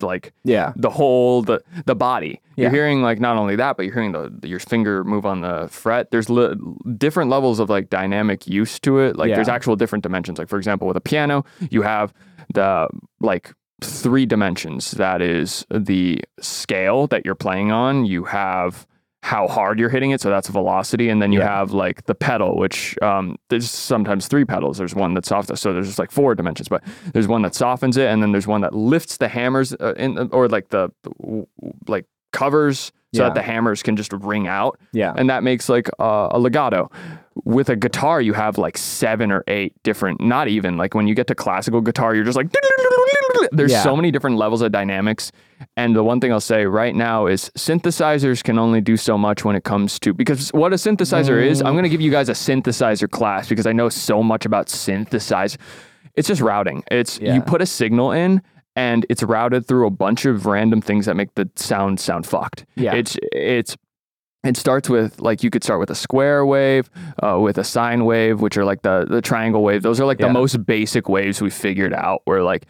like 0.00 0.32
yeah, 0.44 0.72
the 0.76 0.90
whole 0.90 1.42
the 1.42 1.62
the 1.84 1.94
body. 1.94 2.40
Yeah. 2.56 2.64
You're 2.64 2.70
hearing 2.72 3.02
like 3.02 3.20
not 3.20 3.36
only 3.36 3.56
that, 3.56 3.76
but 3.76 3.84
you're 3.84 3.94
hearing 3.94 4.12
the 4.12 4.32
your 4.42 4.58
finger 4.58 5.04
move 5.04 5.26
on 5.26 5.40
the 5.42 5.68
fret. 5.70 6.10
There's 6.10 6.30
li- 6.30 6.56
different 6.96 7.30
levels 7.30 7.60
of 7.60 7.68
like 7.68 7.90
dynamic 7.90 8.46
use 8.46 8.78
to 8.80 8.98
it. 9.00 9.16
Like 9.16 9.28
there's 9.36 9.48
actual 9.48 9.76
different 9.76 10.02
dimensions. 10.02 10.38
Like 10.38 10.48
for 10.48 10.56
example, 10.56 10.88
with 10.88 10.96
a 10.96 11.00
piano, 11.02 11.44
you 11.70 11.82
have 11.82 12.12
the 12.54 12.88
like 13.20 13.52
three 13.82 14.26
dimensions. 14.26 14.92
That 14.92 15.20
is 15.20 15.66
the 15.70 16.22
scale 16.40 17.06
that 17.08 17.24
you're 17.24 17.34
playing 17.34 17.72
on. 17.72 18.06
You 18.06 18.24
have 18.24 18.86
how 19.32 19.48
hard 19.48 19.80
you're 19.80 19.88
hitting 19.88 20.12
it, 20.12 20.20
so 20.20 20.30
that's 20.30 20.48
velocity, 20.48 21.08
and 21.08 21.20
then 21.20 21.32
you 21.32 21.40
Yeah. 21.40 21.48
have 21.58 21.72
like 21.72 22.04
the 22.06 22.14
pedal, 22.14 22.56
which 22.56 22.96
um, 23.02 23.36
there's 23.50 23.68
sometimes 23.68 24.28
three 24.28 24.44
pedals. 24.44 24.78
There's 24.78 24.94
one 24.94 25.14
that's 25.14 25.28
soft, 25.28 25.56
so 25.58 25.72
there's 25.72 25.88
just 25.88 25.98
like 25.98 26.12
four 26.12 26.34
dimensions, 26.36 26.68
but 26.68 26.84
there's 27.12 27.26
one 27.26 27.42
that 27.42 27.52
softens 27.54 27.96
it, 27.96 28.06
and 28.08 28.22
then 28.22 28.30
there's 28.30 28.46
one 28.46 28.60
that 28.60 28.72
lifts 28.72 29.16
the 29.16 29.26
hammers 29.28 29.74
uh, 29.80 29.94
in, 29.96 30.16
or 30.30 30.48
like 30.48 30.68
the 30.68 30.90
like 31.88 32.06
covers 32.32 32.92
so 33.14 33.22
Yeah. 33.22 33.28
that 33.28 33.34
the 33.34 33.42
hammers 33.42 33.82
can 33.82 33.96
just 33.96 34.12
ring 34.12 34.46
out, 34.46 34.78
yeah, 34.92 35.12
and 35.16 35.28
that 35.30 35.42
makes 35.42 35.68
like 35.68 35.88
uh, 35.98 36.28
a 36.30 36.38
legato. 36.38 36.88
With 37.44 37.68
a 37.68 37.76
guitar, 37.76 38.20
you 38.20 38.32
have 38.32 38.58
like 38.58 38.78
seven 38.78 39.30
or 39.32 39.42
eight 39.48 39.72
different, 39.82 40.20
not 40.20 40.46
even 40.48 40.76
like 40.76 40.94
when 40.94 41.06
you 41.08 41.14
get 41.14 41.26
to 41.26 41.34
classical 41.34 41.80
guitar, 41.80 42.14
you're 42.14 42.24
just 42.24 42.36
like, 42.36 42.48
there's 43.52 43.72
Yeah. 43.72 43.82
so 43.82 43.96
many 43.96 44.10
different 44.10 44.36
levels 44.36 44.62
of 44.62 44.72
dynamics. 44.72 45.32
And 45.76 45.94
the 45.96 46.02
one 46.02 46.20
thing 46.20 46.32
I'll 46.32 46.40
say 46.40 46.66
right 46.66 46.94
now 46.94 47.26
is 47.26 47.50
synthesizers 47.56 48.42
can 48.44 48.58
only 48.58 48.80
do 48.80 48.96
so 48.96 49.16
much 49.16 49.44
when 49.44 49.56
it 49.56 49.64
comes 49.64 49.98
to, 50.00 50.12
because 50.14 50.50
what 50.52 50.72
a 50.72 50.76
synthesizer 50.76 51.42
is, 51.42 51.62
I'm 51.62 51.72
going 51.74 51.84
to 51.84 51.88
give 51.88 52.00
you 52.00 52.10
guys 52.10 52.28
a 52.28 52.32
synthesizer 52.32 53.10
class 53.10 53.48
because 53.48 53.66
I 53.66 53.72
know 53.72 53.88
so 53.88 54.22
much 54.22 54.44
about 54.46 54.68
synthesize. 54.68 55.56
It's 56.14 56.28
just 56.28 56.40
routing. 56.40 56.82
It's 56.90 57.18
Yeah. 57.20 57.34
you 57.34 57.40
put 57.42 57.60
a 57.62 57.66
signal 57.66 58.12
in 58.12 58.42
and 58.74 59.06
it's 59.08 59.22
routed 59.22 59.66
through 59.66 59.86
a 59.86 59.90
bunch 59.90 60.24
of 60.26 60.46
random 60.46 60.80
things 60.80 61.06
that 61.06 61.16
make 61.16 61.34
the 61.34 61.48
sound 61.56 62.00
sound 62.00 62.26
fucked. 62.26 62.64
Yeah. 62.76 62.94
It's 62.94 63.16
it's 63.32 63.76
it 64.44 64.56
starts 64.56 64.88
with 64.88 65.20
like 65.20 65.42
you 65.42 65.50
could 65.50 65.64
start 65.64 65.80
with 65.80 65.90
a 65.90 65.94
square 65.94 66.46
wave, 66.46 66.88
uh, 67.22 67.38
with 67.40 67.58
a 67.58 67.64
sine 67.64 68.04
wave, 68.04 68.40
which 68.40 68.56
are 68.56 68.64
like 68.64 68.82
the 68.82 69.04
the 69.08 69.20
triangle 69.20 69.62
wave. 69.62 69.82
Those 69.82 70.00
are 70.00 70.04
like 70.06 70.20
Yeah. 70.20 70.28
the 70.28 70.32
most 70.34 70.64
basic 70.66 71.08
waves 71.08 71.40
we 71.42 71.50
figured 71.50 71.92
out. 71.92 72.20
Where 72.26 72.42
like 72.42 72.66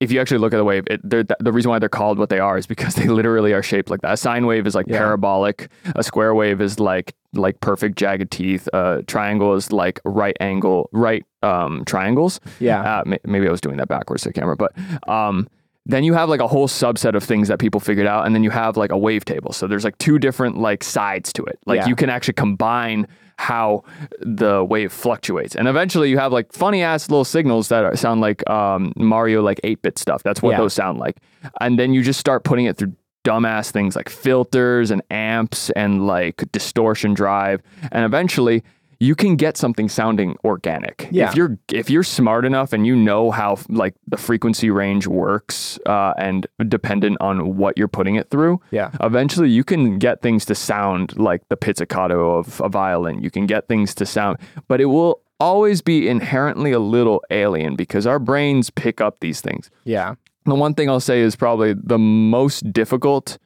if 0.00 0.10
you 0.10 0.18
actually 0.20 0.38
look 0.38 0.52
at 0.54 0.56
the 0.56 0.64
wave, 0.64 0.84
it, 0.88 1.00
they're, 1.04 1.24
the 1.40 1.52
reason 1.52 1.70
why 1.70 1.78
they're 1.78 1.88
called 1.90 2.18
what 2.18 2.30
they 2.30 2.38
are 2.40 2.56
is 2.56 2.66
because 2.66 2.94
they 3.00 3.06
literally 3.06 3.52
are 3.52 3.62
shaped 3.62 3.90
like 3.90 4.00
that. 4.00 4.12
A 4.14 4.16
sine 4.16 4.46
wave 4.46 4.66
is 4.66 4.74
like 4.74 4.86
Yeah. 4.88 4.98
parabolic. 4.98 5.68
A 5.94 6.02
square 6.02 6.34
wave 6.34 6.60
is 6.60 6.80
like 6.80 7.14
like 7.34 7.60
perfect 7.60 7.96
jagged 7.96 8.30
teeth. 8.30 8.68
A 8.72 9.04
triangle 9.06 9.54
is 9.54 9.70
like 9.72 10.00
right 10.04 10.36
angle, 10.40 10.88
right 10.92 11.24
um, 11.42 11.84
triangles. 11.84 12.40
yeah, 12.58 12.80
Uh, 12.98 13.02
may- 13.06 13.20
maybe 13.24 13.46
I 13.46 13.50
was 13.50 13.60
doing 13.60 13.76
that 13.76 13.88
backwards 13.88 14.22
to 14.24 14.30
the 14.30 14.32
camera, 14.32 14.56
but 14.56 14.72
um, 15.08 15.46
then 15.86 16.02
you 16.04 16.12
have 16.14 16.28
like 16.28 16.40
a 16.40 16.48
whole 16.48 16.66
subset 16.68 17.14
of 17.14 17.22
things 17.22 17.48
that 17.48 17.58
people 17.58 17.78
figured 17.80 18.06
out, 18.06 18.26
and 18.26 18.34
then 18.34 18.42
you 18.42 18.50
have 18.50 18.76
like 18.76 18.90
a 18.90 18.96
wavetable. 18.96 19.54
So 19.54 19.66
there's 19.66 19.84
like 19.84 19.96
two 19.98 20.18
different 20.18 20.58
like 20.58 20.82
sides 20.82 21.32
to 21.34 21.44
it. 21.44 21.58
Like 21.66 21.80
Yeah. 21.80 21.86
you 21.88 21.94
can 21.96 22.10
actually 22.10 22.34
combine 22.34 23.06
how 23.40 23.82
the 24.20 24.62
wave 24.62 24.92
fluctuates, 24.92 25.56
and 25.56 25.66
eventually 25.66 26.10
you 26.10 26.18
have 26.18 26.32
like 26.32 26.52
funny 26.52 26.82
ass 26.82 27.08
little 27.08 27.24
signals 27.24 27.68
that 27.68 27.84
are, 27.84 27.96
sound 27.96 28.20
like 28.20 28.48
um, 28.50 28.92
Mario 28.96 29.42
like 29.42 29.58
eight 29.64 29.80
bit 29.80 29.98
stuff. 29.98 30.22
That's 30.22 30.42
what 30.42 30.50
Yeah. 30.52 30.58
those 30.58 30.74
sound 30.74 30.98
like, 30.98 31.16
and 31.60 31.78
then 31.78 31.94
you 31.94 32.02
just 32.02 32.20
start 32.20 32.44
putting 32.44 32.66
it 32.66 32.76
through 32.76 32.92
dumbass 33.24 33.70
things 33.70 33.96
like 33.96 34.08
filters 34.08 34.90
and 34.90 35.02
amps 35.10 35.70
and 35.70 36.06
like 36.06 36.44
distortion 36.52 37.14
drive, 37.14 37.62
and 37.92 38.04
eventually 38.04 38.62
you 39.02 39.14
can 39.14 39.34
get 39.36 39.56
something 39.56 39.88
sounding 39.88 40.36
organic. 40.44 41.08
Yeah. 41.10 41.30
If 41.30 41.34
you're 41.34 41.58
if 41.72 41.88
you're 41.88 42.02
smart 42.04 42.44
enough 42.44 42.72
and 42.74 42.86
you 42.86 42.94
know 42.94 43.30
how 43.30 43.56
like 43.70 43.94
the 44.06 44.18
frequency 44.18 44.68
range 44.70 45.06
works 45.06 45.78
uh, 45.86 46.12
and 46.18 46.46
dependent 46.68 47.16
on 47.20 47.56
what 47.56 47.78
you're 47.78 47.88
putting 47.88 48.16
it 48.16 48.28
through, 48.30 48.60
Yeah. 48.70 48.90
eventually 49.00 49.48
you 49.48 49.64
can 49.64 49.98
get 49.98 50.20
things 50.20 50.44
to 50.46 50.54
sound 50.54 51.16
like 51.18 51.40
the 51.48 51.56
pizzicato 51.56 52.36
of 52.38 52.60
a 52.60 52.68
violin. 52.68 53.22
You 53.22 53.30
can 53.30 53.46
get 53.46 53.68
things 53.68 53.94
to 53.94 54.04
sound, 54.06 54.36
but 54.68 54.80
it 54.82 54.86
will 54.86 55.22
always 55.40 55.80
be 55.80 56.06
inherently 56.06 56.70
a 56.72 56.78
little 56.78 57.22
alien 57.30 57.74
because 57.76 58.06
our 58.06 58.18
brains 58.18 58.68
pick 58.68 59.00
up 59.00 59.20
these 59.20 59.40
things. 59.40 59.70
yeah, 59.84 60.14
The 60.44 60.54
one 60.54 60.74
thing 60.74 60.90
I'll 60.90 61.00
say 61.00 61.20
is 61.22 61.34
probably 61.36 61.72
the 61.72 61.98
most 61.98 62.70
difficult 62.74 63.38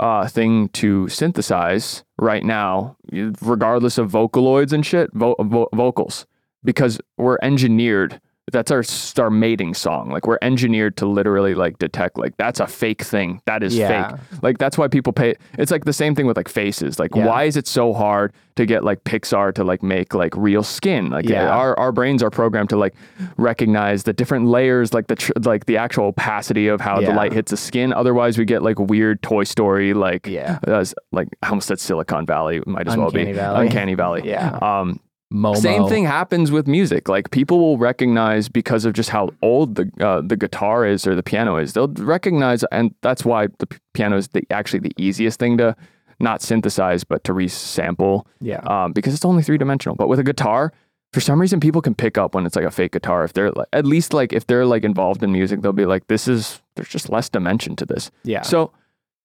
uh, 0.00 0.28
thing 0.28 0.68
to 0.70 1.08
synthesize 1.08 2.04
right 2.18 2.44
now, 2.44 2.96
regardless 3.40 3.98
of 3.98 4.10
vocaloids 4.10 4.72
and 4.72 4.84
shit, 4.84 5.10
vo- 5.12 5.36
vo- 5.40 5.68
vocals, 5.74 6.26
because 6.64 7.00
we're 7.16 7.38
engineered. 7.42 8.20
That's 8.52 8.70
our 8.70 8.84
our 9.18 9.28
mating 9.30 9.74
song. 9.74 10.10
Like 10.10 10.26
we're 10.26 10.38
engineered 10.40 10.96
to 10.98 11.06
literally 11.06 11.54
like 11.54 11.78
detect 11.78 12.16
like 12.16 12.36
that's 12.36 12.60
a 12.60 12.66
fake 12.68 13.02
thing. 13.02 13.40
That 13.46 13.62
is 13.64 13.76
Yeah. 13.76 14.10
fake. 14.10 14.20
Like 14.42 14.58
that's 14.58 14.78
why 14.78 14.86
people 14.86 15.12
pay. 15.12 15.34
It's 15.58 15.72
like 15.72 15.84
the 15.84 15.92
same 15.92 16.14
thing 16.14 16.26
with 16.26 16.36
like 16.36 16.48
faces. 16.48 16.98
Like 17.00 17.14
Yeah. 17.14 17.26
why 17.26 17.44
is 17.44 17.56
it 17.56 17.66
so 17.66 17.92
hard 17.92 18.32
to 18.54 18.64
get 18.64 18.84
like 18.84 19.02
Pixar 19.02 19.52
to 19.54 19.64
like 19.64 19.82
make 19.82 20.14
like 20.14 20.32
real 20.36 20.62
skin? 20.62 21.10
Like 21.10 21.28
Yeah. 21.28 21.48
our 21.48 21.76
our 21.76 21.90
brains 21.90 22.22
are 22.22 22.30
programmed 22.30 22.68
to 22.70 22.76
like 22.76 22.94
recognize 23.36 24.04
the 24.04 24.12
different 24.12 24.46
layers, 24.46 24.94
like 24.94 25.08
the 25.08 25.16
tr- 25.16 25.32
like 25.42 25.66
the 25.66 25.76
actual 25.76 26.06
opacity 26.06 26.68
of 26.68 26.80
how 26.80 27.00
the 27.00 27.12
light 27.12 27.32
hits 27.32 27.50
the 27.50 27.56
skin. 27.56 27.92
Otherwise, 27.92 28.38
we 28.38 28.44
get 28.44 28.62
like 28.62 28.78
weird 28.78 29.22
Toy 29.22 29.42
Story, 29.42 29.92
like 29.92 30.26
Yeah. 30.26 30.58
uh, 30.68 30.84
like 31.10 31.28
I 31.42 31.48
almost 31.48 31.66
said 31.68 31.80
Silicon 31.80 32.26
Valley, 32.26 32.62
might 32.66 32.86
as 32.86 32.96
well 32.96 33.06
Uncanny 33.08 33.24
be 33.26 33.32
Valley. 33.32 33.66
Uncanny 33.66 33.94
Valley. 33.94 34.22
Yeah. 34.26 34.56
Um, 34.62 35.00
Momo. 35.32 35.56
same 35.56 35.88
thing 35.88 36.04
happens 36.04 36.52
with 36.52 36.68
music. 36.68 37.08
Like 37.08 37.30
people 37.32 37.58
will 37.58 37.78
recognize 37.78 38.48
because 38.48 38.84
of 38.84 38.92
just 38.92 39.10
how 39.10 39.30
old 39.42 39.74
the 39.74 39.90
uh, 40.00 40.20
the 40.20 40.36
guitar 40.36 40.86
is 40.86 41.06
or 41.06 41.16
the 41.16 41.22
piano 41.22 41.56
is. 41.56 41.72
They'll 41.72 41.88
recognize, 41.88 42.64
and 42.70 42.94
that's 43.02 43.24
why 43.24 43.48
the 43.58 43.66
piano 43.92 44.16
is 44.16 44.28
the, 44.28 44.44
actually 44.50 44.80
the 44.80 44.92
easiest 44.96 45.40
thing 45.40 45.58
to 45.58 45.74
not 46.20 46.42
synthesize, 46.42 47.02
but 47.02 47.24
to 47.24 47.32
resample 47.32 48.24
Yeah, 48.40 48.60
um, 48.60 48.92
because 48.92 49.14
it's 49.14 49.24
only 49.24 49.42
three 49.42 49.58
dimensional. 49.58 49.96
But 49.96 50.08
with 50.08 50.20
a 50.20 50.24
guitar, 50.24 50.72
for 51.12 51.20
some 51.20 51.40
reason, 51.40 51.58
people 51.60 51.82
can 51.82 51.94
pick 51.94 52.16
up 52.16 52.34
when 52.34 52.46
it's 52.46 52.54
like 52.54 52.64
a 52.64 52.70
fake 52.70 52.92
guitar. 52.92 53.24
If 53.24 53.32
they're 53.32 53.52
at 53.72 53.84
least 53.84 54.14
like 54.14 54.32
if 54.32 54.46
they're 54.46 54.66
like 54.66 54.84
involved 54.84 55.22
in 55.24 55.32
music, 55.32 55.60
they'll 55.60 55.72
be 55.72 55.86
like, 55.86 56.06
"This 56.06 56.28
is 56.28 56.62
there's 56.76 56.88
just 56.88 57.08
less 57.10 57.28
dimension 57.28 57.74
to 57.76 57.84
this." 57.86 58.10
yeah, 58.22 58.42
So, 58.42 58.70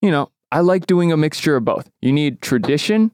you 0.00 0.10
know, 0.10 0.30
I 0.50 0.60
like 0.60 0.86
doing 0.86 1.12
a 1.12 1.16
mixture 1.16 1.54
of 1.56 1.64
both. 1.64 1.90
You 2.00 2.12
need 2.12 2.42
tradition, 2.42 3.12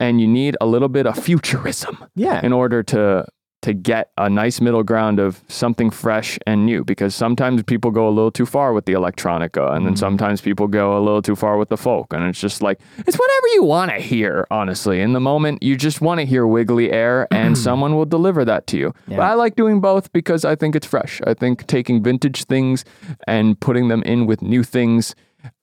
and 0.00 0.20
you 0.20 0.26
need 0.26 0.56
a 0.60 0.66
little 0.66 0.88
bit 0.88 1.06
of 1.06 1.16
futurism 1.24 2.04
yeah, 2.16 2.40
in 2.44 2.52
order 2.52 2.82
to 2.82 3.26
to 3.62 3.74
get 3.74 4.10
a 4.16 4.30
nice 4.30 4.60
middle 4.60 4.82
ground 4.82 5.18
of 5.18 5.42
something 5.48 5.90
fresh 5.90 6.38
and 6.46 6.64
new 6.64 6.82
because 6.82 7.14
sometimes 7.14 7.62
people 7.62 7.90
go 7.90 8.08
a 8.08 8.10
little 8.10 8.30
too 8.30 8.46
far 8.46 8.72
with 8.72 8.86
the 8.86 8.92
electronica 8.94 9.74
and 9.74 9.84
then 9.84 9.92
mm-hmm. 9.92 9.98
sometimes 9.98 10.40
people 10.40 10.66
go 10.66 10.96
a 10.96 11.00
little 11.00 11.20
too 11.20 11.36
far 11.36 11.58
with 11.58 11.68
the 11.68 11.76
folk 11.76 12.12
and 12.12 12.24
it's 12.24 12.40
just 12.40 12.62
like 12.62 12.80
it's 12.98 13.18
whatever 13.18 13.46
you 13.54 13.62
want 13.62 13.90
to 13.90 13.98
hear 13.98 14.46
honestly. 14.50 15.00
In 15.00 15.12
the 15.12 15.20
moment 15.20 15.62
you 15.62 15.76
just 15.76 16.00
want 16.00 16.20
to 16.20 16.26
hear 16.26 16.46
wiggly 16.46 16.90
air 16.90 17.28
and 17.30 17.56
someone 17.66 17.94
will 17.96 18.06
deliver 18.06 18.44
that 18.44 18.66
to 18.68 18.78
you. 18.78 18.94
But 19.08 19.20
i 19.20 19.34
like 19.34 19.56
doing 19.56 19.80
both 19.80 20.12
because 20.12 20.44
i 20.44 20.56
think 20.56 20.74
it's 20.74 20.86
fresh. 20.86 21.20
I 21.26 21.34
think 21.34 21.66
taking 21.66 22.02
vintage 22.02 22.44
things 22.44 22.84
and 23.26 23.60
putting 23.60 23.88
them 23.88 24.02
in 24.04 24.26
with 24.26 24.40
new 24.40 24.62
things 24.62 25.14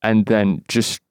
and 0.04 0.26
then 0.28 0.64
just 0.68 1.02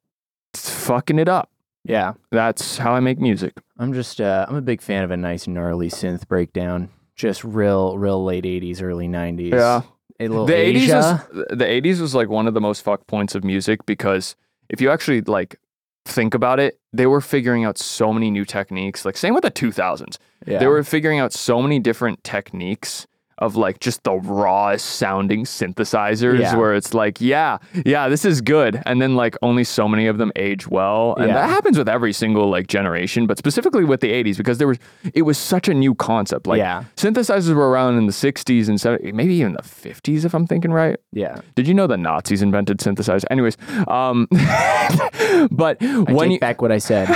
fucking 0.54 1.18
it 1.18 1.28
up. 1.28 1.50
Yeah. 1.88 2.14
That's 2.30 2.78
how 2.78 2.92
I 2.92 3.00
make 3.00 3.18
music. 3.20 3.54
I'm 3.78 3.92
just 3.92 4.20
uh, 4.20 4.46
I'm 4.48 4.56
a 4.56 4.62
big 4.62 4.80
fan 4.80 5.04
of 5.04 5.10
a 5.10 5.16
nice 5.16 5.46
gnarly 5.46 5.88
synth 5.88 6.26
breakdown. 6.28 6.88
Just 7.14 7.44
real 7.44 7.96
real 7.98 8.22
late 8.24 8.44
80s, 8.44 8.82
early 8.82 9.08
90s. 9.08 9.52
Yeah. 9.52 9.82
A 10.18 10.28
little 10.28 10.46
the 10.46 10.54
80s 10.54 10.76
Asia. 10.76 11.26
was 11.32 11.44
the 11.50 11.64
80s 11.64 12.00
was 12.00 12.14
like 12.14 12.28
one 12.28 12.46
of 12.46 12.54
the 12.54 12.60
most 12.60 12.82
fuck 12.82 13.06
points 13.06 13.34
of 13.34 13.44
music 13.44 13.84
because 13.86 14.34
if 14.68 14.80
you 14.80 14.90
actually 14.90 15.20
like 15.22 15.58
think 16.04 16.34
about 16.34 16.58
it, 16.58 16.78
they 16.92 17.06
were 17.06 17.20
figuring 17.20 17.64
out 17.64 17.78
so 17.78 18.12
many 18.12 18.30
new 18.30 18.44
techniques. 18.44 19.04
Like 19.04 19.16
same 19.16 19.34
with 19.34 19.42
the 19.44 19.50
2000s. 19.50 20.16
yeah. 20.46 20.58
They 20.58 20.66
were 20.66 20.82
figuring 20.84 21.18
out 21.18 21.32
so 21.32 21.60
many 21.60 21.78
different 21.78 22.24
techniques 22.24 23.06
of 23.38 23.54
like 23.56 23.80
just 23.80 24.02
the 24.04 24.14
rawest 24.14 24.86
sounding 24.86 25.44
synthesizers 25.44 26.38
Yeah. 26.40 26.56
where 26.56 26.74
it's 26.74 26.94
like, 26.94 27.20
yeah, 27.20 27.58
yeah, 27.84 28.08
this 28.08 28.24
is 28.24 28.40
good. 28.40 28.82
And 28.86 29.00
then 29.02 29.14
like 29.14 29.36
only 29.42 29.62
so 29.64 29.86
many 29.86 30.06
of 30.06 30.16
them 30.18 30.32
age 30.36 30.66
well. 30.68 31.14
And 31.16 31.28
Yeah. 31.28 31.34
that 31.34 31.50
happens 31.50 31.76
with 31.76 31.88
every 31.88 32.12
single 32.14 32.48
like 32.48 32.66
generation, 32.66 33.26
but 33.26 33.36
specifically 33.38 33.84
with 33.84 34.00
the 34.00 34.10
80s 34.10 34.36
because 34.38 34.56
there 34.58 34.68
was 34.68 34.78
it 35.14 35.22
was 35.22 35.36
such 35.36 35.68
a 35.68 35.74
new 35.74 35.94
concept. 35.94 36.46
Like 36.46 36.58
Yeah. 36.58 36.84
synthesizers 36.96 37.52
were 37.54 37.68
around 37.68 37.98
in 37.98 38.06
the 38.06 38.12
60s 38.12 38.68
and 38.68 38.78
70s, 38.78 39.12
maybe 39.12 39.34
even 39.34 39.52
the 39.52 39.62
50s 39.62 40.24
if 40.24 40.32
I'm 40.34 40.46
thinking 40.46 40.72
right. 40.72 40.96
yeah. 41.12 41.40
Did 41.54 41.68
you 41.68 41.74
know 41.74 41.86
the 41.86 41.96
Nazis 41.98 42.40
invented 42.42 42.78
synthesizers? 42.78 43.24
Anyways, 43.30 43.56
um, 43.88 44.26
but 45.50 45.76
I 45.82 46.00
when 46.12 46.30
you, 46.30 46.38
back 46.38 46.62
what 46.62 46.72
I 46.72 46.78
said. 46.78 47.08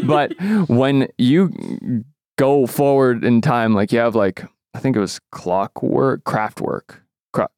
but 0.06 0.32
when 0.68 1.08
you 1.18 2.04
go 2.38 2.66
forward 2.66 3.24
in 3.24 3.40
time, 3.40 3.74
like 3.74 3.92
you 3.92 3.98
have 3.98 4.14
like 4.14 4.44
I 4.76 4.78
think 4.78 4.94
it 4.94 5.00
was 5.00 5.18
clockwork, 5.32 6.24
Kraftwerk, 6.24 7.00
cra- 7.32 7.48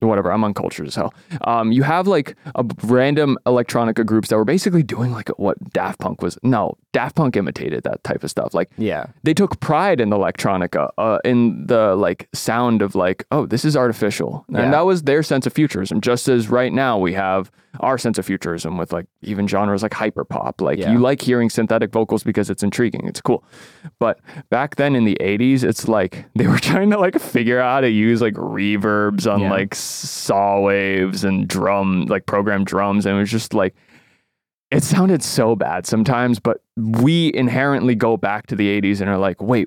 whatever. 0.00 0.32
I'm 0.32 0.42
uncultured 0.44 0.86
as 0.86 0.94
hell. 0.94 1.12
Um, 1.42 1.72
you 1.72 1.82
have 1.82 2.06
like 2.06 2.36
a 2.54 2.64
random 2.84 3.36
electronica 3.46 4.06
groups 4.06 4.28
that 4.30 4.36
were 4.36 4.46
basically 4.46 4.82
doing 4.82 5.12
like 5.12 5.28
what 5.38 5.56
Daft 5.74 6.00
Punk 6.00 6.22
was. 6.22 6.38
No, 6.42 6.74
Daft 6.94 7.16
Punk 7.16 7.36
imitated 7.36 7.82
that 7.84 8.02
type 8.02 8.24
of 8.24 8.30
stuff. 8.30 8.54
Like 8.54 8.70
yeah. 8.78 9.08
they 9.24 9.34
took 9.34 9.60
pride 9.60 10.00
in 10.00 10.08
the 10.08 10.16
electronica, 10.16 10.88
uh, 10.96 11.18
in 11.22 11.66
the 11.66 11.94
like 11.96 12.28
sound 12.32 12.80
of 12.80 12.94
like, 12.94 13.26
oh, 13.30 13.44
this 13.44 13.64
is 13.64 13.76
artificial, 13.76 14.46
Yeah. 14.48 14.60
and 14.62 14.72
that 14.72 14.86
was 14.86 15.02
their 15.02 15.22
sense 15.22 15.46
of 15.46 15.52
futurism. 15.52 16.00
Just 16.00 16.28
as 16.28 16.48
right 16.48 16.72
now 16.72 16.98
we 16.98 17.12
have 17.12 17.50
our 17.80 17.98
sense 17.98 18.18
of 18.18 18.26
futurism 18.26 18.76
with 18.78 18.92
like 18.92 19.06
even 19.22 19.46
genres 19.46 19.82
like 19.82 19.92
hyperpop. 19.92 20.60
Like 20.60 20.78
Yeah. 20.78 20.92
you 20.92 20.98
like 20.98 21.20
hearing 21.20 21.50
synthetic 21.50 21.92
vocals 21.92 22.22
because 22.22 22.50
it's 22.50 22.62
intriguing, 22.62 23.06
it's 23.06 23.20
cool. 23.20 23.44
But 23.98 24.20
back 24.50 24.76
then 24.76 24.94
in 24.96 25.04
the 25.04 25.16
'80s, 25.20 25.64
it's 25.64 25.88
like 25.88 26.24
they 26.34 26.46
were 26.46 26.58
trying 26.58 26.90
to 26.90 26.98
like 26.98 27.18
figure 27.18 27.60
out 27.60 27.70
how 27.74 27.80
to 27.82 27.90
use 27.90 28.20
like 28.20 28.34
reverbs 28.34 29.30
on 29.32 29.40
Yeah. 29.40 29.50
like 29.50 29.74
saw 29.74 30.60
waves 30.60 31.24
and 31.24 31.46
drum, 31.48 32.06
like 32.06 32.26
programmed 32.26 32.66
drums, 32.66 33.06
and 33.06 33.16
it 33.16 33.18
was 33.20 33.30
just 33.30 33.54
like 33.54 33.74
it 34.70 34.82
sounded 34.82 35.22
so 35.22 35.56
bad 35.56 35.86
sometimes, 35.86 36.38
but 36.38 36.58
we 36.76 37.32
inherently 37.34 37.94
go 37.94 38.18
back 38.18 38.46
to 38.48 38.54
the 38.54 38.80
80s 38.80 39.00
and 39.00 39.08
are 39.08 39.16
like, 39.16 39.40
wait, 39.40 39.66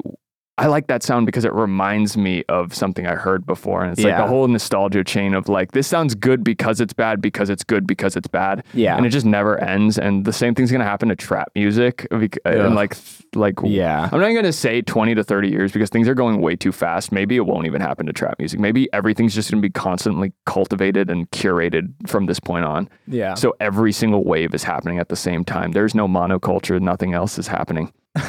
I 0.61 0.67
like 0.67 0.85
that 0.87 1.01
sound 1.01 1.25
because 1.25 1.43
it 1.43 1.53
reminds 1.53 2.15
me 2.15 2.43
of 2.47 2.73
something 2.75 3.07
I 3.07 3.15
heard 3.15 3.45
before. 3.47 3.81
And 3.83 3.91
it's 3.93 4.01
like 4.03 4.11
Yeah. 4.11 4.21
the 4.21 4.27
whole 4.27 4.47
nostalgia 4.47 5.03
chain 5.03 5.33
of 5.33 5.49
like, 5.49 5.71
this 5.71 5.87
sounds 5.87 6.13
good 6.13 6.43
because 6.43 6.79
it's 6.79 6.93
bad, 6.93 7.19
because 7.19 7.49
it's 7.49 7.63
good, 7.63 7.87
because 7.87 8.15
it's 8.15 8.27
bad. 8.27 8.63
Yeah. 8.73 8.95
And 8.95 9.05
it 9.05 9.09
just 9.09 9.25
never 9.25 9.57
ends. 9.59 9.97
And 9.97 10.23
the 10.23 10.31
same 10.31 10.53
thing's 10.53 10.69
going 10.71 10.81
to 10.81 10.85
happen 10.85 11.09
to 11.09 11.15
trap 11.15 11.51
music. 11.55 12.07
bec- 12.11 12.37
uh, 12.45 12.49
And 12.49 12.75
like, 12.75 12.95
like, 13.33 13.55
Yeah. 13.63 14.07
I'm 14.11 14.19
not 14.19 14.29
going 14.33 14.43
to 14.43 14.53
say 14.53 14.81
20 14.83 15.15
to 15.15 15.23
30 15.23 15.49
years 15.49 15.71
because 15.71 15.89
things 15.89 16.07
are 16.07 16.13
going 16.15 16.39
way 16.41 16.55
too 16.55 16.71
fast. 16.71 17.11
Maybe 17.11 17.35
it 17.37 17.45
won't 17.47 17.65
even 17.65 17.81
happen 17.81 18.05
to 18.05 18.13
trap 18.13 18.35
music. 18.37 18.59
Maybe 18.59 18.87
everything's 18.93 19.33
just 19.33 19.49
going 19.49 19.61
to 19.63 19.67
be 19.67 19.71
constantly 19.71 20.31
cultivated 20.45 21.09
and 21.09 21.29
curated 21.31 21.91
from 22.07 22.27
this 22.27 22.39
point 22.39 22.65
on. 22.65 22.87
Yeah. 23.07 23.33
So 23.33 23.55
every 23.59 23.91
single 23.91 24.23
wave 24.23 24.53
is 24.53 24.63
happening 24.63 24.99
at 24.99 25.09
the 25.09 25.15
same 25.15 25.43
time. 25.43 25.71
There's 25.71 25.95
no 25.95 26.07
monoculture, 26.07 26.79
nothing 26.79 27.13
else 27.15 27.39
is 27.39 27.47
happening. 27.47 27.91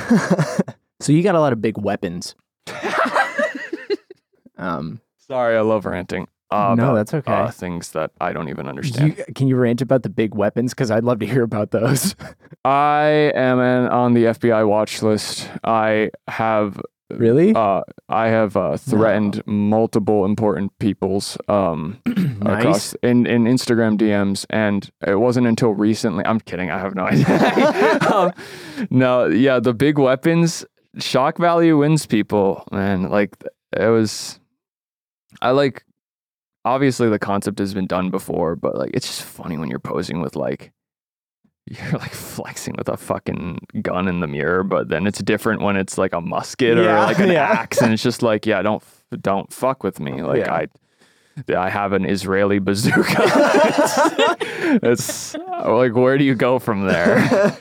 So 1.02 1.12
you 1.12 1.24
got 1.24 1.34
a 1.34 1.40
lot 1.40 1.52
of 1.52 1.60
big 1.60 1.76
weapons. 1.78 2.36
um, 4.56 5.00
Sorry, 5.18 5.56
I 5.56 5.60
love 5.62 5.84
ranting. 5.84 6.28
Uh, 6.48 6.74
No, 6.76 6.84
about, 6.84 6.94
that's 6.94 7.14
okay. 7.14 7.32
Uh, 7.32 7.50
things 7.50 7.90
that 7.90 8.12
I 8.20 8.32
don't 8.32 8.48
even 8.48 8.68
understand. 8.68 9.16
you, 9.18 9.24
can 9.34 9.48
you 9.48 9.56
rant 9.56 9.80
about 9.82 10.04
the 10.04 10.08
big 10.08 10.34
weapons? 10.36 10.72
Because 10.72 10.92
I'd 10.92 11.02
love 11.02 11.18
to 11.18 11.26
hear 11.26 11.42
about 11.42 11.72
those. 11.72 12.14
I 12.64 13.32
am 13.34 13.58
an, 13.58 13.88
on 13.88 14.14
the 14.14 14.26
FBI 14.26 14.68
watch 14.68 15.02
list. 15.02 15.50
I 15.64 16.10
have 16.28 16.80
really? 17.10 17.52
uh, 17.52 17.80
I 18.08 18.28
have 18.28 18.56
uh, 18.56 18.76
threatened 18.76 19.42
multiple 19.44 20.24
important 20.24 20.78
people's 20.78 21.36
um, 21.48 22.00
Nice. 22.06 22.60
across 22.60 22.94
in, 23.02 23.26
in 23.26 23.44
Instagram 23.44 23.98
DMs, 23.98 24.46
and 24.50 24.88
it 25.06 25.16
wasn't 25.16 25.46
until 25.48 25.74
recently. 25.74 26.24
I'm 26.26 26.38
kidding. 26.40 26.70
I 26.70 26.78
have 26.78 26.94
no 26.94 27.04
idea. 27.06 27.98
um, 28.12 28.32
no, 28.90 29.26
yeah, 29.26 29.58
the 29.58 29.74
big 29.74 29.98
weapons 29.98 30.64
shock 30.98 31.38
value 31.38 31.78
wins 31.78 32.06
people, 32.06 32.66
man. 32.72 33.08
Like 33.10 33.36
it 33.76 33.88
was. 33.88 34.38
I 35.40 35.50
like. 35.50 35.84
Obviously, 36.64 37.08
the 37.08 37.18
concept 37.18 37.58
has 37.58 37.74
been 37.74 37.86
done 37.88 38.10
before, 38.10 38.54
but 38.54 38.76
like 38.76 38.90
it's 38.94 39.06
just 39.06 39.22
funny 39.22 39.58
when 39.58 39.68
you're 39.68 39.78
posing 39.80 40.20
with 40.20 40.36
like. 40.36 40.72
You're 41.70 41.92
like 41.92 42.12
flexing 42.12 42.74
with 42.76 42.88
a 42.88 42.96
fucking 42.96 43.60
gun 43.82 44.08
in 44.08 44.18
the 44.18 44.26
mirror, 44.26 44.64
but 44.64 44.88
then 44.88 45.06
it's 45.06 45.20
different 45.22 45.62
when 45.62 45.76
it's 45.76 45.96
like 45.96 46.12
a 46.12 46.20
musket 46.20 46.76
or 46.76 46.82
Yeah, 46.82 47.04
like 47.04 47.20
an 47.20 47.30
yeah. 47.30 47.44
axe, 47.44 47.80
and 47.80 47.92
it's 47.92 48.02
just 48.02 48.20
like, 48.20 48.46
yeah, 48.46 48.62
don't 48.62 48.82
don't 49.20 49.52
fuck 49.52 49.84
with 49.84 50.00
me. 50.00 50.20
Like 50.22 50.38
Yeah. 50.44 50.52
I, 50.52 50.66
I 51.56 51.70
have 51.70 51.92
an 51.92 52.04
Israeli 52.04 52.58
bazooka. 52.58 53.04
it's, 54.82 55.34
it's 55.34 55.34
like, 55.36 55.94
where 55.94 56.18
do 56.18 56.24
you 56.24 56.34
go 56.34 56.58
from 56.58 56.84
there? 56.86 57.56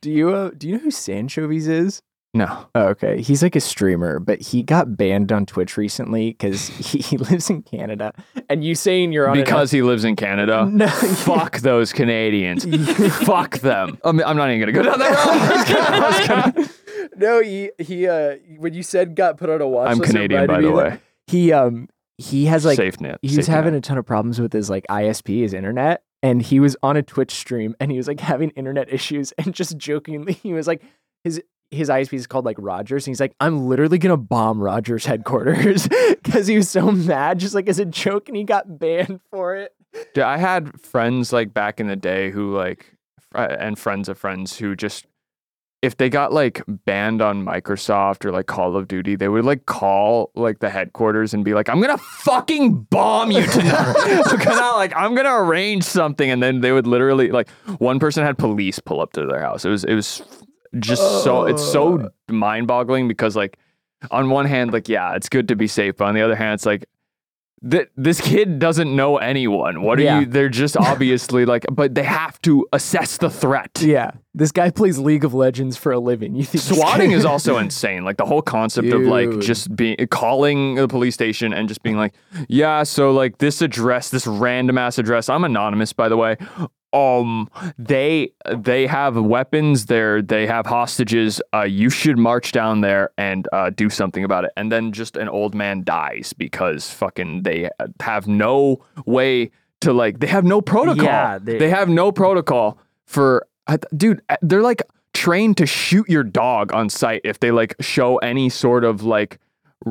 do 0.00 0.10
you 0.10 0.30
uh, 0.34 0.50
do 0.58 0.66
you 0.68 0.74
know 0.74 0.80
who 0.82 0.90
Sanchovies 0.90 1.68
is? 1.68 2.02
No, 2.36 2.66
Oh, 2.74 2.86
okay, 2.88 3.22
he's 3.22 3.42
like 3.44 3.54
a 3.54 3.60
streamer, 3.60 4.18
but 4.18 4.40
he 4.40 4.62
got 4.64 4.96
banned 4.96 5.30
on 5.30 5.46
Twitch 5.46 5.76
recently 5.76 6.30
because 6.30 6.66
he, 6.78 6.98
he 6.98 7.16
lives 7.16 7.48
in 7.48 7.62
Canada. 7.62 8.12
And 8.50 8.64
you 8.64 8.74
saying 8.74 9.12
you're 9.12 9.28
on 9.28 9.38
an- 9.38 9.44
because 9.44 9.70
he 9.70 9.82
lives 9.82 10.04
in 10.04 10.16
Canada. 10.16 10.66
No. 10.74 10.88
Fuck 10.88 11.60
those 11.60 11.92
Canadians. 11.92 12.64
Fuck 13.24 13.58
them. 13.60 13.98
I'm, 14.04 14.20
I'm 14.24 14.36
not 14.36 14.50
even 14.50 14.60
gonna 14.60 14.72
go 14.72 14.82
down 14.82 14.98
that 14.98 15.10
road. 15.10 15.18
I 15.38 15.56
was 15.56 16.28
gonna- 16.28 16.36
I 16.36 16.44
was 16.50 16.54
gonna- 16.58 16.70
no, 17.16 17.40
he 17.42 17.70
he 17.78 18.08
uh 18.08 18.36
when 18.58 18.74
you 18.74 18.82
said 18.82 19.14
got 19.14 19.36
put 19.36 19.48
on 19.50 19.60
a 19.60 19.68
watch 19.68 19.90
I'm 19.90 19.98
list, 19.98 20.10
Canadian, 20.12 20.46
by 20.48 20.60
the 20.60 20.68
of 20.68 20.76
that. 20.76 20.92
way. 20.92 21.00
He 21.28 21.52
um 21.52 21.88
he 22.18 22.46
has 22.46 22.64
like 22.64 22.76
Safe 22.76 23.00
net. 23.00 23.18
he 23.22 23.36
was 23.36 23.46
having 23.46 23.72
net. 23.74 23.78
a 23.78 23.80
ton 23.82 23.98
of 23.98 24.06
problems 24.06 24.40
with 24.40 24.52
his 24.52 24.68
like 24.68 24.84
ISP, 24.90 25.40
his 25.42 25.54
internet, 25.54 26.02
and 26.22 26.42
he 26.42 26.58
was 26.58 26.76
on 26.82 26.96
a 26.96 27.02
Twitch 27.02 27.32
stream 27.32 27.76
and 27.78 27.90
he 27.92 27.96
was 27.96 28.08
like 28.08 28.18
having 28.20 28.50
internet 28.50 28.92
issues 28.92 29.32
and 29.38 29.54
just 29.54 29.76
jokingly 29.76 30.32
he 30.32 30.52
was 30.52 30.66
like 30.66 30.82
his 31.22 31.40
his 31.74 31.88
ISP 31.88 32.14
is 32.14 32.26
called 32.26 32.44
like 32.44 32.56
Rogers 32.58 33.06
and 33.06 33.12
he's 33.12 33.20
like 33.20 33.34
I'm 33.40 33.66
literally 33.66 33.98
gonna 33.98 34.16
bomb 34.16 34.60
Rogers 34.60 35.04
headquarters 35.04 35.88
because 36.22 36.46
he 36.46 36.56
was 36.56 36.70
so 36.70 36.90
mad 36.90 37.38
just 37.38 37.54
like 37.54 37.68
as 37.68 37.78
a 37.78 37.84
joke 37.84 38.28
and 38.28 38.36
he 38.36 38.44
got 38.44 38.78
banned 38.78 39.20
for 39.30 39.54
it. 39.56 39.72
Dude, 40.14 40.24
I 40.24 40.38
had 40.38 40.80
friends 40.80 41.32
like 41.32 41.54
back 41.54 41.80
in 41.80 41.86
the 41.86 41.96
day 41.96 42.30
who 42.30 42.56
like, 42.56 42.96
and 43.34 43.78
friends 43.78 44.08
of 44.08 44.18
friends 44.18 44.56
who 44.56 44.76
just, 44.76 45.06
if 45.82 45.96
they 45.96 46.08
got 46.08 46.32
like 46.32 46.62
banned 46.66 47.20
on 47.20 47.44
Microsoft 47.44 48.24
or 48.24 48.32
like 48.32 48.46
Call 48.46 48.76
of 48.76 48.88
Duty, 48.88 49.16
they 49.16 49.28
would 49.28 49.44
like 49.44 49.66
call 49.66 50.30
like 50.34 50.60
the 50.60 50.70
headquarters 50.70 51.34
and 51.34 51.44
be 51.44 51.52
like, 51.52 51.68
"I'm 51.68 51.80
gonna 51.80 51.98
fucking 51.98 52.84
bomb 52.84 53.30
you 53.30 53.46
tonight. 53.46 53.92
Because 54.24 54.32
I'm 54.32 54.38
gonna 54.38 54.76
like, 54.76 54.92
I'm 54.96 55.14
gonna 55.14 55.34
arrange 55.34 55.84
something," 55.84 56.30
and 56.30 56.42
then 56.42 56.60
they 56.60 56.72
would 56.72 56.86
literally 56.86 57.30
like, 57.30 57.50
one 57.78 57.98
person 57.98 58.24
had 58.24 58.38
police 58.38 58.78
pull 58.78 59.00
up 59.00 59.12
to 59.12 59.26
their 59.26 59.40
house. 59.40 59.64
It 59.64 59.70
was 59.70 59.84
it 59.84 59.94
was 59.94 60.22
just 60.78 61.22
so 61.24 61.44
it's 61.46 61.62
so 61.64 62.10
mind 62.28 62.66
boggling 62.66 63.08
because 63.08 63.36
like, 63.36 63.58
on 64.10 64.30
one 64.30 64.46
hand, 64.46 64.72
like 64.72 64.88
yeah, 64.88 65.14
it's 65.14 65.28
good 65.28 65.48
to 65.48 65.56
be 65.56 65.66
safe, 65.66 65.96
but 65.96 66.04
on 66.06 66.14
the 66.14 66.22
other 66.22 66.36
hand, 66.36 66.54
it's 66.54 66.66
like 66.66 66.84
th- 67.70 67.88
this 67.96 68.20
kid 68.20 68.58
doesn't 68.58 68.94
know 68.94 69.16
anyone. 69.16 69.82
What 69.82 69.98
are 69.98 70.02
Yeah. 70.02 70.20
you? 70.20 70.26
They're 70.26 70.48
just 70.50 70.76
obviously 70.90 71.46
like, 71.46 71.64
but 71.72 71.94
they 71.94 72.02
have 72.02 72.40
to 72.42 72.66
assess 72.72 73.16
the 73.16 73.30
threat. 73.30 73.80
Yeah, 73.80 74.10
this 74.34 74.52
guy 74.52 74.70
plays 74.70 74.98
League 74.98 75.24
of 75.24 75.32
Legends 75.32 75.76
for 75.78 75.92
a 75.92 75.98
living. 75.98 76.34
You 76.34 76.44
think 76.44 76.62
Swatting 76.64 77.12
is 77.12 77.24
also 77.24 77.56
insane. 77.56 78.04
Like 78.04 78.18
the 78.18 78.26
whole 78.26 78.42
concept 78.42 78.88
of 78.88 79.02
like 79.02 79.40
just 79.40 79.74
being 79.74 79.96
calling 80.10 80.74
the 80.74 80.88
police 80.88 81.14
station 81.14 81.54
and 81.54 81.66
just 81.68 81.82
being 81.82 81.96
like, 81.96 82.12
yeah, 82.48 82.82
so 82.82 83.12
like 83.12 83.38
this 83.38 83.62
address, 83.62 84.10
this 84.10 84.26
random 84.26 84.76
ass 84.76 84.98
address. 84.98 85.30
I'm 85.30 85.44
anonymous, 85.44 85.92
by 85.94 86.08
the 86.10 86.16
way. 86.18 86.36
Um, 86.94 87.50
they 87.76 88.30
they 88.56 88.86
have 88.86 89.16
weapons. 89.16 89.86
There, 89.86 90.22
they 90.22 90.46
have 90.46 90.64
hostages. 90.66 91.42
Uh, 91.52 91.62
you 91.62 91.90
should 91.90 92.16
march 92.18 92.52
down 92.52 92.80
there 92.82 93.10
and 93.18 93.48
uh, 93.52 93.70
do 93.70 93.90
something 93.90 94.22
about 94.24 94.44
it. 94.44 94.52
And 94.56 94.70
then 94.70 94.92
just 94.92 95.16
an 95.16 95.28
old 95.28 95.54
man 95.54 95.82
dies 95.84 96.32
because 96.32 96.90
fucking 96.90 97.42
they 97.42 97.68
have 98.00 98.28
no 98.28 98.84
way 99.06 99.50
to 99.80 99.92
like. 99.92 100.20
They 100.20 100.28
have 100.28 100.44
no 100.44 100.60
protocol. 100.60 101.04
Yeah, 101.04 101.38
they- 101.38 101.58
they 101.58 101.70
have 101.70 101.88
no 101.88 102.12
protocol 102.12 102.78
for 103.04 103.46
dude 103.96 104.22
uh, 104.28 104.36
they're 104.42 104.62
like 104.62 104.82
trained 105.14 105.56
to 105.56 105.66
shoot 105.66 106.08
your 106.08 106.22
dog 106.22 106.72
on 106.72 106.88
sight 106.88 107.20
if 107.24 107.40
they 107.40 107.50
like 107.50 107.74
show 107.80 108.18
any 108.18 108.48
sort 108.48 108.84
of 108.84 109.02
like 109.02 109.38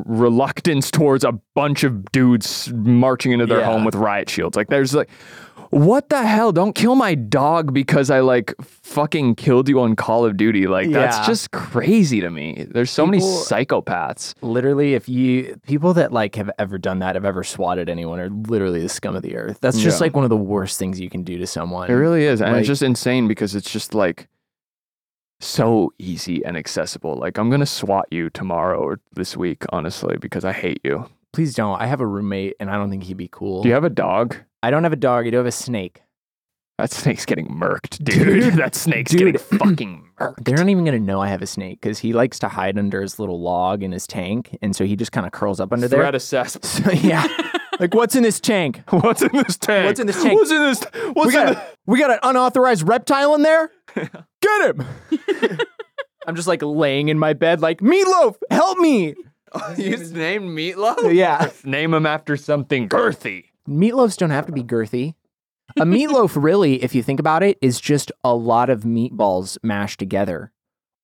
reluctance 0.04 0.90
towards 0.90 1.24
a 1.24 1.32
bunch 1.54 1.84
of 1.84 2.10
dudes 2.12 2.72
marching 2.72 3.32
into 3.32 3.46
their 3.46 3.60
Yeah. 3.60 3.66
home 3.66 3.84
with 3.84 3.94
riot 3.94 4.28
shields 4.28 4.56
like 4.56 4.68
there's 4.68 4.94
like 4.94 5.08
what 5.74 6.08
the 6.08 6.24
hell? 6.24 6.52
Don't 6.52 6.72
kill 6.74 6.94
my 6.94 7.14
dog 7.14 7.72
because 7.74 8.08
I 8.10 8.20
like 8.20 8.54
fucking 8.62 9.34
killed 9.34 9.68
you 9.68 9.80
on 9.80 9.96
Call 9.96 10.24
of 10.24 10.36
Duty. 10.36 10.66
Like 10.66 10.86
Yeah. 10.86 11.00
that's 11.00 11.26
just 11.26 11.50
crazy 11.50 12.20
to 12.20 12.30
me. 12.30 12.66
There's 12.70 12.90
so 12.90 13.04
many 13.06 13.18
psychopaths. 13.20 14.34
Literally, 14.40 14.94
if 14.94 15.08
you 15.08 15.58
people 15.66 15.94
that 15.94 16.12
like 16.12 16.36
have 16.36 16.50
ever 16.58 16.78
done 16.78 17.00
that, 17.00 17.14
have 17.16 17.24
ever 17.24 17.42
swatted 17.42 17.88
anyone, 17.88 18.20
are 18.20 18.30
literally 18.30 18.80
the 18.80 18.88
scum 18.88 19.16
of 19.16 19.22
the 19.22 19.36
earth. 19.36 19.58
That's 19.60 19.78
just 19.80 20.00
Yeah. 20.00 20.04
like 20.06 20.14
one 20.14 20.24
of 20.24 20.30
the 20.30 20.36
worst 20.36 20.78
things 20.78 21.00
you 21.00 21.10
can 21.10 21.22
do 21.24 21.38
to 21.38 21.46
someone. 21.46 21.90
It 21.90 21.94
really 21.94 22.24
is. 22.24 22.40
And 22.40 22.52
Like- 22.52 22.60
it's 22.60 22.68
just 22.68 22.82
insane 22.82 23.26
because 23.28 23.54
it's 23.54 23.70
just 23.70 23.94
like 23.94 24.28
so 25.40 25.92
easy 25.98 26.44
and 26.44 26.56
accessible. 26.56 27.16
Like 27.16 27.36
I'm 27.38 27.50
gonna 27.50 27.66
swat 27.66 28.06
you 28.10 28.30
tomorrow 28.30 28.78
or 28.78 29.00
this 29.14 29.36
week, 29.36 29.64
honestly, 29.70 30.16
because 30.18 30.44
I 30.44 30.52
hate 30.52 30.80
you. 30.84 31.06
Please 31.34 31.54
don't. 31.54 31.80
I 31.80 31.86
have 31.86 32.00
a 32.00 32.06
roommate, 32.06 32.54
and 32.60 32.70
I 32.70 32.76
don't 32.76 32.88
think 32.90 33.02
he'd 33.04 33.16
be 33.16 33.28
cool. 33.30 33.62
Do 33.62 33.68
you 33.68 33.74
have 33.74 33.84
a 33.84 33.90
dog? 33.90 34.36
I 34.62 34.70
don't 34.70 34.84
have 34.84 34.92
a 34.92 34.96
dog. 34.96 35.26
I 35.26 35.30
do 35.30 35.36
have 35.36 35.46
a 35.46 35.52
snake. 35.52 36.00
That 36.78 36.90
snake's 36.90 37.24
getting 37.26 37.48
murked, 37.48 38.02
dude. 38.02 38.42
Dude, 38.42 38.54
that 38.58 38.74
snake's 38.74 39.10
dude. 39.12 39.20
getting 39.20 39.38
fucking 39.58 40.10
murked. 40.18 40.44
They're 40.44 40.56
not 40.56 40.68
even 40.68 40.84
gonna 40.84 40.98
know 40.98 41.20
I 41.20 41.28
have 41.28 41.42
a 41.42 41.46
snake 41.46 41.80
because 41.80 41.98
he 41.98 42.12
likes 42.12 42.38
to 42.40 42.48
hide 42.48 42.78
under 42.78 43.00
his 43.02 43.18
little 43.18 43.40
log 43.40 43.82
in 43.82 43.92
his 43.92 44.06
tank, 44.06 44.56
and 44.62 44.74
so 44.74 44.84
he 44.84 44.96
just 44.96 45.12
kind 45.12 45.26
of 45.26 45.32
curls 45.32 45.60
up 45.60 45.72
under 45.72 45.86
there. 45.88 46.00
Threat 46.00 46.14
assessment. 46.14 46.64
So, 46.64 46.90
yeah, 46.92 47.26
like 47.80 47.94
what's 47.94 48.14
in 48.16 48.22
this 48.24 48.40
tank? 48.40 48.80
What's 48.90 49.22
in 49.22 49.30
this 49.32 49.56
tank? 49.56 49.86
What's 49.86 50.00
in 50.00 50.06
this 50.06 50.22
tank? 50.22 50.34
What's 50.38 50.50
in 50.50 50.62
this? 50.62 50.82
What's 51.14 51.32
we 51.32 51.38
in 51.40 51.46
got 51.46 51.54
the- 51.54 51.62
we 51.86 51.98
got 51.98 52.10
an 52.10 52.18
unauthorized 52.22 52.86
reptile 52.88 53.34
in 53.34 53.42
there. 53.42 53.70
Get 53.94 54.74
him! 54.74 54.84
I'm 56.26 56.34
just 56.36 56.48
like 56.48 56.62
laying 56.62 57.08
in 57.08 57.18
my 57.18 57.34
bed, 57.34 57.60
like 57.60 57.80
meatloaf, 57.80 58.36
help 58.50 58.78
me. 58.78 59.14
He's 59.76 60.12
named 60.12 60.46
Meatloaf? 60.50 61.12
Yeah, 61.14 61.50
Name 61.64 61.94
him 61.94 62.06
after 62.06 62.36
something 62.36 62.88
girthy. 62.88 63.46
meatloafs 63.68 64.16
don't 64.16 64.30
have 64.30 64.46
to 64.46 64.52
be 64.52 64.62
girthy. 64.62 65.14
A 65.78 65.84
meatloaf, 65.84 66.32
really, 66.42 66.82
if 66.82 66.94
you 66.94 67.02
think 67.02 67.18
about 67.20 67.42
it, 67.42 67.58
is 67.62 67.80
just 67.80 68.12
a 68.22 68.34
lot 68.34 68.70
of 68.70 68.82
meatballs 68.82 69.56
mashed 69.62 69.98
together, 69.98 70.52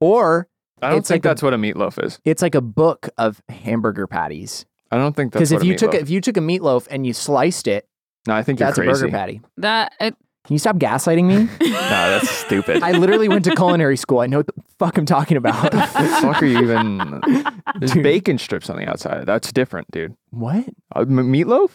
or 0.01 0.49
I 0.83 0.91
don't 0.91 0.99
It's 0.99 1.09
think 1.09 1.25
like 1.25 1.25
a- 1.25 1.29
that's 1.35 1.43
what 1.43 1.55
a 1.55 1.57
meatloaf 1.59 2.03
is. 2.05 2.21
it's 2.25 2.43
like 2.43 2.55
a 2.55 2.61
book 2.61 3.09
of 3.19 3.43
hamburger 3.49 4.07
patties. 4.07 4.67
I 4.91 4.97
don't 4.97 5.15
think 5.15 5.33
that's 5.33 5.41
Because 5.51 5.53
if 5.53 5.63
a 5.63 5.67
you 5.67 5.77
took 5.77 5.93
meatloaf- 5.93 6.03
if 6.03 6.11
you 6.11 6.21
took 6.21 6.37
a 6.37 6.41
meatloaf 6.41 6.87
and 6.91 7.07
you 7.07 7.13
sliced 7.13 7.67
it, 7.69 7.89
No, 8.27 8.35
I 8.35 8.43
think 8.43 8.59
you're 8.61 8.67
that's 8.69 8.79
a 8.79 8.83
burger 8.83 9.09
patty. 9.09 9.41
That 9.59 9.93
it, 10.01 10.17
Can 10.47 10.55
you 10.55 10.59
stop 10.59 10.77
gaslighting 10.77 11.27
me? 11.27 11.49
No, 11.91 12.09
that's 12.11 12.31
stupid. 12.31 12.83
I 12.85 12.93
literally 12.93 13.29
went 13.29 13.45
to 13.47 13.55
culinary 13.57 13.97
school. 13.97 14.21
I 14.21 14.27
know 14.29 14.39
what 14.39 14.47
the 14.47 14.53
fuck 14.79 14.97
I'm 14.97 15.07
talking 15.07 15.37
about. 15.37 15.73
the 15.73 15.81
fuck 16.23 16.41
are 16.41 16.47
you 16.47 16.61
even? 16.63 16.99
There's 17.81 17.91
Dude. 17.93 18.03
bacon 18.05 18.39
strips 18.39 18.71
on 18.71 18.77
the 18.77 18.89
outside. 18.89 19.27
That's 19.27 19.53
different, 19.53 19.91
dude. 19.91 20.15
what? 20.31 20.65
Uh, 20.95 21.01
m- 21.01 21.33
meatloaf? 21.33 21.71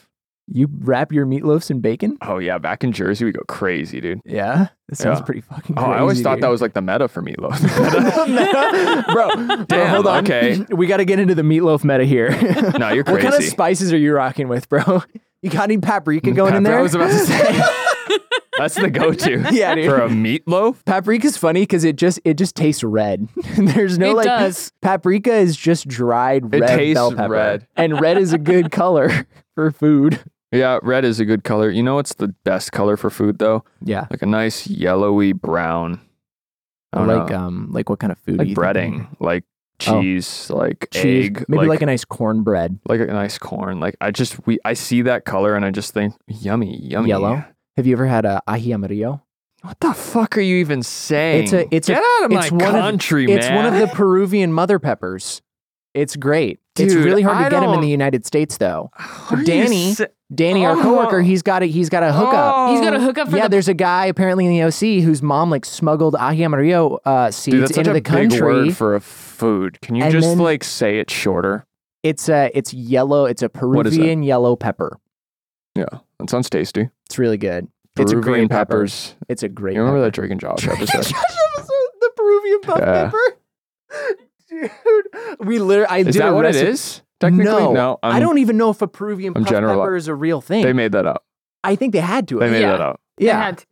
You 0.48 0.70
wrap 0.80 1.12
your 1.12 1.26
meatloafs 1.26 1.70
in 1.70 1.82
bacon? 1.82 2.18
Oh 2.22 2.38
yeah, 2.38 2.58
back 2.60 2.84
in 2.84 2.92
Jersey 2.94 3.26
we 3.26 3.32
go 3.34 3.42
crazy, 3.50 4.00
dude. 4.00 4.22
Yeah, 4.26 4.68
that 4.88 4.96
sounds 4.96 5.20
Yeah. 5.20 5.26
pretty 5.26 5.42
fucking. 5.42 5.76
Oh, 5.78 5.82
Crazy, 5.84 5.94
I 5.96 6.00
always 6.00 6.22
thought 6.22 6.36
dude. 6.36 6.44
that 6.44 6.50
was 6.50 6.62
like 6.62 6.74
the 6.74 6.82
meta 6.82 7.08
for 7.10 7.22
meatloaf. 7.22 7.60
bro. 9.14 9.36
bro, 9.46 9.66
Damn, 9.66 9.88
hold 9.90 10.08
on. 10.08 10.24
okay. 10.24 10.64
we 10.76 10.88
got 10.88 10.98
to 10.98 11.06
get 11.06 11.20
into 11.20 11.36
the 11.36 11.42
meatloaf 11.42 11.84
meta 11.84 12.06
here. 12.06 12.30
no, 12.80 12.90
you're 12.90 13.04
crazy. 13.04 13.12
what 13.12 13.22
kind 13.22 13.34
of 13.36 13.44
spices 13.44 13.92
are 13.92 13.98
you 13.98 14.14
rocking 14.14 14.48
with, 14.48 14.70
bro? 14.70 15.04
You 15.42 15.50
got 15.50 15.64
any 15.66 15.78
paprika 15.78 16.32
going 16.32 16.56
in 16.56 16.64
Pepper, 16.64 16.72
there? 16.72 16.80
I 16.80 16.82
was 16.82 16.96
about 16.96 17.10
to 17.10 17.18
say. 17.20 17.62
That's 18.58 18.76
the 18.76 18.90
go-to. 18.90 19.46
Yeah, 19.52 19.76
dude. 19.76 19.86
For 19.86 20.02
a 20.02 20.10
meatloaf. 20.10 20.84
Paprika 20.86 21.28
is 21.28 21.38
funny 21.38 21.62
because 21.62 21.84
it 21.84 21.96
just 21.96 22.20
it 22.24 22.36
just 22.38 22.56
tastes 22.56 22.84
red. 22.84 23.28
There's 23.58 23.98
no 23.98 24.12
It 24.12 24.16
like 24.16 24.26
does. 24.26 24.72
paprika 24.82 25.34
is 25.34 25.56
just 25.58 25.88
dried 25.88 26.54
It 26.54 26.60
red 26.60 26.68
tastes 26.78 26.94
bell 26.96 27.12
pepper, 27.14 27.30
red. 27.34 27.68
and 27.76 28.00
red 28.00 28.18
is 28.18 28.34
a 28.34 28.38
good 28.38 28.72
color 28.72 29.28
for 29.56 29.72
food. 29.72 30.20
Yeah, 30.52 30.80
red 30.84 31.04
is 31.04 31.20
a 31.20 31.26
good 31.26 31.44
color. 31.44 31.70
You 31.70 31.84
know 31.84 31.96
what's 31.96 32.14
the 32.14 32.30
best 32.46 32.72
color 32.72 32.96
for 32.98 33.10
food 33.10 33.40
though? 33.40 33.64
Yeah, 33.82 34.08
Like 34.10 34.22
a 34.22 34.26
nice 34.28 34.68
yellowy 34.68 35.34
brown. 35.34 36.00
I 36.94 37.00
don't 37.00 37.08
like 37.08 37.30
know. 37.32 37.38
um 37.38 37.68
like 37.72 37.90
what 37.90 38.00
kind 38.00 38.12
of 38.12 38.18
food? 38.20 38.38
like 38.38 38.46
do 38.46 38.50
you 38.52 38.56
think? 38.56 38.66
breading, 38.78 39.08
like 39.20 39.44
Oh. 39.88 40.00
cheese, 40.02 40.50
like 40.50 40.88
Cheese, 40.92 41.26
egg, 41.26 41.46
maybe 41.50 41.60
like, 41.64 41.68
like 41.68 41.82
a 41.82 41.86
nice 41.86 42.06
cornbread. 42.06 42.80
like 42.88 43.02
a 43.02 43.08
nice 43.08 43.38
corn. 43.38 43.82
Like 43.82 43.98
I 44.00 44.12
just 44.12 44.48
we 44.48 44.58
I 44.64 44.74
see 44.74 45.02
that 45.02 45.26
color 45.26 45.54
and 45.56 45.66
I 45.66 45.72
just 45.72 45.94
think 45.94 46.14
yummy, 46.28 46.78
yummy. 46.82 47.10
Yellow? 47.10 47.44
Have 47.78 47.86
you 47.86 47.94
ever 47.94 48.06
had 48.06 48.26
a 48.26 48.42
ají 48.48 48.74
amarillo? 48.74 49.22
What 49.62 49.80
the 49.80 49.94
fuck 49.94 50.38
are 50.38 50.42
you 50.42 50.58
even 50.58 50.84
saying? 50.84 51.44
It's 51.46 51.54
a 51.54 51.76
it's 51.76 51.88
Get 51.88 51.98
a, 52.02 52.06
out 52.06 52.26
of 52.26 52.32
it's 52.38 52.52
my 52.52 52.58
one 52.66 52.74
country, 52.74 53.24
of, 53.26 53.30
man. 53.30 53.38
It's 53.40 53.50
one 53.50 53.66
of 53.66 53.74
the 53.80 53.88
Peruvian 53.94 54.54
mother 54.54 54.80
peppers. 54.80 55.42
It's 55.94 56.16
great. 56.16 56.60
it's 56.78 56.94
really 56.94 57.22
hard 57.22 57.38
I 57.38 57.44
to 57.46 57.50
get 57.50 57.60
them 57.62 57.70
in 57.70 57.76
don't- 57.76 57.82
the 57.82 57.90
United 57.90 58.26
States 58.26 58.58
though. 58.58 58.92
What 58.96 59.30
But 59.30 59.38
are 59.40 59.42
you 59.42 59.46
Danny, 59.46 59.94
sa- 59.94 60.06
Danny, 60.34 60.66
our 60.66 60.76
Oh. 60.78 60.82
coworker, 60.82 61.22
he's 61.22 61.42
got 61.42 61.64
a 61.64 61.66
he's 61.66 61.90
got 61.90 62.04
a 62.04 62.12
hookup. 62.14 62.70
he's 62.72 62.82
got 62.82 62.94
a 62.94 63.00
hookup 63.00 63.30
for 63.30 63.38
yeah, 63.38 63.44
the 63.44 63.50
there's 63.50 63.68
a 63.68 63.74
guy 63.74 64.06
apparently 64.06 64.46
in 64.46 64.52
the 64.52 64.62
OC 64.64 65.02
whose 65.04 65.22
mom 65.22 65.50
like 65.50 65.66
smuggled 65.66 66.14
ají 66.16 66.46
amarillo 66.46 67.00
uh, 67.06 67.32
seeds 67.32 67.54
Dude, 67.56 67.64
that's 67.64 67.76
such 67.76 67.80
into 67.88 67.92
a 67.92 67.94
the 67.96 67.98
big 68.02 68.06
country. 68.06 68.42
word 68.42 68.78
for 68.78 68.96
a 68.96 69.02
food. 69.02 69.82
Can 69.82 69.96
you 69.96 70.04
And 70.04 70.12
just 70.12 70.28
then- 70.28 70.38
like 70.40 70.64
say 70.64 71.00
it 71.00 71.10
shorter? 71.10 71.66
it's 72.04 72.30
a 72.30 72.52
it's 72.54 72.74
yellow. 72.74 73.26
It's 73.26 73.42
a? 73.42 73.50
Peruvian 73.50 74.22
yellow 74.22 74.56
pepper. 74.56 75.00
Yeah, 75.76 75.86
that 76.20 76.30
sounds 76.30 76.50
tasty. 76.50 76.90
It's 77.08 77.18
really 77.20 77.38
good. 77.38 77.68
it's 77.98 78.12
a 78.12 78.16
Peruvian 78.16 78.48
great 78.48 78.50
pepper. 78.50 78.74
peppers. 78.76 79.16
It's 79.30 79.44
a 79.44 79.50
great. 79.50 79.76
You 79.76 79.82
remember 79.82 80.00
pepper. 80.00 80.06
that 80.08 80.14
Drake 80.14 80.32
and 80.32 80.40
Josh 80.40 80.68
episode? 80.68 81.16
the 82.02 82.12
Peruvian 82.16 82.62
puff 82.62 82.80
Yeah. 82.80 83.04
pepper. 83.06 83.38
Dude, 84.50 84.72
we 85.40 85.60
literally. 85.60 85.88
I 85.90 85.98
is 86.00 86.06
did 86.08 86.16
that 86.22 86.34
what 86.34 86.44
recipe. 86.44 86.66
it 86.68 86.70
is? 86.70 87.02
Technically, 87.20 87.46
no, 87.52 87.74
no. 87.74 88.00
I 88.04 88.12
I'm- 88.14 88.22
don't 88.22 88.38
even 88.38 88.58
know 88.58 88.70
if 88.70 88.82
a 88.82 88.88
Peruvian 88.88 89.34
I'm 89.36 89.44
puff 89.46 89.54
generali- 89.54 89.80
pepper 89.82 89.96
is 89.96 90.08
a 90.08 90.16
real 90.16 90.42
thing. 90.42 90.64
They 90.64 90.74
made 90.74 90.92
that 90.92 91.06
up. 91.06 91.24
I 91.64 91.76
think 91.76 91.94
they 91.94 92.00
had 92.02 92.28
to. 92.28 92.40
They 92.40 92.50
made 92.52 92.62
Yeah. 92.62 92.72
that 92.72 92.82
up. 92.82 93.02
They 93.18 93.26
yeah, 93.28 93.42
had- 93.46 93.66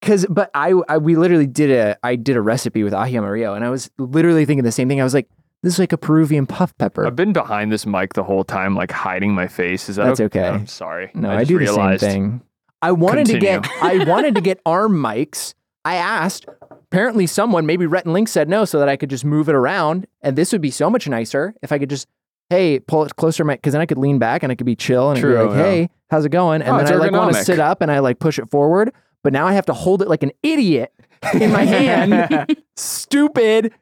because 0.00 0.26
but 0.30 0.50
I, 0.54 0.72
I 0.88 0.96
we 0.98 1.14
literally 1.14 1.46
did 1.46 1.70
a 1.70 1.96
I 2.02 2.16
did 2.16 2.36
a 2.36 2.40
recipe 2.40 2.82
with 2.82 2.92
ají 2.94 3.14
amarillo, 3.16 3.54
and 3.54 3.64
I 3.64 3.68
was 3.70 3.90
literally 3.98 4.46
thinking 4.46 4.64
the 4.64 4.72
same 4.72 4.88
thing. 4.88 5.00
I 5.00 5.04
was 5.04 5.14
like, 5.14 5.28
this 5.62 5.74
is 5.74 5.78
like 5.78 5.92
a 5.92 5.98
Peruvian 5.98 6.46
puff 6.46 6.76
pepper. 6.78 7.06
I've 7.06 7.16
been 7.16 7.32
behind 7.32 7.70
this 7.72 7.86
mic 7.86 8.14
the 8.14 8.24
whole 8.24 8.44
time, 8.44 8.74
like 8.74 8.90
hiding 8.90 9.34
my 9.34 9.46
face. 9.48 9.88
Is 9.88 9.96
that 9.96 10.04
That's 10.06 10.20
okay. 10.20 10.48
I'm 10.48 10.66
sorry. 10.66 11.10
no, 11.14 11.30
I, 11.30 11.38
just 11.40 11.48
do 11.48 11.58
realized. 11.58 12.02
the 12.02 12.06
same 12.10 12.30
thing. 12.38 12.40
I 12.82 12.92
wanted 12.92 13.26
to 13.26 13.38
get 13.38 13.66
I 13.82 14.04
wanted 14.08 14.34
to 14.36 14.40
get 14.40 14.60
arm 14.64 14.94
mics. 14.94 15.54
I 15.84 15.96
asked. 15.96 16.46
Apparently, 16.70 17.26
someone, 17.26 17.66
maybe 17.66 17.86
Rhett 17.86 18.04
and 18.04 18.12
Link, 18.12 18.26
said 18.28 18.48
no, 18.48 18.64
so 18.64 18.78
that 18.80 18.88
I 18.88 18.96
could 18.96 19.10
just 19.10 19.24
move 19.24 19.48
it 19.48 19.54
around, 19.54 20.06
and 20.22 20.36
this 20.36 20.50
would 20.52 20.60
be 20.60 20.70
so 20.72 20.90
much 20.90 21.06
nicer 21.08 21.54
if 21.62 21.70
I 21.70 21.78
could 21.78 21.88
just, 21.88 22.08
hey, 22.48 22.80
pull 22.80 23.04
it 23.04 23.14
closer, 23.14 23.44
my, 23.44 23.54
because 23.54 23.74
then 23.74 23.80
I 23.80 23.86
could 23.86 23.96
lean 23.98 24.18
back 24.18 24.42
and 24.42 24.50
I 24.50 24.56
could 24.56 24.66
be 24.66 24.74
chill 24.74 25.08
and 25.10 25.18
I'd 25.18 25.22
be 25.22 25.28
True, 25.28 25.42
like, 25.44 25.56
yeah. 25.56 25.62
hey, 25.62 25.90
how's 26.10 26.24
it 26.24 26.30
going? 26.30 26.62
And 26.62 26.74
Oh, 26.74 26.78
then 26.82 26.92
I 26.94 26.96
like 26.96 27.12
want 27.12 27.32
to 27.34 27.44
sit 27.44 27.60
up 27.60 27.80
and 27.80 27.92
I 27.92 28.00
like 28.00 28.18
push 28.18 28.38
it 28.40 28.50
forward, 28.50 28.92
but 29.22 29.32
now 29.32 29.46
I 29.46 29.52
have 29.52 29.66
to 29.66 29.72
hold 29.72 30.02
it 30.02 30.08
like 30.08 30.24
an 30.24 30.32
idiot 30.42 30.92
in 31.32 31.52
my 31.52 31.62
hand. 31.64 32.56
Stupid. 32.76 33.72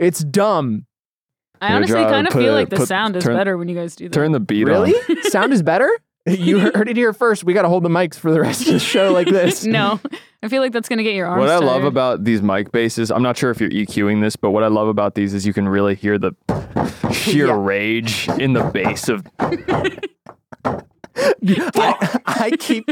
It's 0.00 0.20
dumb. 0.24 0.85
I 1.60 1.68
Your 1.68 1.76
honestly 1.76 1.94
job, 2.00 2.10
kind 2.10 2.26
of 2.26 2.32
feel 2.32 2.52
a- 2.52 2.56
like 2.56 2.68
the 2.70 2.76
put- 2.76 2.88
sound 2.88 3.16
is 3.16 3.24
turn- 3.24 3.36
better 3.36 3.56
when 3.56 3.68
you 3.68 3.74
guys 3.76 3.96
do 3.96 4.08
that. 4.08 4.12
Turn 4.14 4.32
the 4.32 4.40
beat 4.40 4.64
Really? 4.64 4.94
on. 4.94 5.22
Sound 5.30 5.52
is 5.52 5.62
better? 5.62 5.90
You 6.28 6.58
heard 6.58 6.88
it 6.88 6.96
here 6.96 7.12
first. 7.12 7.44
We 7.44 7.54
got 7.54 7.62
to 7.62 7.68
hold 7.68 7.84
the 7.84 7.88
mics 7.88 8.16
for 8.16 8.32
the 8.32 8.40
rest 8.40 8.62
of 8.62 8.72
the 8.72 8.80
show 8.80 9.12
like 9.12 9.28
this. 9.28 9.64
no, 9.64 10.00
I 10.42 10.48
feel 10.48 10.60
like 10.60 10.72
that's 10.72 10.88
gonna 10.88 11.04
get 11.04 11.14
your 11.14 11.28
arms. 11.28 11.38
What 11.38 11.50
I 11.50 11.58
love 11.58 11.84
about 11.84 12.24
these 12.24 12.42
mic 12.42 12.72
bases, 12.72 13.12
I'm 13.12 13.22
not 13.22 13.36
sure 13.36 13.52
if 13.52 13.60
you're 13.60 13.70
EQing 13.70 14.20
this, 14.22 14.34
but 14.34 14.50
what 14.50 14.64
I 14.64 14.66
love 14.66 14.88
about 14.88 15.14
these 15.14 15.34
is 15.34 15.46
you 15.46 15.52
can 15.52 15.68
really 15.68 15.94
hear 15.94 16.18
the 16.18 16.32
sheer 17.12 17.46
Yeah. 17.46 17.54
rage 17.64 18.28
in 18.40 18.54
the 18.54 18.64
bass 18.64 19.08
of. 19.08 19.24
I, 21.14 22.20
I 22.26 22.50
keep 22.58 22.88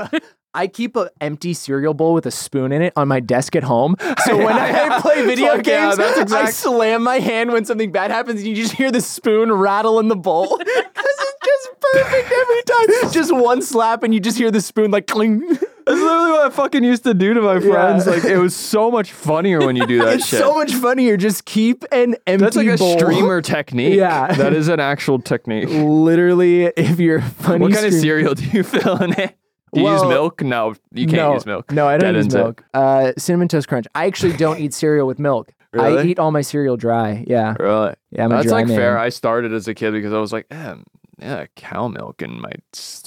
I 0.55 0.67
keep 0.69 0.95
an 0.97 1.09
empty 1.21 1.53
cereal 1.53 1.95
bowl 1.95 2.15
with 2.15 2.27
a 2.27 2.31
spoon 2.31 2.71
in 2.73 2.81
it 2.83 2.93
on 2.97 3.09
my 3.09 3.21
desk 3.21 3.57
at 3.57 3.65
home. 3.65 3.97
So 4.25 4.37
when 4.45 4.53
I 4.57 5.01
play 5.01 5.27
video 5.27 5.55
yeah, 5.55 5.63
games, 5.63 5.97
that's 5.97 6.33
I 6.33 6.51
slam 6.51 7.03
my 7.03 7.19
hand 7.19 7.53
when 7.53 7.65
something 7.65 7.91
bad 7.93 8.11
happens, 8.11 8.41
and 8.41 8.49
you 8.49 8.55
just 8.55 8.73
hear 8.75 8.91
the 8.93 9.01
spoon 9.01 9.53
rattle 9.53 9.99
in 10.01 10.09
the 10.09 10.17
bowl. 10.17 10.61
Because 10.95 11.19
it's 11.19 11.39
just 11.45 11.81
perfect 11.81 12.33
every 12.33 12.63
time. 12.63 13.13
Just 13.13 13.35
one 13.35 13.61
slap, 13.63 14.03
and 14.05 14.15
you 14.15 14.21
just 14.21 14.39
hear 14.39 14.51
the 14.51 14.61
spoon 14.61 14.91
like 14.91 15.07
cling. 15.07 15.41
That's 15.41 15.61
literally 16.01 16.31
what 16.31 16.47
I 16.47 16.51
fucking 16.51 16.83
used 16.85 17.05
to 17.05 17.13
do 17.15 17.35
to 17.35 17.43
my 17.43 17.61
friends. 17.61 18.07
Like 18.07 18.25
it 18.25 18.39
was 18.39 18.55
so 18.57 18.91
much 18.91 19.13
funnier 19.13 19.59
when 19.67 19.77
you 19.77 19.87
do 19.87 19.99
that 19.99 20.15
It's 20.15 20.27
shit. 20.27 20.39
so 20.41 20.55
much 20.55 20.73
funnier. 20.75 21.17
Just 21.17 21.45
keep 21.45 21.85
an 21.93 22.17
empty 22.27 22.45
That's 22.45 22.57
like 22.57 22.69
a 22.69 22.79
streamer 22.79 23.43
technique. 23.43 23.95
Yeah. 23.97 24.33
that 24.35 24.55
is 24.55 24.69
an 24.69 24.81
actual 24.81 25.19
technique. 25.19 25.69
Literally, 25.69 26.65
if 26.67 26.99
you're 27.01 27.21
funny, 27.21 27.61
What 27.61 27.73
kind 27.75 27.87
of 27.87 27.93
cereal 27.93 28.35
do 28.35 28.45
you 28.47 28.63
fill 28.63 29.03
in 29.03 29.13
it? 29.21 29.37
Do 29.75 29.81
you 29.81 29.91
use 29.91 30.03
milk? 30.05 30.43
No, 30.43 30.75
you 30.93 31.07
can't 31.07 31.17
no, 31.17 31.35
use 31.35 31.47
milk. 31.47 31.71
No, 31.73 31.87
I 31.89 31.99
don't 31.99 32.15
use 32.15 32.33
milk. 32.33 32.65
Uh, 32.75 33.13
cinnamon 33.19 33.49
toast 33.49 33.69
crunch. 33.69 33.87
I 33.95 34.07
actually 34.07 34.37
don't 34.37 34.59
eat 34.61 34.73
cereal 34.75 35.07
with 35.07 35.19
milk. 35.19 35.53
I 35.79 36.03
eat 36.05 36.19
all 36.19 36.31
my 36.31 36.43
cereal 36.43 36.77
dry. 36.77 37.25
Yeah, 37.27 37.55
Really? 37.59 37.95
yeah. 38.11 38.29
That's 38.29 38.49
like 38.49 38.69
man. 38.69 38.77
fair. 38.77 38.99
I 38.99 39.09
started 39.09 39.53
as 39.53 39.67
a 39.67 39.75
kid 39.75 39.93
because 39.93 40.13
I 40.13 40.19
was 40.19 40.33
like, 40.33 40.47
eh, 40.51 40.77
yeah, 41.19 41.47
cow 41.57 41.89
milk 41.89 42.23
and 42.23 42.41
my 42.41 42.53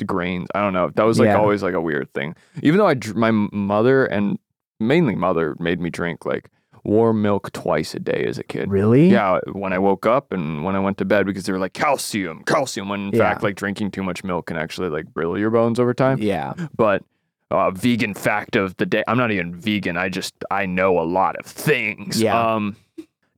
grains. 0.06 0.48
I 0.54 0.60
don't 0.62 0.74
know. 0.74 0.92
That 0.96 1.04
was 1.04 1.20
like 1.20 1.28
Yeah. 1.28 1.38
always 1.38 1.64
like 1.64 1.74
a 1.74 1.82
weird 1.82 2.14
thing. 2.14 2.36
Even 2.62 2.78
though 2.78 2.88
I, 2.88 2.96
my 3.16 3.32
mother 3.32 4.06
and 4.06 4.38
mainly 4.80 5.16
mother 5.16 5.56
made 5.60 5.80
me 5.80 5.90
drink 5.90 6.26
like 6.26 6.50
warm 6.88 7.22
milk 7.22 7.52
twice 7.52 7.94
a 7.94 8.00
day 8.00 8.24
as 8.28 8.38
a 8.40 8.44
kid. 8.44 8.70
Really? 8.72 9.10
Yeah, 9.10 9.40
when 9.52 9.74
I 9.74 9.78
woke 9.78 10.06
up 10.08 10.32
and 10.32 10.64
when 10.64 10.76
I 10.76 10.80
went 10.80 10.98
to 11.00 11.06
bed 11.06 11.26
because 11.28 11.44
they 11.46 11.52
were 11.52 11.60
like 11.60 11.74
calcium, 11.74 12.44
calcium. 12.46 12.90
When 12.90 13.10
in 13.10 13.12
Yeah. 13.14 13.20
fact, 13.30 13.44
like 13.44 13.56
drinking 13.56 13.92
too 13.92 14.04
much 14.04 14.24
milk 14.24 14.48
can 14.48 14.58
actually 14.58 14.90
like 14.90 15.06
brittle 15.14 15.38
your 15.38 15.50
bones 15.52 15.80
over 15.80 15.94
time. 15.94 16.18
Yeah. 16.20 16.54
But 16.76 17.04
uh, 17.52 17.72
vegan 17.72 18.14
fact 18.14 18.56
of 18.56 18.76
the 18.78 18.86
day. 18.86 19.04
I'm 19.08 19.18
not 19.18 19.32
even 19.32 19.54
vegan. 19.56 19.98
I 19.98 20.10
just 20.10 20.34
I 20.50 20.66
know 20.66 21.00
a 21.00 21.04
lot 21.04 21.36
of 21.38 21.46
things. 21.46 22.22
Yeah. 22.22 22.56
Um, 22.56 22.76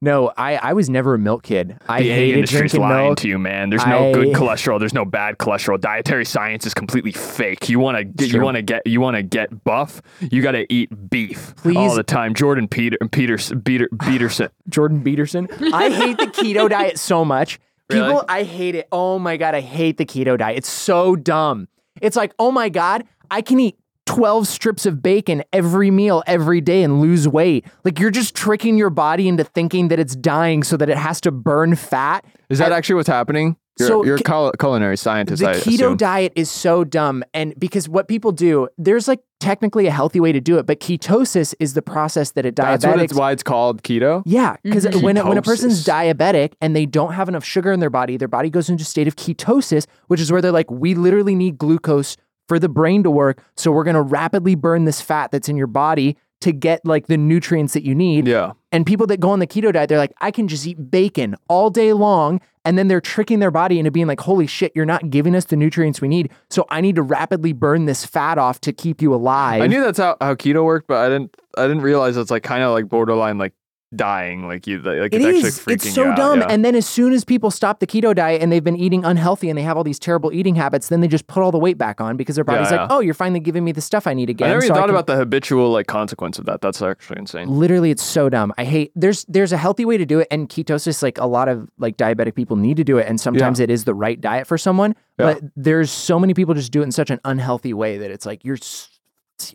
No, 0.01 0.31
I, 0.37 0.55
I 0.55 0.73
was 0.73 0.89
never 0.89 1.13
a 1.15 1.19
milk 1.19 1.43
kid. 1.43 1.77
I 1.89 2.01
the 2.01 2.09
hated 2.09 2.35
industry's 2.35 2.71
drinking 2.71 2.81
lying 2.81 3.05
milk. 3.07 3.17
to 3.19 3.27
you, 3.27 3.37
man. 3.37 3.69
There's 3.69 3.85
no 3.85 4.13
good 4.13 4.29
cholesterol. 4.29 4.79
There's 4.79 4.93
no 4.93 5.03
bad 5.03 5.37
cholesterol. 5.37 5.79
Dietary 5.79 6.23
science 6.23 6.65
is 6.65 6.73
completely 6.73 7.11
fake. 7.11 7.67
You 7.67 7.79
want 7.79 7.97
to 7.97 8.05
get 8.05 8.31
you 8.31 8.41
want 8.41 8.55
to 8.55 8.61
get 8.61 8.87
you 8.87 9.01
want 9.01 9.17
to 9.17 9.23
get 9.23 9.65
buff. 9.65 10.01
You 10.21 10.41
got 10.41 10.51
to 10.53 10.71
eat 10.73 11.09
beef 11.09 11.53
Please. 11.57 11.75
all 11.75 11.93
the 11.95 12.03
time. 12.03 12.33
Jordan 12.33 12.69
Peter 12.69 12.97
Peters 13.11 13.51
Peter 13.65 13.89
Peterson. 14.05 14.49
Jordan 14.69 15.03
Peterson. 15.03 15.49
I 15.73 15.89
hate 15.89 16.17
the 16.17 16.27
keto 16.27 16.69
diet 16.69 16.97
so 16.97 17.25
much. 17.25 17.59
People, 17.89 18.07
Really? 18.07 18.25
I 18.29 18.43
hate 18.43 18.75
it. 18.75 18.87
Oh 18.93 19.19
my 19.19 19.35
God, 19.35 19.53
I 19.53 19.61
hate 19.61 19.97
the 19.97 20.05
keto 20.05 20.37
diet. 20.37 20.57
It's 20.59 20.69
so 20.69 21.17
dumb. 21.17 21.67
It's 22.01 22.15
like, 22.15 22.33
oh 22.39 22.51
my 22.51 22.69
God, 22.69 23.03
I 23.29 23.41
can 23.41 23.59
eat 23.59 23.77
12 24.10 24.47
strips 24.47 24.88
of 24.88 25.03
bacon 25.03 25.43
every 25.53 25.91
meal 25.91 26.24
every 26.26 26.62
day 26.62 26.82
and 26.82 26.99
lose 26.99 27.28
weight. 27.28 27.64
Like 27.84 27.99
you're 27.99 28.10
just 28.10 28.34
tricking 28.34 28.76
your 28.76 28.89
body 28.89 29.28
into 29.28 29.43
thinking 29.43 29.89
that 29.89 29.99
it's 29.99 30.16
dying 30.16 30.64
so 30.64 30.78
that 30.78 30.89
it 30.89 30.97
has 30.97 31.22
to 31.22 31.32
burn 31.32 31.76
fat. 31.76 32.26
Is 32.49 32.57
that 32.57 32.72
actually 32.72 32.95
what's 32.95 33.07
happening? 33.07 33.55
You're, 33.78 33.88
So 33.88 34.03
you're 34.03 34.16
a 34.16 34.24
cul- 34.24 34.51
culinary 34.60 34.97
scientist. 34.97 35.43
the 35.43 35.49
I 35.51 35.53
keto 35.53 35.74
assume. 35.74 35.97
diet 35.97 36.34
is 36.36 36.49
so 36.49 36.84
dumb 36.84 37.24
and 37.36 37.53
because 37.60 37.88
what 37.88 38.07
people 38.07 38.32
do 38.32 38.68
there's 38.80 39.07
like 39.07 39.22
technically 39.39 39.86
a 39.86 39.91
healthy 39.91 40.20
way 40.20 40.32
to 40.34 40.41
do 40.41 40.57
it 40.57 40.66
but 40.66 40.80
ketosis 40.82 41.53
is 41.60 41.76
the 41.76 41.82
process 41.82 42.32
that 42.32 42.45
a 42.47 42.51
That's 42.51 42.86
what 42.86 42.99
it's, 42.99 43.14
why 43.14 43.32
it's 43.32 43.43
called 43.43 43.84
keto. 43.84 44.24
yeah 44.26 44.57
because 44.64 44.86
mm-hmm. 44.86 45.01
when, 45.01 45.18
a- 45.18 45.26
when 45.26 45.38
a 45.38 45.41
person's 45.41 45.86
diabetic 45.86 46.53
and 46.60 46.76
they 46.76 46.86
don't 46.88 47.14
have 47.14 47.30
enough 47.30 47.45
sugar 47.45 47.72
in 47.72 47.80
their 47.80 47.89
body 47.91 48.18
their 48.18 48.28
body 48.28 48.49
goes 48.49 48.70
into 48.70 48.82
a 48.82 48.86
state 48.86 49.07
of 49.07 49.16
ketosis 49.16 49.86
which 50.07 50.20
is 50.20 50.30
where 50.30 50.41
they're 50.41 50.51
like 50.51 50.70
we 50.70 50.93
literally 50.93 51.36
need 51.36 51.57
glucose 51.57 52.18
for 52.49 52.59
the 52.59 52.67
brain 52.67 53.03
to 53.03 53.09
work 53.11 53.41
so 53.55 53.71
we're 53.71 53.85
going 53.85 53.95
to 53.95 54.01
rapidly 54.01 54.55
burn 54.55 54.83
this 54.83 54.99
fat 54.99 55.31
that's 55.31 55.47
in 55.47 55.55
your 55.55 55.67
body 55.67 56.17
to 56.41 56.51
get 56.53 56.85
like 56.85 57.07
the 57.07 57.17
nutrients 57.17 57.73
that 57.73 57.83
you 57.83 57.93
need 57.93 58.25
Yeah. 58.27 58.53
and 58.71 58.85
people 58.85 59.05
that 59.07 59.19
go 59.19 59.29
on 59.29 59.39
the 59.39 59.47
keto 59.47 59.73
diet, 59.73 59.89
they're 59.89 59.97
like, 59.97 60.13
I 60.21 60.31
can 60.31 60.47
just 60.47 60.65
eat 60.65 60.89
bacon 60.89 61.35
all 61.49 61.69
day 61.69 61.91
long. 61.91 62.39
And 62.63 62.77
then 62.77 62.87
they're 62.87 63.01
tricking 63.01 63.39
their 63.39 63.51
body 63.51 63.77
into 63.77 63.91
being 63.91 64.07
like, 64.07 64.21
holy 64.21 64.47
shit, 64.47 64.71
you're 64.73 64.85
not 64.85 65.09
giving 65.09 65.35
us 65.35 65.43
the 65.45 65.57
nutrients 65.57 65.99
we 66.01 66.07
need. 66.07 66.31
So 66.49 66.65
I 66.69 66.79
need 66.79 66.95
to 66.95 67.01
rapidly 67.01 67.51
burn 67.51 67.85
this 67.87 68.05
fat 68.05 68.37
off 68.37 68.61
to 68.61 68.71
keep 68.71 69.01
you 69.01 69.13
alive. 69.13 69.61
I 69.61 69.67
knew 69.67 69.81
that's 69.81 69.97
how, 69.97 70.15
how 70.21 70.33
keto 70.35 70.63
worked, 70.63 70.87
but 70.87 70.97
I 70.97 71.09
didn't 71.09 71.35
I 71.57 71.63
didn't 71.67 71.81
realize 71.81 72.15
it's 72.15 72.31
like 72.31 72.43
kind 72.43 72.63
of 72.63 72.71
like 72.71 72.87
borderline 72.87 73.37
like 73.37 73.53
dying. 73.95 74.47
Like 74.47 74.67
you 74.67 74.79
like 74.79 75.13
It 75.13 75.21
it's 75.21 75.25
actually 75.25 75.73
is. 75.73 75.85
It's 75.85 75.93
so 75.93 76.13
dumb. 76.15 76.41
yeah. 76.41 76.47
And 76.49 76.63
then 76.63 76.75
as 76.75 76.85
soon 76.87 77.11
as 77.13 77.25
people 77.25 77.49
stop 77.51 77.79
the 77.79 77.87
keto 77.87 78.13
diet 78.13 78.41
and 78.41 78.51
they've 78.51 78.63
been 78.63 78.75
eating 78.77 79.03
unhealthy 79.03 79.49
and 79.49 79.57
they 79.57 79.63
have 79.63 79.77
all 79.77 79.83
these 79.83 79.97
terrible 79.99 80.31
eating 80.31 80.55
habits, 80.55 80.89
then 80.89 81.01
they 81.01 81.07
just 81.07 81.27
put 81.27 81.41
all 81.41 81.51
the 81.51 81.57
weight 81.57 81.77
back 81.77 81.99
on 81.99 82.15
because 82.17 82.35
their 82.35 82.43
body's 82.43 82.69
Yeah, 82.71 82.81
like, 82.83 82.91
oh, 82.91 82.99
you're 82.99 83.13
finally 83.13 83.39
giving 83.39 83.63
me 83.63 83.71
the 83.71 83.81
stuff 83.81 84.05
I 84.05 84.13
need 84.13 84.29
again. 84.29 84.47
I 84.47 84.51
never 84.51 84.61
so 84.61 84.65
even 84.67 84.75
thought 84.75 84.81
can- 84.83 84.89
about 84.91 85.07
the 85.07 85.15
habitual 85.15 85.71
like 85.71 85.87
consequence 85.87 86.37
of 86.37 86.45
that. 86.45 86.61
That's 86.61 86.81
actually 86.81 87.19
insane. 87.19 87.47
literally 87.49 87.89
it's 87.91 88.03
so 88.03 88.29
dumb 88.29 88.53
i 88.57 88.63
hate 88.63 88.91
there's 88.95 89.25
there's 89.25 89.51
a 89.51 89.57
healthy 89.57 89.85
way 89.85 89.97
to 89.97 90.05
do 90.05 90.19
it 90.19 90.27
and 90.31 90.49
ketosis 90.49 91.01
like 91.03 91.17
a 91.17 91.25
lot 91.25 91.47
of 91.49 91.67
like 91.77 91.97
diabetic 91.97 92.35
people 92.35 92.55
need 92.55 92.77
to 92.77 92.83
do 92.83 92.97
it 92.97 93.07
and 93.07 93.19
sometimes 93.19 93.59
it 93.59 93.69
is 93.69 93.83
the 93.85 93.93
right 93.93 94.21
diet 94.21 94.45
for 94.47 94.57
someone 94.57 94.95
Yeah. 95.17 95.33
but 95.33 95.43
there's 95.55 95.89
so 95.91 96.19
many 96.19 96.33
people 96.33 96.53
just 96.53 96.71
do 96.71 96.81
it 96.81 96.85
in 96.85 96.91
such 96.91 97.09
an 97.09 97.19
unhealthy 97.25 97.73
way 97.73 97.97
that 97.97 98.11
it's 98.11 98.25
like 98.25 98.43
you're 98.45 98.55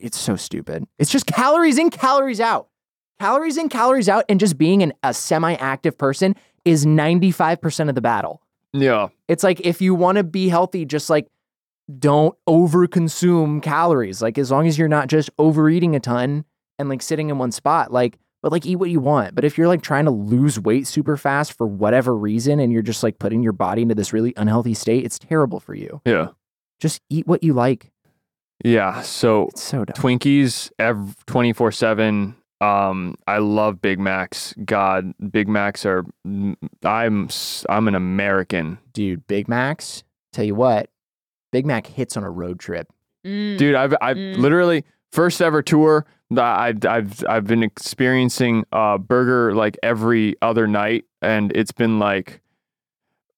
it's 0.01 0.19
so 0.19 0.37
stupid 0.37 0.85
it's 0.99 1.11
just 1.11 1.27
calories 1.27 1.79
in 1.79 1.91
calories 1.91 2.41
out 2.41 2.69
calories 3.21 3.57
in 3.57 3.69
calories 3.69 4.09
out 4.09 4.25
and 4.29 4.41
just 4.41 4.59
being 4.59 4.83
an, 4.83 4.93
a 5.03 5.15
semi-active 5.15 5.97
person 5.99 6.35
is 6.65 6.85
95% 6.87 7.89
of 7.89 7.95
the 7.95 8.01
battle 8.01 8.41
Yeah. 8.73 9.09
it's 9.29 9.43
like 9.45 9.61
if 9.61 9.81
you 9.83 9.95
want 9.95 10.17
to 10.19 10.25
be 10.25 10.49
healthy, 10.49 10.85
just 10.85 11.11
like 11.11 11.27
don't 12.01 12.35
overconsume 12.49 13.63
calories. 13.63 14.23
Like 14.23 14.39
as 14.39 14.51
long 14.51 14.67
as 14.67 14.79
you're 14.79 14.89
not 14.89 15.09
just 15.09 15.31
overeating 15.39 15.95
a 15.95 16.01
ton 16.01 16.45
and 16.79 16.89
like 16.89 17.03
sitting 17.03 17.29
in 17.31 17.39
one 17.39 17.53
spot, 17.53 17.93
like 17.93 18.19
but 18.43 18.53
like 18.53 18.67
eat 18.67 18.77
what 18.77 18.91
you 18.91 19.01
want. 19.01 19.35
But 19.35 19.45
if 19.45 19.57
you're 19.57 19.69
like 19.69 19.81
trying 19.83 20.05
to 20.05 20.11
lose 20.11 20.61
weight 20.61 20.87
super 20.87 21.17
fast 21.17 21.55
for 21.57 21.67
whatever 21.67 22.15
reason 22.17 22.61
and 22.61 22.71
you're 22.73 22.83
just 22.83 23.03
like 23.03 23.19
putting 23.19 23.43
your 23.43 23.53
body 23.55 23.83
into 23.83 23.95
this 23.95 24.13
really 24.13 24.35
unhealthy 24.37 24.75
state, 24.75 25.05
it's 25.05 25.19
terrible 25.19 25.61
for 25.61 25.75
you. 25.75 26.03
Yeah. 26.05 26.29
Just 26.81 27.01
eat 27.09 27.27
what 27.27 27.43
you 27.43 27.55
like. 27.55 27.91
Yeah. 28.65 29.01
So 29.03 29.49
It's 29.49 29.63
so 29.63 29.85
dumb. 29.87 29.95
Twinkies 29.95 30.71
ev 30.79 31.17
24 31.27 31.73
7. 31.73 32.35
Um, 32.61 33.17
I 33.27 33.39
love 33.39 33.83
Big 33.83 33.99
Macs. 33.99 34.55
God, 34.65 35.13
Big 35.31 35.49
Macs 35.49 35.85
are. 35.85 36.05
I'm 36.25 37.29
I'm 37.69 37.89
an 37.89 37.95
American, 37.95 38.79
Dude, 38.93 39.27
Big 39.27 39.49
Macs, 39.49 40.03
tell 40.33 40.45
you 40.45 40.55
what, 40.55 40.89
Big 41.53 41.67
Mac 41.67 41.87
hits 41.87 42.17
on 42.17 42.25
a 42.25 42.31
road 42.31 42.59
trip. 42.61 42.89
Mm. 43.27 43.57
dude. 43.59 43.75
I've 43.75 43.95
I've 44.03 44.17
Mm. 44.17 44.37
literally 44.39 44.85
first 45.13 45.41
ever 45.43 45.63
tour. 45.63 46.05
I've 46.37 46.85
I've 46.85 47.25
I've 47.29 47.47
been 47.47 47.63
experiencing 47.63 48.65
uh 48.73 48.99
burger 48.99 49.55
like 49.55 49.77
every 49.83 50.35
other 50.43 50.67
night, 50.67 51.05
and 51.23 51.53
it's 51.57 51.73
been 51.73 51.99
like. 51.99 52.41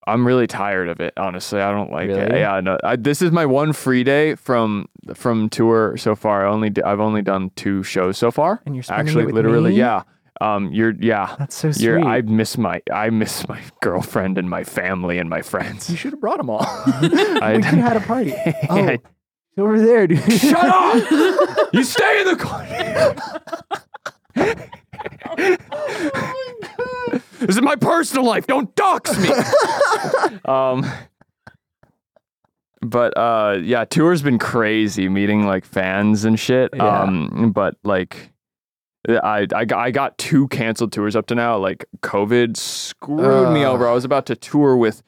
I'm 0.07 0.26
really 0.26 0.46
tired 0.46 0.88
of 0.88 1.00
it, 1.00 1.12
honestly. 1.16 1.61
I 1.61 1.70
don't 1.72 1.90
like 1.90 2.09
it. 2.11 2.32
Yeah, 2.32 2.61
no. 2.61 2.78
I, 2.84 2.96
this 2.96 3.22
is 3.22 3.32
my 3.32 3.44
one 3.46 3.72
free 3.72 4.04
day 4.04 4.34
from 4.36 4.88
from 5.14 5.48
tour 5.48 5.96
so 5.96 6.14
far. 6.14 6.46
I 6.46 6.50
only 6.50 6.72
I've 6.84 7.00
only 7.00 7.22
done 7.22 7.50
two 7.57 7.82
shows 7.82 8.16
so 8.18 8.30
far. 8.30 8.62
And 8.66 8.74
you're 8.76 8.84
actually 8.88 9.26
literally 9.32 9.70
me? 9.70 9.78
yeah 9.78 10.02
um 10.42 10.70
you're 10.70 10.92
yeah 11.00 11.34
That's 11.38 11.57
so 11.57 11.72
sweet. 11.72 11.82
you're 11.82 11.98
i 12.04 12.20
miss 12.20 12.59
my 12.59 12.82
i 12.92 13.09
miss 13.09 13.48
my 13.48 13.59
girlfriend 13.80 14.36
and 14.36 14.50
my 14.50 14.64
family 14.64 15.16
and 15.18 15.30
my 15.30 15.40
friends. 15.40 15.88
you 15.88 15.96
should 15.96 16.12
have 16.12 16.20
brought 16.20 16.36
them 16.36 16.50
all. 16.50 16.61
I- 16.66 17.54
we 17.57 17.62
could 17.62 17.78
have 17.78 17.88
had 17.88 17.96
a 17.96 18.00
party. 18.00 18.34
Oh, 18.68 18.86
I- 18.86 18.98
over 19.59 19.80
there, 19.80 20.07
dude. 20.07 20.30
shut 20.30 20.54
up 20.62 21.72
you 21.72 21.82
stay 21.82 22.20
in 22.20 22.26
the 22.26 22.36
corner 22.36 23.16
this 27.40 27.57
is 27.57 27.61
my 27.62 27.76
personal 27.76 28.24
life 28.24 28.47
don't 28.47 28.74
dox 28.74 29.16
me 29.18 29.28
um 30.44 30.84
but 32.82 33.16
uh 33.16 33.59
yeah 33.62 33.84
tour's 33.84 34.22
been 34.22 34.38
crazy 34.38 35.09
meeting 35.09 35.44
like 35.47 35.64
fans 35.64 36.24
and 36.24 36.38
shit 36.38 36.70
Yeah. 36.74 37.03
um 37.03 37.53
but 37.55 37.76
like 37.84 38.32
I, 39.09 39.47
I, 39.55 39.64
got, 39.64 39.78
I 39.78 39.92
got 39.92 40.18
two 40.18 40.49
canceled 40.49 40.90
tours 40.90 41.14
up 41.14 41.26
to 41.28 41.36
now. 41.36 41.57
Like 41.59 41.86
COVID 42.01 42.57
screwed 42.57 43.53
me 43.53 43.64
over. 43.64 43.86
I 43.86 43.92
was 43.92 44.05
about 44.05 44.26
to 44.26 44.34
tour 44.34 44.76
with 44.76 45.01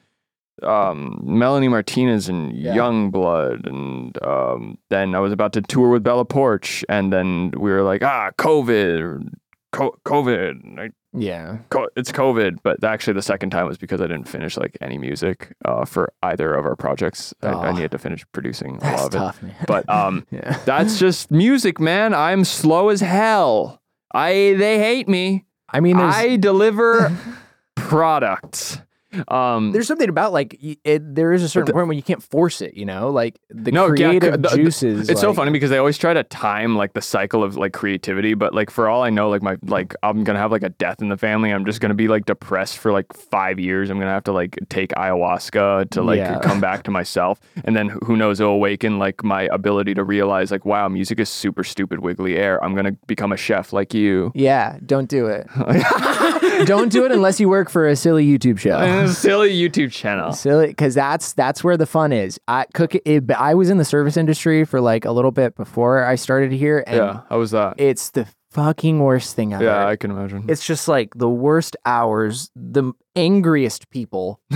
um, 0.63 1.19
Melanie 1.21 1.67
Martinez 1.67 2.29
and 2.29 2.53
Yeah. 2.53 2.75
YUNGBLUD, 2.75 3.67
and 3.67 4.23
um, 4.23 4.77
then 4.89 5.15
I 5.15 5.19
was 5.19 5.33
about 5.33 5.51
to 5.51 5.61
tour 5.61 5.89
with 5.89 6.01
Bella 6.01 6.23
Poarch, 6.23 6.81
and 6.87 7.11
then 7.11 7.51
we 7.57 7.71
were 7.71 7.81
like, 7.81 8.01
ah, 8.01 8.31
COVID, 8.37 9.21
co- 9.25 9.29
COVID, 9.73 10.79
I- 10.79 10.89
yeah. 11.13 11.57
co- 11.69 11.89
it's 11.95 12.11
COVID. 12.11 12.59
But 12.63 12.83
actually, 12.83 13.13
the 13.13 13.21
second 13.21 13.49
time 13.51 13.65
was 13.67 13.77
because 13.77 14.01
I 14.01 14.07
didn't 14.07 14.27
finish 14.27 14.57
like 14.57 14.77
any 14.81 14.97
music 14.97 15.53
uh, 15.65 15.85
for 15.85 16.11
either 16.23 16.53
of 16.53 16.65
our 16.65 16.75
projects. 16.75 17.33
I, 17.41 17.47
I 17.49 17.67
Oh. 17.69 17.71
needed 17.73 17.91
to 17.91 17.97
finish 17.97 18.25
producing 18.31 18.77
a 18.81 18.91
lot 18.95 18.99
of 18.99 19.13
it. 19.13 19.17
tough. 19.17 19.41
But 19.67 19.89
um, 19.89 20.25
yeah. 20.31 20.59
that's 20.65 20.99
just 20.99 21.31
music, 21.31 21.79
man. 21.79 22.13
I'm 22.13 22.43
slow 22.45 22.89
as 22.89 23.01
hell. 23.01 23.81
I 24.11 24.55
they 24.57 24.79
hate 24.79 25.07
me. 25.07 25.45
I 25.71 25.79
mean, 25.81 25.97
I 25.97 26.35
deliver 26.37 27.15
products. 27.75 28.79
Um, 29.27 29.71
there's 29.71 29.87
something 29.87 30.09
about 30.09 30.31
like 30.33 30.57
it, 30.83 31.15
there 31.15 31.33
is 31.33 31.41
a 31.43 31.49
certain 31.49 31.73
point 31.73 31.87
where 31.87 31.95
you 31.95 32.03
can't 32.03 32.21
force 32.21 32.61
it. 32.61 32.75
You 32.75 32.85
know, 32.85 33.09
like 33.09 33.39
the 33.49 33.71
No, 33.71 33.87
creative 33.89 34.23
c- 34.23 34.29
the- 34.31 34.37
the- 34.49 34.55
juices. 34.55 35.09
it's 35.09 35.19
so 35.21 35.33
funny 35.33 35.51
because 35.51 35.69
they 35.71 35.77
always 35.77 35.97
try 35.97 36.13
to 36.13 36.23
time 36.23 36.75
like 36.75 36.93
the 36.93 37.01
cycle 37.01 37.43
of 37.43 37.57
like 37.57 37.73
creativity, 37.73 38.33
but 38.35 38.53
like 38.53 38.69
for 38.69 38.87
all 38.87 39.01
I 39.03 39.09
know, 39.09 39.29
like 39.29 39.41
my 39.41 39.57
like 39.63 39.95
I'm 40.03 40.23
gonna 40.23 40.39
have 40.39 40.51
like 40.51 40.63
a 40.63 40.69
death 40.69 41.01
in 41.01 41.09
the 41.09 41.17
family. 41.17 41.51
I'm 41.51 41.65
just 41.65 41.81
gonna 41.81 41.93
be 41.95 42.07
like 42.07 42.25
depressed 42.25 42.77
for 42.77 42.91
like 42.91 43.11
five 43.13 43.59
years. 43.59 43.89
I'm 43.89 43.97
gonna 43.99 44.11
have 44.11 44.23
to 44.25 44.31
like 44.31 44.57
take 44.69 44.89
ayahuasca 44.91 45.89
to 45.91 46.01
like 46.03 46.17
Yeah. 46.17 46.39
come 46.39 46.59
back 46.61 46.83
to 46.83 46.91
myself, 46.91 47.39
and 47.65 47.75
then 47.75 47.89
who 48.03 48.15
knows, 48.15 48.39
it'll 48.39 48.53
awaken 48.53 48.99
like 48.99 49.23
my 49.23 49.43
ability 49.51 49.93
to 49.95 50.03
realize 50.03 50.51
like 50.51 50.65
wow, 50.65 50.87
music 50.87 51.19
is 51.19 51.29
super 51.29 51.63
stupid, 51.63 51.99
wiggly 51.99 52.37
air. 52.37 52.63
I'm 52.63 52.75
gonna 52.75 52.93
become 53.07 53.31
a 53.31 53.37
chef 53.37 53.73
like 53.73 53.93
you. 53.93 54.31
Yeah, 54.35 54.77
don't 54.85 55.09
do 55.09 55.25
it. 55.27 55.47
don't 56.65 56.89
do 56.91 57.05
it 57.05 57.11
unless 57.11 57.39
you 57.39 57.49
work 57.49 57.69
for 57.69 57.87
a 57.87 57.95
silly 57.95 58.25
YouTube 58.27 58.59
show. 58.59 58.77
A 58.79 59.07
silly 59.13 59.51
YouTube 59.51 59.91
channel. 59.91 60.33
Silly, 60.33 60.67
because 60.67 60.93
that's 60.95 61.33
that's 61.33 61.63
where 61.63 61.77
the 61.77 61.85
fun 61.85 62.11
is. 62.13 62.39
I 62.47 62.65
cook 62.73 62.95
it, 62.95 63.27
but 63.27 63.37
I 63.39 63.53
was 63.55 63.69
in 63.69 63.77
the 63.77 63.85
service 63.85 64.17
industry 64.17 64.65
for 64.65 64.81
like 64.81 65.05
a 65.05 65.11
little 65.11 65.31
bit 65.31 65.55
before 65.55 66.03
I 66.03 66.15
started 66.15 66.51
here, 66.51 66.83
and 66.87 66.97
Yeah, 66.97 67.21
how 67.29 67.39
was 67.39 67.51
that? 67.51 67.75
it's 67.77 68.09
the 68.11 68.27
fucking 68.51 68.99
worst 68.99 69.35
thing 69.35 69.53
ever. 69.53 69.63
Yeah, 69.63 69.87
I 69.87 69.95
can 69.95 70.11
imagine. 70.11 70.45
It's 70.47 70.65
just 70.65 70.87
like 70.87 71.13
the 71.15 71.29
worst 71.29 71.77
hours, 71.85 72.49
the 72.55 72.93
angriest 73.15 73.89
people. 73.89 74.39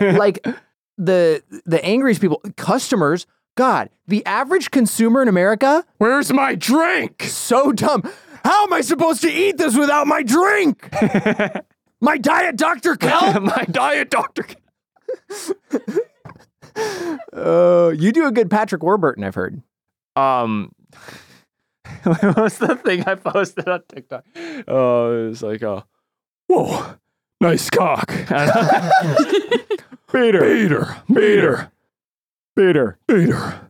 like 0.00 0.46
the 0.98 1.42
the 1.64 1.84
angriest 1.84 2.20
people, 2.20 2.40
customers. 2.56 3.26
God, 3.56 3.88
the 4.08 4.26
average 4.26 4.72
consumer 4.72 5.22
in 5.22 5.28
America, 5.28 5.84
Where's 5.98 6.32
my 6.32 6.56
drink? 6.56 7.22
so 7.22 7.70
dumb. 7.70 8.02
How 8.44 8.64
am 8.64 8.72
I 8.74 8.82
supposed 8.82 9.22
to 9.22 9.32
eat 9.32 9.56
this 9.56 9.76
without 9.76 10.06
my 10.06 10.22
drink? 10.22 10.90
my 12.00 12.18
diet 12.18 12.56
Dr. 12.56 12.94
Kelp? 12.96 13.42
my 13.42 13.64
diet 13.70 14.10
doctor. 14.10 14.46
Uh, 17.32 17.92
you 17.96 18.12
do 18.12 18.26
a 18.26 18.32
good 18.32 18.50
Patrick 18.50 18.82
Warburton, 18.82 19.24
I've 19.24 19.34
heard. 19.34 19.62
Um, 20.14 20.72
what 22.02 22.36
was 22.36 22.58
the 22.58 22.76
thing 22.76 23.04
I 23.06 23.14
posted 23.14 23.66
on 23.68 23.82
TikTok? 23.88 24.24
Oh, 24.68 25.24
it 25.24 25.28
was 25.28 25.42
like, 25.42 25.62
uh, 25.62 25.80
whoa, 26.46 26.96
nice 27.40 27.70
cock. 27.70 28.08
Peter, 30.12 30.40
Peter, 30.40 30.40
Peter, 30.42 31.02
Peter, 31.08 31.72
Peter, 32.56 32.98
Peter. 33.08 33.63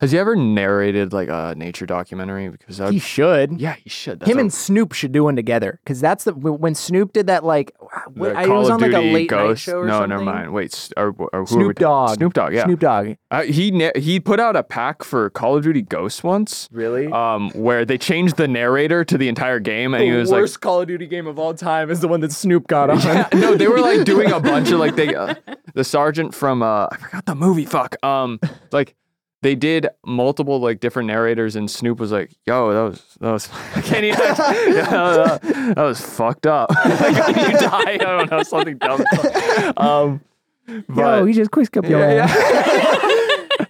Has 0.00 0.12
he 0.12 0.18
ever 0.18 0.34
narrated 0.36 1.12
like 1.12 1.28
a 1.28 1.54
nature 1.56 1.86
documentary? 1.86 2.48
Because 2.48 2.78
that 2.78 2.92
He 2.92 2.98
should. 2.98 3.60
yeah, 3.60 3.74
he 3.74 3.90
should. 3.90 4.20
That's 4.20 4.30
Him 4.30 4.38
and 4.38 4.52
Snoop 4.52 4.92
should 4.92 5.12
do 5.12 5.24
one 5.24 5.36
together 5.36 5.78
because 5.84 6.00
that's 6.00 6.24
the 6.24 6.32
when 6.34 6.74
Snoop 6.74 7.12
did 7.12 7.26
that 7.26 7.44
like 7.44 7.72
the 8.14 8.32
I, 8.32 8.44
it 8.44 8.48
was 8.48 8.70
on 8.70 8.80
like 8.80 8.92
a 8.92 8.98
late 9.12 9.30
night 9.30 9.58
show 9.58 9.78
or 9.80 9.86
no, 9.86 9.92
something. 9.94 10.08
never 10.10 10.24
mind. 10.24 10.52
Wait, 10.52 10.72
s- 10.72 10.92
or, 10.96 11.08
or 11.08 11.14
who 11.30 11.36
are 11.36 11.40
we 11.42 11.46
Snoop 11.46 11.76
talking- 11.76 11.82
Dogg. 11.84 12.14
Snoop 12.16 12.32
Dogg, 12.32 12.52
yeah. 12.54 12.64
Snoop 12.64 12.80
Dogg. 12.80 13.08
Uh, 13.30 13.42
he 13.42 13.70
na- 13.70 13.90
he 13.96 14.18
put 14.20 14.40
out 14.40 14.56
a 14.56 14.62
pack 14.62 15.02
for 15.04 15.28
Call 15.30 15.56
of 15.56 15.62
Duty 15.64 15.82
Ghosts 15.82 16.22
once, 16.24 16.68
Really? 16.72 17.06
um, 17.08 17.50
where 17.50 17.84
they 17.84 17.98
changed 17.98 18.36
the 18.36 18.48
narrator 18.48 19.04
to 19.04 19.18
the 19.18 19.28
entire 19.28 19.60
game, 19.60 19.94
and 19.94 20.02
he 20.02 20.10
was 20.12 20.30
like, 20.30 20.38
the 20.38 20.42
worst 20.42 20.60
Call 20.60 20.80
of 20.80 20.88
Duty 20.88 21.06
game 21.06 21.26
of 21.26 21.38
all 21.38 21.54
time 21.54 21.90
is 21.90 22.00
the 22.00 22.08
one 22.08 22.20
that 22.20 22.32
Snoop 22.32 22.66
got 22.66 22.90
on. 22.90 22.98
Yeah, 23.00 23.28
no, 23.34 23.54
they 23.56 23.68
were 23.68 23.80
like 23.80 24.04
doing 24.04 24.32
a 24.32 24.40
bunch 24.40 24.70
of 24.70 24.78
like 24.80 24.96
they 24.96 25.14
uh, 25.14 25.34
the 25.74 25.84
sergeant 25.84 26.34
from 26.34 26.62
uh 26.62 26.86
I 26.90 26.96
forgot 26.96 27.26
the 27.26 27.34
movie. 27.34 27.66
Fuck. 27.66 28.02
Um, 28.04 28.40
like 28.72 28.94
they 29.42 29.54
did 29.54 29.88
multiple 30.04 30.60
like 30.60 30.80
different 30.80 31.06
narrators, 31.06 31.56
and 31.56 31.70
Snoop 31.70 31.98
was 31.98 32.12
like, 32.12 32.30
"Yo, 32.46 32.72
that 32.72 32.82
was 32.90 33.16
that 33.20 33.32
was 33.32 33.48
I 33.76 33.80
can't 33.80 34.04
even. 34.04 34.18
yeah, 34.74 34.90
that, 34.90 35.42
that 35.76 35.82
was 35.82 36.00
fucked 36.00 36.46
up. 36.46 36.70
like 36.84 37.36
when 37.36 37.50
you 37.52 37.58
die, 37.58 37.92
I 37.92 37.96
don't 37.96 38.30
know 38.30 38.42
something 38.42 38.76
dumb. 38.78 39.02
Um, 39.76 40.20
but 40.88 41.18
Yo, 41.18 41.24
he 41.24 41.32
just 41.32 41.50
quick 41.50 41.74
up 41.76 41.88
your 41.88 42.00
yeah, 42.00 42.26
yeah. 42.28 43.66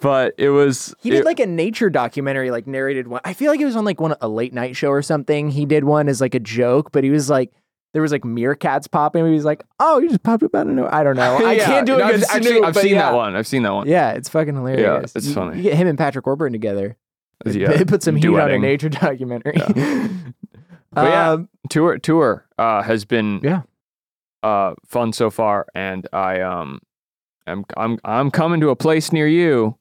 but 0.00 0.34
it 0.38 0.48
was 0.50 0.94
He 1.00 1.10
did 1.10 1.20
it- 1.20 1.24
like 1.26 1.40
a 1.40 1.46
nature 1.46 1.90
documentary, 1.90 2.50
like 2.50 2.66
narrated 2.66 3.06
one. 3.08 3.20
I 3.24 3.34
feel 3.34 3.50
like 3.50 3.60
it 3.60 3.66
was 3.66 3.76
on 3.76 3.84
like 3.84 4.00
one 4.00 4.14
a 4.20 4.28
late 4.28 4.52
night 4.54 4.76
show 4.76 4.88
or 4.88 5.02
something. 5.02 5.50
He 5.50 5.66
did 5.66 5.84
one 5.84 6.08
as 6.08 6.20
like 6.20 6.34
a 6.34 6.40
joke, 6.40 6.90
but 6.92 7.04
he 7.04 7.10
was 7.10 7.28
like, 7.28 7.52
there 7.92 8.02
was 8.02 8.12
like 8.12 8.22
meerkats 8.22 8.90
popping. 8.90 9.26
He 9.26 9.32
was 9.32 9.44
like, 9.44 9.64
"Oh, 9.78 9.98
you 9.98 10.08
just 10.08 10.22
popped 10.22 10.42
up 10.42 10.54
out 10.54 10.66
of 10.68 10.72
nowhere." 10.74 10.94
I 10.94 11.02
don't 11.02 11.16
know. 11.16 11.36
I 11.44 11.52
Yeah, 11.52 11.66
can't 11.66 11.86
do 11.86 11.98
no, 11.98 12.08
it. 12.08 12.14
I've, 12.14 12.22
actually, 12.36 12.62
I've 12.62 12.76
seen 12.76 12.94
that 12.94 13.14
one. 13.14 13.34
I've 13.36 13.46
seen 13.46 13.62
that 13.64 13.72
one. 13.72 13.88
Yeah, 13.88 14.10
it's 14.12 14.28
fucking 14.28 14.54
hilarious. 14.54 14.82
Yeah, 15.14 15.18
it's 15.18 15.26
You- 15.28 15.34
funny. 15.34 15.56
You 15.58 15.62
get 15.64 15.74
him 15.76 15.86
and 15.88 15.98
Patrick 15.98 16.26
Warburton 16.26 16.52
together. 16.52 16.96
Yeah, 17.46 17.68
They 17.72 17.84
put 17.86 18.02
some 18.02 18.16
heat 18.16 18.28
on 18.28 18.50
a 18.50 18.58
nature 18.58 18.88
documentary. 18.90 19.56
But 20.92 21.04
yeah, 21.08 21.30
Um, 21.30 21.48
tour 21.68 21.98
tour 21.98 22.46
uh, 22.58 22.82
has 22.82 23.04
been 23.04 23.38
Yeah. 23.44 23.62
uh, 24.42 24.74
fun 24.86 25.12
so 25.12 25.30
far, 25.30 25.66
and 25.74 26.04
I 26.12 26.40
um 26.40 26.80
I'm 27.46 27.64
I'm 27.76 27.98
I'm 28.04 28.30
coming 28.32 28.60
to 28.60 28.70
a 28.70 28.76
place 28.76 29.12
near 29.12 29.28
you, 29.28 29.76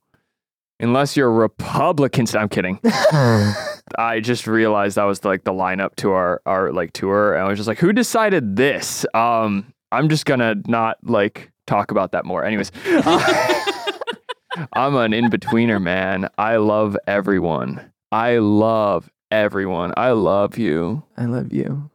unless 0.79 1.17
you're 1.17 1.31
Republicans. 1.31 2.35
I'm 2.35 2.47
kidding. 2.47 2.79
I 3.97 4.19
just 4.19 4.47
realized 4.47 4.97
that 4.97 5.03
was 5.03 5.23
like 5.23 5.43
the 5.43 5.53
lineup 5.53 5.95
to 5.97 6.11
our 6.11 6.41
our 6.45 6.71
like 6.71 6.93
tour, 6.93 7.33
and 7.33 7.43
I 7.43 7.47
was 7.47 7.57
just 7.57 7.67
like, 7.67 7.79
who 7.79 7.93
decided 7.93 8.55
this? 8.55 9.05
Um, 9.13 9.73
I'm 9.91 10.09
just 10.09 10.25
gonna 10.25 10.55
not 10.67 10.97
like 11.03 11.51
talk 11.65 11.91
about 11.91 12.11
that 12.11 12.25
more. 12.25 12.43
Anyways. 12.43 12.71
uh, 12.85 13.55
I'm 14.73 14.95
an 14.95 15.13
in 15.13 15.29
betweener, 15.29 15.81
man. 15.81 16.29
I 16.37 16.57
love 16.57 16.97
everyone. 17.07 17.91
I 18.11 18.37
love 18.37 19.09
everyone. 19.31 19.93
I 19.95 20.11
love 20.11 20.57
you. 20.57 21.03
I 21.17 21.25
love 21.25 21.53
you. 21.53 21.89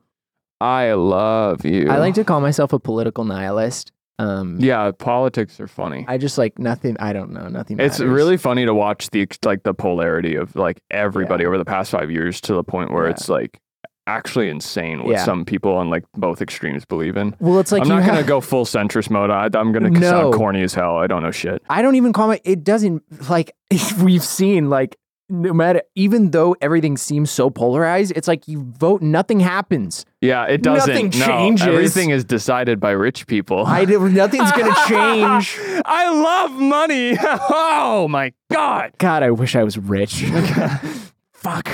I 0.61 0.93
love 0.93 1.65
you. 1.65 1.91
I 1.91 1.99
like 1.99 2.15
to 2.15 2.25
call 2.25 2.41
myself 2.41 2.73
a 2.73 2.79
political 2.79 3.25
nihilist. 3.25 3.93
Um, 4.19 4.59
Yeah, 4.61 4.91
politics 4.93 5.59
are 5.61 5.67
funny. 5.67 6.05
I 6.07 6.19
just 6.19 6.39
like 6.39 6.59
nothing. 6.59 6.97
I 7.01 7.13
don't 7.13 7.33
know. 7.33 7.49
Nothing. 7.49 7.81
it's 7.81 7.99
matters. 7.99 8.15
really 8.15 8.37
funny 8.37 8.65
to 8.65 8.73
watch 8.75 9.11
the 9.11 9.27
like 9.45 9.63
the 9.65 9.75
polarity 9.75 10.37
of 10.37 10.55
like 10.55 10.81
everybody 10.91 11.43
Yeah. 11.43 11.49
over 11.49 11.59
the 11.59 11.65
past 11.65 11.91
five 11.91 12.11
years 12.11 12.41
to 12.43 12.55
the 12.55 12.63
point 12.65 12.93
where 12.93 13.05
Yeah. 13.07 13.11
it's 13.11 13.29
like 13.29 13.59
actually 14.07 14.51
insane 14.51 15.03
what 15.03 15.13
Yeah. 15.13 15.25
some 15.25 15.45
people 15.47 15.75
on 15.77 15.89
like 15.91 16.05
both 16.15 16.43
extremes 16.43 16.85
believe 16.85 17.17
in. 17.17 17.35
Well, 17.41 17.59
it's 17.59 17.73
like 17.73 17.83
I'm 17.83 17.89
not 17.89 18.03
have- 18.03 18.15
gonna 18.15 18.27
go 18.27 18.41
full 18.41 18.67
centrist 18.67 19.09
mode. 19.11 19.31
I, 19.31 19.45
I'm 19.59 19.73
gonna 19.73 19.91
No. 19.91 20.01
sound 20.01 20.35
corny 20.35 20.63
as 20.63 20.75
hell. 20.75 20.97
I 20.99 21.07
don't 21.07 21.23
know 21.23 21.31
shit. 21.31 21.63
I 21.71 21.81
don't 21.83 21.95
even 21.97 22.13
call 22.13 22.31
it. 22.31 22.43
It 22.45 22.63
doesn't 22.63 23.03
like 23.31 23.53
we've 24.03 24.23
seen 24.23 24.69
like 24.71 24.97
no 25.43 25.53
matter 25.53 25.83
even 25.95 26.31
though 26.31 26.57
everything 26.61 26.97
seems 26.97 27.31
so 27.31 27.51
polarized, 27.51 28.13
it's 28.17 28.29
like 28.29 28.49
you 28.49 28.63
vote, 28.79 29.03
nothing 29.03 29.41
happens. 29.41 30.05
Yeah, 30.21 30.45
it 30.45 30.63
doesn't. 30.63 30.89
Nothing 30.89 31.11
no, 31.19 31.27
changes. 31.27 31.67
Everything 31.67 32.11
is 32.11 32.25
decided 32.25 32.81
by 32.81 32.91
rich 32.93 33.27
people. 33.27 33.67
I 33.67 33.85
do 33.85 34.09
nothing's 34.09 34.51
gonna 34.53 34.75
change. 34.89 35.59
I 35.85 36.11
love 36.11 36.53
money. 36.53 37.17
oh 37.23 38.07
my 38.09 38.33
god. 38.51 38.93
God, 38.99 39.23
I 39.23 39.31
wish 39.31 39.55
I 39.57 39.65
was 39.65 39.77
rich. 39.79 40.25
Fuck. 41.33 41.69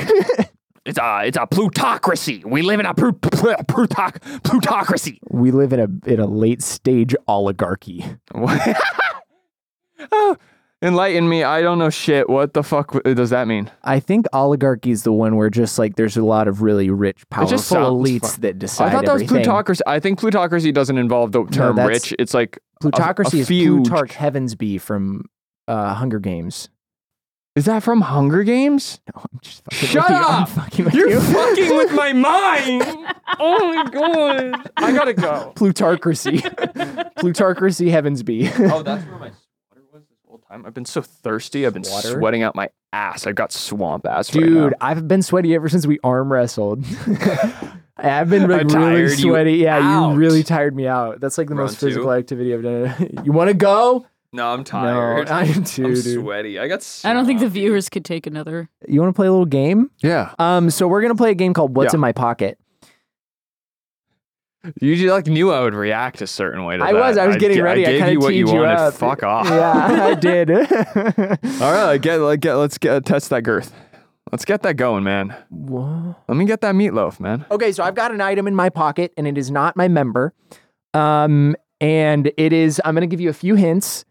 It's 0.85 0.99
a 0.99 1.23
it's 1.25 1.37
a 1.37 1.47
plutocracy. 1.47 2.43
We 2.45 2.63
live 2.63 2.81
in 2.81 2.87
a 2.87 2.95
plut- 2.95 3.21
plut- 3.21 3.67
plutoc- 3.69 4.43
plutocracy. 4.43 5.21
we 5.31 5.51
live 5.51 5.73
in 5.73 5.81
a 5.81 6.11
in 6.11 6.21
a 6.21 6.27
late 6.27 6.63
stage 6.63 7.15
oligarchy. 7.29 8.05
oh, 10.11 10.37
enlighten 10.83 11.29
me. 11.29 11.45
I 11.45 11.61
don't 11.63 11.79
know 11.79 11.91
shit. 11.91 12.29
What 12.29 12.55
the 12.55 12.63
fuck 12.63 12.93
w- 12.93 13.15
does 13.15 13.31
that 13.31 13.47
mean? 13.49 13.71
I 13.85 14.01
think 14.01 14.27
oligarchy 14.33 14.91
is 14.91 15.03
the 15.03 15.13
one 15.13 15.37
where 15.37 15.51
just 15.51 15.79
like 15.79 15.97
there's 15.97 16.17
a 16.17 16.25
lot 16.25 16.49
of 16.49 16.63
really 16.63 16.91
rich, 16.91 17.29
powerful 17.31 17.51
just 17.51 17.69
sounds 17.69 17.89
elites 18.09 18.33
fun. 18.33 18.41
that 18.43 18.59
decide 18.59 18.89
I 18.89 18.93
thought 18.93 19.05
that 19.07 19.13
was 19.13 19.23
everything. 19.23 19.45
plutocracy. 19.45 19.83
I 19.87 20.01
think 20.01 20.19
plutocracy 20.21 20.73
doesn't 20.73 20.99
involve 20.99 21.33
the 21.33 21.45
term 21.47 21.77
that's- 21.77 21.89
rich. 22.11 22.15
It's 22.19 22.35
like 22.35 22.57
a- 22.57 22.61
a 22.61 22.81
Plutocracy 22.81 23.41
is 23.41 23.49
feud. 23.49 23.85
Plutarch 23.85 24.13
Heavensbee 24.13 24.81
from 24.81 25.25
uh, 25.69 25.95
Hunger 25.95 26.19
Games. 26.19 26.71
Is 27.57 27.65
that 27.67 27.83
from 27.83 28.01
Hunger 28.01 28.43
Games? 28.45 29.01
No, 29.15 29.21
I'm 29.33 29.39
just 29.43 29.63
fucking 29.65 29.89
Shut 29.89 30.03
with 30.09 30.11
you. 30.19 30.25
I'm 30.25 30.43
up! 30.45 30.49
fucking 30.49 30.85
with 30.87 30.95
You're 30.95 31.09
you. 31.11 31.21
fucking 31.21 31.77
with 31.77 31.93
my 31.93 32.13
mind. 32.29 32.83
Oh 33.41 33.75
my 33.75 33.91
god! 33.91 34.71
I 34.77 34.93
gotta 34.93 35.13
go. 35.15 35.53
Plutocracy. 35.57 36.39
Plutocracy 37.17 37.87
Heavensbee. 37.87 38.71
Oh, 38.71 38.83
that's 38.83 39.05
where 39.07 39.19
my 39.19 39.31
sweater 40.51 40.59
was 40.59 40.59
this 40.59 40.59
whole 40.59 40.59
time. 40.59 40.67
I've 40.67 40.75
been 40.75 40.85
so 40.85 41.03
thirsty. 41.03 41.67
I've 41.67 41.75
been 41.75 41.85
Swatter? 41.85 42.19
sweating 42.19 42.43
out 42.43 42.55
my 42.55 42.69
ass. 42.93 43.27
I've 43.27 43.35
got 43.35 43.53
swamp 43.53 44.07
ass. 44.07 44.35
right 44.35 44.45
Dude, 44.45 44.71
now. 44.73 44.77
I've 44.81 45.07
been 45.09 45.23
sweaty 45.23 45.55
ever 45.55 45.69
since 45.69 45.87
we 45.87 45.99
arm 46.05 46.33
wrestled. 46.33 46.85
I've 47.97 48.31
been 48.31 48.43
like, 48.49 48.63
really 48.63 48.65
tired 48.75 49.11
you 49.11 49.17
sweaty. 49.17 49.53
yeah, 49.59 49.79
out. 49.79 50.13
you 50.13 50.17
really 50.19 50.43
tired 50.43 50.75
me 50.75 50.87
out. 50.87 51.21
That's 51.21 51.37
like 51.37 51.49
the 51.49 51.55
Run 51.55 51.65
most 51.67 51.81
two? 51.81 51.87
physical 51.87 52.13
activity 52.13 52.55
I've 52.55 52.63
done. 52.63 53.11
you 53.25 53.33
want 53.33 53.49
to 53.49 53.55
go? 53.55 54.07
no, 54.33 54.49
I'm 54.53 54.65
tired. 54.65 55.19
No, 55.19 55.25
tired. 55.25 55.29
I 55.31 55.45
am 55.53 55.65
too, 55.65 55.85
I'm 55.87 55.95
dude. 55.95 56.15
sweaty. 56.23 56.59
I 56.59 56.67
got. 56.69 57.01
I 57.05 57.13
don't 57.13 57.27
think 57.27 57.41
the 57.41 57.49
viewers 57.49 57.89
could 57.91 58.05
take 58.05 58.27
another. 58.27 58.69
You 58.89 59.01
want 59.01 59.11
to 59.15 59.17
play 59.17 59.27
a 59.27 59.31
little 59.31 59.45
game? 59.45 59.91
Yeah. 60.03 60.33
Um, 60.39 60.71
so 60.71 60.89
we're 60.89 61.03
gonna 61.03 61.15
play 61.15 61.31
a 61.31 61.35
game 61.35 61.53
called 61.53 61.77
What's 61.77 61.93
Yeah. 61.93 61.97
in 61.97 62.01
My 62.01 62.13
Pocket. 62.13 62.59
You 64.81 64.95
just, 64.95 65.09
like 65.09 65.27
knew 65.27 65.51
I 65.51 65.61
would 65.63 65.75
react 65.75 66.21
a 66.21 66.27
certain 66.27 66.65
way 66.65 66.77
to 66.77 66.83
I 66.85 66.93
that. 66.93 67.03
I 67.03 67.09
was. 67.09 67.17
I 67.19 67.27
was 67.27 67.37
getting 67.37 67.57
ga- 67.59 67.63
ready. 67.63 67.87
I 67.87 67.89
I 67.89 67.93
gave 67.93 68.01
kind 68.01 68.13
you 68.13 68.21
what 68.21 68.35
you 68.35 68.45
teed 68.47 68.53
you 68.55 68.61
wanted. 68.61 68.75
up. 68.79 68.95
Fuck 68.95 69.23
off. 69.23 69.49
Yeah, 69.49 70.07
I 70.07 70.15
did. 70.21 70.51
All 70.51 71.73
right, 71.73 71.97
get, 72.01 72.19
let 72.19 72.41
get 72.41 72.55
let's 72.57 72.77
get 72.79 73.05
test 73.07 73.31
that 73.31 73.43
girth. 73.43 73.73
Let's 74.31 74.45
get 74.45 74.63
that 74.63 74.75
going, 74.75 75.03
man. 75.03 75.35
Whoa. 75.49 76.15
Let 76.29 76.37
me 76.37 76.45
get 76.45 76.61
that 76.61 76.75
meatloaf, 76.75 77.19
man. 77.19 77.47
Okay, 77.51 77.73
so 77.73 77.83
I've 77.83 77.95
got 77.95 78.13
an 78.13 78.21
item 78.21 78.47
in 78.47 78.55
my 78.55 78.69
pocket, 78.69 79.13
and 79.17 79.27
it 79.27 79.37
is 79.39 79.51
not 79.51 79.77
my 79.77 79.89
member. 79.89 80.35
Um, 80.95 81.57
and 81.81 82.31
it 82.37 82.53
is. 82.53 82.81
I'm 82.85 82.95
gonna 82.95 83.07
give 83.07 83.21
you 83.21 83.31
a 83.31 83.33
few 83.35 83.55
hints, 83.55 84.05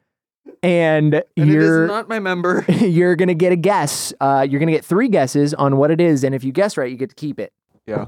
and, 0.64 1.14
And 1.14 1.24
it 1.36 1.48
you're 1.48 1.84
is 1.86 1.88
not 1.90 2.10
my 2.10 2.20
member. 2.20 2.66
you're 2.80 3.16
gonna 3.16 3.36
get 3.36 3.52
a 3.52 3.56
guess. 3.56 4.14
Uh, 4.20 4.48
you're 4.50 4.60
gonna 4.60 4.72
get 4.72 4.84
three 4.84 5.10
guesses 5.10 5.54
on 5.54 5.78
what 5.78 5.92
it 5.92 6.02
is, 6.02 6.24
and 6.24 6.34
if 6.34 6.44
you 6.44 6.52
guess 6.52 6.76
right, 6.76 6.90
you 6.90 6.98
get 6.98 7.10
to 7.10 7.16
keep 7.16 7.40
it. 7.40 7.54
Yeah. 7.86 8.06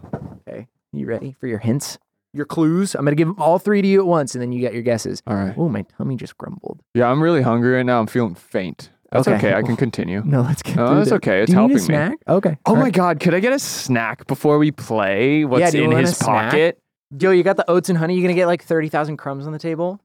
Okay, 0.48 0.68
you 0.92 1.06
ready 1.06 1.36
for 1.40 1.46
your 1.48 1.60
hints? 1.60 2.00
Your 2.34 2.46
clues. 2.46 2.96
I'm 2.96 3.04
gonna 3.04 3.16
give 3.16 3.28
them 3.28 3.36
all 3.40 3.60
three 3.60 3.82
to 3.82 3.88
you 3.88 4.00
at 4.00 4.08
once, 4.08 4.36
and 4.36 4.42
then 4.42 4.52
you 4.54 4.62
get 4.62 4.74
your 4.74 4.84
guesses. 4.84 5.22
All 5.28 5.36
right. 5.36 5.54
Oh, 5.58 5.68
my 5.68 5.82
tummy 5.98 6.16
just 6.16 6.38
grumbled. 6.38 6.82
Yeah, 6.94 7.08
I'm 7.10 7.22
really 7.22 7.42
hungry 7.42 7.74
right 7.76 7.86
now. 7.86 8.00
I'm 8.00 8.08
feeling 8.08 8.36
faint. 8.36 8.90
That's 9.12 9.28
Okay. 9.28 9.36
okay. 9.38 9.54
I 9.54 9.62
can 9.62 9.76
continue. 9.86 10.22
No, 10.26 10.42
let's 10.42 10.62
get. 10.62 10.78
Oh, 10.80 10.88
through 10.88 10.96
that's 10.96 11.10
this. 11.10 11.16
okay. 11.18 11.42
It's 11.42 11.52
Do 11.52 11.58
you 11.58 11.68
need 11.68 11.76
a 11.76 11.78
helping 11.80 11.84
me. 11.84 11.86
snack? 11.86 12.18
Okay. 12.30 12.58
Oh 12.66 12.70
All 12.72 12.76
my 12.78 12.84
right. 12.84 12.94
god, 12.94 13.20
could 13.20 13.34
I 13.34 13.42
get 13.42 13.52
a 13.52 13.60
snack 13.60 14.28
before 14.28 14.58
we 14.60 14.72
play? 14.72 15.44
What's 15.44 15.72
do 15.72 15.80
you 15.80 15.84
in 15.84 15.90
want 15.90 16.04
a 16.06 16.08
his 16.08 16.18
snack? 16.18 16.52
pocket? 16.52 16.80
Yo, 17.20 17.32
you 17.32 17.44
got 17.44 17.58
the 17.58 17.70
oats 17.70 17.90
and 17.90 17.98
honey. 17.98 18.14
You're 18.16 18.24
gonna 18.24 18.36
get 18.36 18.46
like 18.48 18.64
thirty 18.64 18.88
thousand 18.88 19.18
crumbs 19.18 19.46
on 19.46 19.52
the 19.52 19.60
table. 19.60 20.00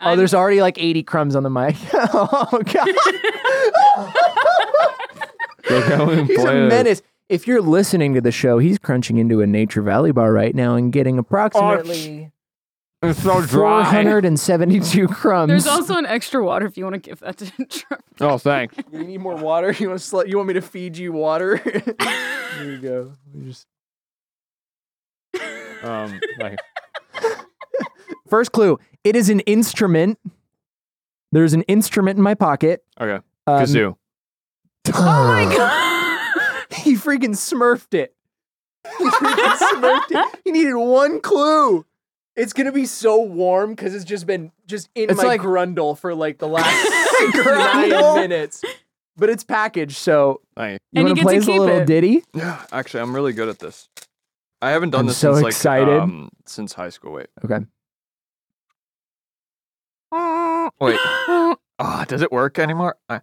Oh, 0.00 0.10
I'm- 0.10 0.18
there's 0.18 0.34
already 0.34 0.60
like 0.60 0.78
eighty 0.78 1.02
crumbs 1.02 1.34
on 1.34 1.42
the 1.42 1.50
mic. 1.50 1.74
oh 1.94 2.48
my 2.52 2.62
god. 2.62 2.88
Go 5.68 5.88
go 5.88 6.10
and 6.10 6.26
He's 6.28 6.38
a 6.38 6.42
play 6.42 6.64
it. 6.64 6.68
menace. 6.68 7.02
If 7.32 7.46
you're 7.46 7.62
listening 7.62 8.12
to 8.14 8.20
the 8.20 8.30
show, 8.30 8.58
he's 8.58 8.78
crunching 8.78 9.16
into 9.16 9.40
a 9.40 9.46
Nature 9.46 9.80
Valley 9.80 10.12
bar 10.12 10.32
right 10.32 10.54
now 10.54 10.74
and 10.74 10.92
getting 10.92 11.18
approximately 11.18 12.30
It's 13.02 13.22
so 13.22 13.40
dry. 13.46 13.90
472 13.90 15.08
crumbs. 15.08 15.48
There's 15.48 15.66
also 15.66 15.96
an 15.96 16.04
extra 16.04 16.44
water 16.44 16.66
if 16.66 16.76
you 16.76 16.84
want 16.84 16.94
to 16.94 17.00
give 17.00 17.20
that 17.20 17.38
to 17.38 17.50
Trevor. 17.66 18.02
Oh, 18.20 18.36
thanks. 18.36 18.76
you 18.92 19.04
need 19.04 19.18
more 19.22 19.34
water? 19.36 19.72
You 19.72 19.88
want 19.88 20.00
to 20.00 20.04
sl- 20.06 20.24
you 20.26 20.36
want 20.36 20.48
me 20.48 20.54
to 20.54 20.60
feed 20.60 20.98
you 20.98 21.12
water? 21.12 21.58
there 21.64 22.64
you 22.64 22.78
go. 22.78 23.12
You 23.34 23.44
just- 23.46 23.66
Um, 25.82 26.20
like, 26.38 26.58
First 28.28 28.52
clue. 28.52 28.78
It 29.04 29.16
is 29.16 29.30
an 29.30 29.40
instrument. 29.40 30.18
There's 31.32 31.54
an 31.54 31.62
instrument 31.62 32.18
in 32.18 32.22
my 32.22 32.34
pocket. 32.34 32.84
okay. 33.00 33.24
Um, 33.46 33.62
Kazoo. 33.62 33.96
Oh 34.94 35.26
my 35.26 35.44
god! 35.56 35.91
freaking 36.96 37.34
smurfed 37.36 37.94
it. 37.94 38.14
He 38.98 39.04
freaking 39.04 39.56
smurfed 39.56 40.10
it. 40.10 40.40
He 40.44 40.50
needed 40.52 40.74
one 40.74 41.20
clue. 41.20 41.84
It's 42.34 42.52
gonna 42.52 42.72
be 42.72 42.86
so 42.86 43.20
warm 43.22 43.70
because 43.74 43.94
it's 43.94 44.04
just 44.04 44.26
been 44.26 44.50
just 44.66 44.88
in 44.94 45.10
It's 45.10 45.18
my 45.22 45.28
like- 45.28 45.40
grundle 45.42 45.98
for 45.98 46.14
like 46.14 46.38
the 46.38 46.48
last 46.48 46.90
nine 47.44 47.88
minutes. 48.16 48.64
But 49.16 49.28
it's 49.28 49.44
packaged, 49.44 49.96
so 49.96 50.40
I, 50.56 50.70
you 50.70 50.72
And 50.72 50.80
you 50.94 51.04
want 51.04 51.14
get 51.16 51.20
to 51.20 51.26
play 51.26 51.34
to 51.34 51.38
us 51.40 51.44
a 51.44 51.50
keep 51.50 51.60
little 51.60 51.76
it. 51.80 51.84
ditty? 51.86 52.24
yeah, 52.32 52.64
actually, 52.72 53.00
I'm 53.02 53.14
really 53.14 53.34
good 53.34 53.50
at 53.50 53.58
this. 53.58 53.88
I 54.62 54.70
haven't 54.70 54.90
done 54.90 55.00
I'm 55.00 55.06
this 55.08 55.18
so 55.18 55.34
since 55.34 55.42
like 55.44 55.50
excited. 55.50 56.00
um, 56.00 56.30
since 56.46 56.72
high 56.72 56.88
school. 56.88 57.12
Wait, 57.12 57.26
Okay. 57.44 57.58
wait. 60.80 60.98
Ah, 61.78 62.04
does 62.08 62.22
it 62.22 62.32
work 62.32 62.58
anymore? 62.58 62.96
I, 63.08 63.20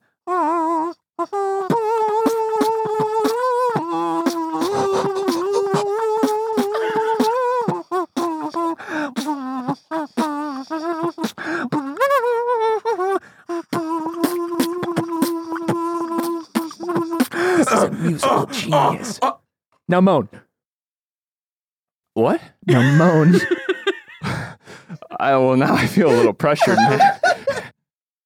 This 17.70 17.78
is 17.78 17.84
a 17.84 17.92
musical 17.92 18.46
genius. 18.48 19.20
Now 19.88 20.02
moan. 20.02 20.30
what? 22.14 22.42
Now 22.66 22.82
moan. 22.98 23.36
I 25.20 25.36
well 25.38 25.56
now 25.56 25.76
I 25.76 25.86
feel 25.88 26.10
a 26.10 26.16
little 26.16 26.34
pressured. 26.34 26.78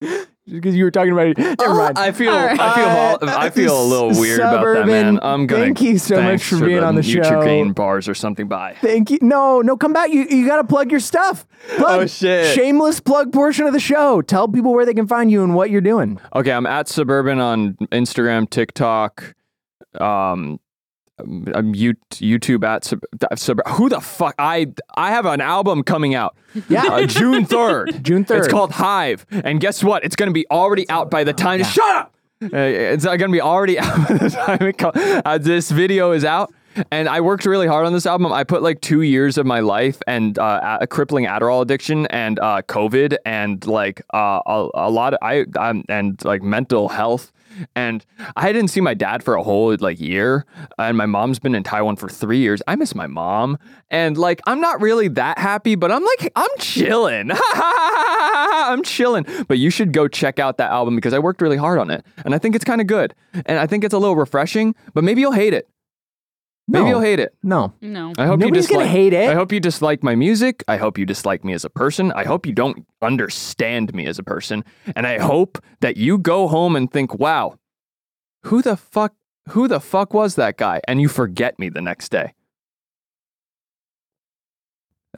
man. 0.54 0.62
Because 0.62 0.76
you 0.76 0.84
were 0.84 0.92
talking 0.92 1.12
about 1.12 1.28
it. 1.28 1.38
Never 1.38 1.74
mind. 1.74 1.98
I 1.98 2.12
feel 2.12 2.32
All 2.32 2.46
right. 2.46 2.60
I 2.60 2.76
feel 2.76 2.86
all, 2.86 3.16
Uh, 3.22 3.38
I 3.38 3.50
feel 3.50 3.82
a 3.82 3.86
little 3.86 4.10
weird 4.20 4.40
about 4.40 4.64
that, 4.74 4.86
man. 4.88 5.20
I'm 5.22 5.48
gonna 5.48 5.64
thank 5.64 5.82
you 5.82 5.98
so 5.98 6.22
much 6.22 6.44
for 6.44 6.60
being 6.60 6.82
the 6.82 6.86
on 6.86 6.96
the 6.96 7.04
show. 7.04 7.20
Nutrigrain 7.22 7.76
bars 7.76 8.08
or 8.08 8.14
something. 8.16 8.48
Bye. 8.48 8.76
Thank 8.82 9.12
you. 9.12 9.20
No, 9.22 9.62
no, 9.62 9.76
come 9.78 9.94
back. 9.94 10.12
You 10.12 10.26
you 10.30 10.48
gotta 10.48 10.64
plug 10.64 10.92
your 10.92 11.00
stuff. 11.00 11.46
Plug. 11.78 12.02
Oh, 12.02 12.06
shit. 12.06 12.56
Shameless 12.56 13.00
plug 13.00 13.34
portion 13.34 13.66
of 13.66 13.74
the 13.74 13.80
show. 13.80 14.22
Tell 14.22 14.48
people 14.48 14.74
where 14.74 14.86
they 14.86 14.94
can 14.94 15.08
find 15.08 15.32
you 15.32 15.44
and 15.44 15.56
what 15.56 15.70
you're 15.70 15.82
doing. 15.82 16.20
Okay, 16.36 16.52
I'm 16.52 16.66
at 16.66 16.88
Sub 16.88 17.10
Urban 17.10 17.40
on 17.40 17.74
Instagram, 17.92 18.50
TikTok, 18.50 19.34
um, 20.00 20.60
I'm 21.20 21.74
YouTube 21.76 22.64
at 22.64 22.84
sub, 22.86 23.02
sub, 23.36 23.60
who 23.68 23.90
the 23.90 24.02
fuck 24.02 24.36
I 24.40 24.74
I 24.96 25.12
have 25.12 25.26
an 25.26 25.42
album 25.42 25.84
coming 25.84 26.16
out. 26.16 26.36
Yeah. 26.70 26.86
uh, 26.86 27.06
June 27.06 27.46
third. 27.46 28.04
June 28.04 28.26
3rd. 28.26 28.38
it's 28.40 28.48
called 28.48 28.72
Hive. 28.72 29.26
And 29.30 29.60
guess 29.60 29.84
what? 29.84 30.04
It's 30.04 30.16
gonna 30.16 30.32
be 30.32 30.48
already 30.50 30.90
out 30.90 31.12
by 31.12 31.24
the 31.24 31.34
time 31.34 31.64
shut 31.64 31.96
up! 31.96 32.16
Uh, 32.42 32.48
it's 32.58 33.06
gonna 33.06 33.30
be 33.30 33.42
already 33.42 33.78
out 33.80 34.08
by 34.08 34.18
the 34.18 34.30
time 34.30 34.62
it 34.62 35.24
uh, 35.26 35.38
this 35.38 35.70
video 35.72 36.12
is 36.12 36.26
out. 36.26 36.54
And 36.92 37.08
I 37.08 37.22
worked 37.22 37.46
really 37.46 37.68
hard 37.68 37.86
on 37.86 37.94
this 37.94 38.06
album. 38.08 38.32
I 38.34 38.44
put 38.44 38.64
like 38.64 38.82
two 38.82 39.02
years 39.02 39.38
of 39.38 39.46
my 39.46 39.60
life 39.60 40.02
and 40.08 40.40
uh, 40.40 40.80
a 40.82 40.88
crippling 40.88 41.26
Adderall 41.26 41.62
addiction 41.62 42.08
and 42.08 42.40
uh, 42.40 42.64
COVID 42.64 43.18
and 43.26 43.66
like 43.68 44.02
uh, 44.14 44.42
a, 44.46 44.70
a 44.74 44.90
lot 44.90 45.14
of 45.14 45.20
I 45.22 45.46
um, 45.60 45.84
and 45.90 46.24
like 46.26 46.42
mental 46.42 46.90
health 46.90 47.32
and 47.76 48.06
I 48.36 48.52
didn't 48.52 48.70
see 48.70 48.82
my 48.82 48.94
dad 48.94 49.24
for 49.24 49.36
a 49.36 49.44
whole 49.44 49.76
like 49.80 50.00
year, 50.00 50.46
and 50.78 50.98
my 50.98 51.06
mom's 51.06 51.40
been 51.40 51.56
in 51.56 51.64
Taiwan 51.64 51.96
for 51.96 52.10
three 52.10 52.40
years. 52.40 52.62
I 52.68 52.76
miss 52.76 52.96
my 52.96 53.08
mom, 53.08 53.58
and 53.90 54.18
like 54.18 54.42
I'm 54.46 54.62
not 54.62 54.82
really 54.82 55.08
that 55.10 55.38
happy, 55.38 55.76
but 55.76 55.92
I'm 55.92 56.04
like 56.04 56.32
I'm 56.36 56.50
chilling. 56.60 57.32
I'm 57.54 58.84
chilling. 58.84 59.26
But 59.48 59.60
you 59.60 59.70
should 59.70 59.94
go 59.94 60.08
check 60.08 60.40
out 60.40 60.58
that 60.58 60.72
album 60.72 60.96
because 60.96 61.14
I 61.14 61.20
worked 61.20 61.42
really 61.42 61.58
hard 61.58 61.80
on 61.80 61.90
it, 61.90 62.06
and 62.26 62.34
I 62.34 62.38
think 62.38 62.56
it's 62.56 62.66
kind 62.66 62.82
of 62.82 62.88
good, 62.88 63.14
and 63.46 63.60
I 63.60 63.68
think 63.68 63.84
it's 63.84 63.94
a 63.94 64.00
little 64.00 64.16
refreshing. 64.16 64.76
But 64.94 65.04
maybe 65.04 65.22
you'll 65.22 65.32
hate 65.32 65.54
it. 65.54 65.70
Maybe 66.68 66.88
you'll 66.90 67.02
hate 67.02 67.20
it. 67.20 67.36
No. 67.44 67.74
No. 67.82 68.14
I 68.18 68.26
hope 68.26 68.40
Nobody's 68.40 68.70
you 68.70 68.76
gonna 68.76 68.86
dislike. 68.86 68.90
hate 68.90 69.14
it. 69.14 69.30
I 69.30 69.34
hope 69.34 69.52
you 69.52 69.60
dislike 69.60 70.02
my 70.02 70.16
music. 70.16 70.64
I 70.68 70.78
hope 70.78 70.98
you 70.98 71.06
dislike 71.06 71.44
me 71.44 71.52
as 71.54 71.66
a 71.66 71.70
person. 71.70 72.12
I 72.14 72.24
hope 72.24 72.46
you 72.46 72.54
don't 72.54 72.86
understand 73.02 73.94
me 73.94 74.06
as 74.06 74.18
a 74.18 74.24
person. 74.24 74.64
And 74.96 75.06
I 75.06 75.20
hope 75.20 75.62
that 75.82 75.98
you 75.98 76.18
go 76.18 76.48
home 76.48 76.76
and 76.78 76.90
think, 76.90 77.20
"Wow, 77.20 77.60
who 78.46 78.62
the 78.62 78.78
fuck 78.78 79.14
who 79.50 79.68
the 79.68 79.82
fuck 79.82 80.14
was 80.14 80.36
that 80.36 80.58
guy?" 80.58 80.80
and 80.88 81.02
you 81.02 81.10
forget 81.10 81.60
me 81.60 81.68
the 81.68 81.82
next 81.82 82.10
day. 82.10 82.34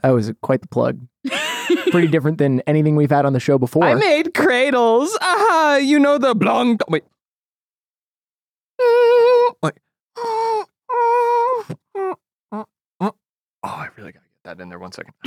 That 0.02 0.10
was 0.10 0.32
quite 0.42 0.62
the 0.62 0.68
plug. 0.68 1.00
Pretty 1.90 2.08
different 2.08 2.38
than 2.38 2.60
anything 2.66 2.96
we've 2.96 3.10
had 3.10 3.24
on 3.24 3.32
the 3.32 3.40
show 3.40 3.56
before. 3.56 3.84
I 3.84 3.94
made 3.94 4.34
cradles. 4.34 5.16
Aha, 5.20 5.76
you 5.80 5.98
know 6.00 6.18
the 6.18 6.34
blonde 6.34 6.82
wait. 6.88 7.04
Wait. 9.62 9.74
Oh, 13.02 13.12
I 13.62 13.88
really 13.96 14.12
gotta 14.12 14.24
get 14.24 14.44
that 14.44 14.60
in 14.60 14.68
there 14.68 14.78
one 14.78 14.92
second. 14.92 15.12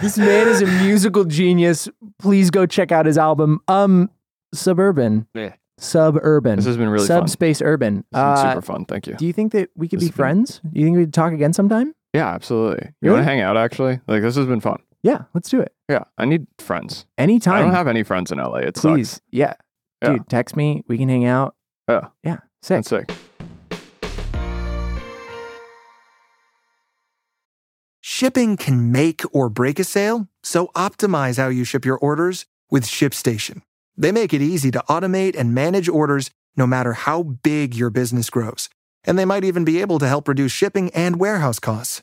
this 0.00 0.16
man 0.18 0.48
is 0.48 0.62
a 0.62 0.66
musical 0.66 1.24
genius. 1.24 1.88
Please 2.18 2.50
go 2.50 2.66
check 2.66 2.92
out 2.92 3.06
his 3.06 3.18
album. 3.18 3.60
Um, 3.68 4.10
Sub 4.54 4.78
Urban. 4.78 5.26
Yeah. 5.34 5.54
Sub 5.78 6.16
Urban. 6.22 6.56
This 6.56 6.64
has 6.66 6.76
been 6.76 6.88
really 6.88 7.06
fun. 7.06 7.18
Subspace 7.28 7.60
Urban. 7.60 7.98
It's 7.98 8.08
been 8.12 8.20
Uh, 8.20 8.52
super 8.52 8.62
fun. 8.62 8.84
Thank 8.86 9.06
you. 9.06 9.14
do 9.14 9.26
you 9.26 9.32
think 9.32 9.52
that 9.52 9.68
we 9.76 9.88
could 9.88 9.98
This 10.00 10.04
be 10.04 10.06
has 10.06 10.10
been- 10.12 10.16
friends? 10.16 10.60
Do 10.72 10.80
you 10.80 10.86
think 10.86 10.96
we'd 10.96 11.12
talk 11.12 11.32
again 11.32 11.52
sometime? 11.52 11.94
Yeah, 12.16 12.28
absolutely. 12.28 12.86
You 13.02 13.10
Really? 13.10 13.16
want 13.16 13.26
to 13.26 13.30
hang 13.30 13.40
out? 13.42 13.58
Actually, 13.58 14.00
like 14.08 14.22
this 14.22 14.36
has 14.36 14.46
been 14.46 14.60
fun. 14.60 14.78
Yeah, 15.02 15.24
let's 15.34 15.50
do 15.50 15.60
it. 15.60 15.74
Yeah, 15.86 16.04
I 16.16 16.24
need 16.24 16.46
friends. 16.58 17.04
Anytime. 17.18 17.56
I 17.56 17.60
don't 17.60 17.72
have 17.74 17.86
any 17.88 18.02
friends 18.02 18.32
in 18.32 18.38
LA. 18.38 18.60
It 18.60 18.74
Please. 18.74 19.10
sucks. 19.10 19.20
Yeah. 19.30 19.52
Yeah. 20.02 20.12
Dude, 20.14 20.28
text 20.30 20.56
me. 20.56 20.82
We 20.88 20.96
can 20.96 21.10
hang 21.10 21.26
out. 21.26 21.54
Yeah, 21.86 22.08
Yeah. 22.24 22.38
Sick. 22.62 22.78
that's 22.84 22.88
sick. 22.88 23.12
Shipping 28.00 28.56
can 28.56 28.90
make 28.92 29.22
or 29.32 29.48
break 29.48 29.78
a 29.78 29.84
sale, 29.84 30.28
so 30.42 30.68
optimize 30.74 31.36
how 31.36 31.48
you 31.48 31.64
ship 31.64 31.84
your 31.84 31.98
orders 31.98 32.46
with 32.70 32.84
ShipStation. 32.84 33.62
They 33.96 34.12
make 34.12 34.32
it 34.32 34.40
easy 34.42 34.70
to 34.70 34.82
automate 34.88 35.36
and 35.36 35.54
manage 35.54 35.88
orders 35.88 36.30
no 36.56 36.66
matter 36.66 36.94
how 36.94 37.22
big 37.22 37.74
your 37.74 37.90
business 37.90 38.30
grows. 38.30 38.68
And 39.04 39.18
they 39.18 39.24
might 39.24 39.44
even 39.44 39.64
be 39.64 39.80
able 39.80 39.98
to 39.98 40.08
help 40.08 40.28
reduce 40.28 40.52
shipping 40.52 40.90
and 40.90 41.20
warehouse 41.20 41.58
costs. 41.58 42.02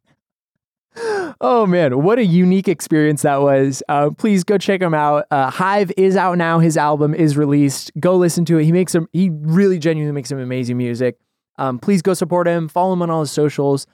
Oh 1.39 1.65
man, 1.65 2.03
what 2.03 2.19
a 2.19 2.25
unique 2.25 2.67
experience 2.67 3.21
that 3.21 3.41
was. 3.41 3.81
Uh, 3.87 4.09
please 4.11 4.43
go 4.43 4.57
check 4.57 4.81
him 4.81 4.93
out. 4.93 5.25
Uh, 5.31 5.49
Hive 5.49 5.91
is 5.97 6.15
out 6.15 6.37
now. 6.37 6.59
His 6.59 6.77
album 6.77 7.13
is 7.15 7.37
released. 7.37 7.91
Go 7.99 8.15
listen 8.15 8.45
to 8.45 8.57
it. 8.57 8.65
He 8.65 8.71
makes 8.71 8.91
some, 8.91 9.07
he 9.13 9.29
really 9.29 9.79
genuinely 9.79 10.13
makes 10.13 10.29
some 10.29 10.39
amazing 10.39 10.77
music. 10.77 11.17
Um, 11.57 11.79
please 11.79 12.01
go 12.01 12.13
support 12.13 12.47
him. 12.47 12.67
Follow 12.67 12.93
him 12.93 13.01
on 13.01 13.09
all 13.09 13.21
his 13.21 13.31
socials. 13.31 13.87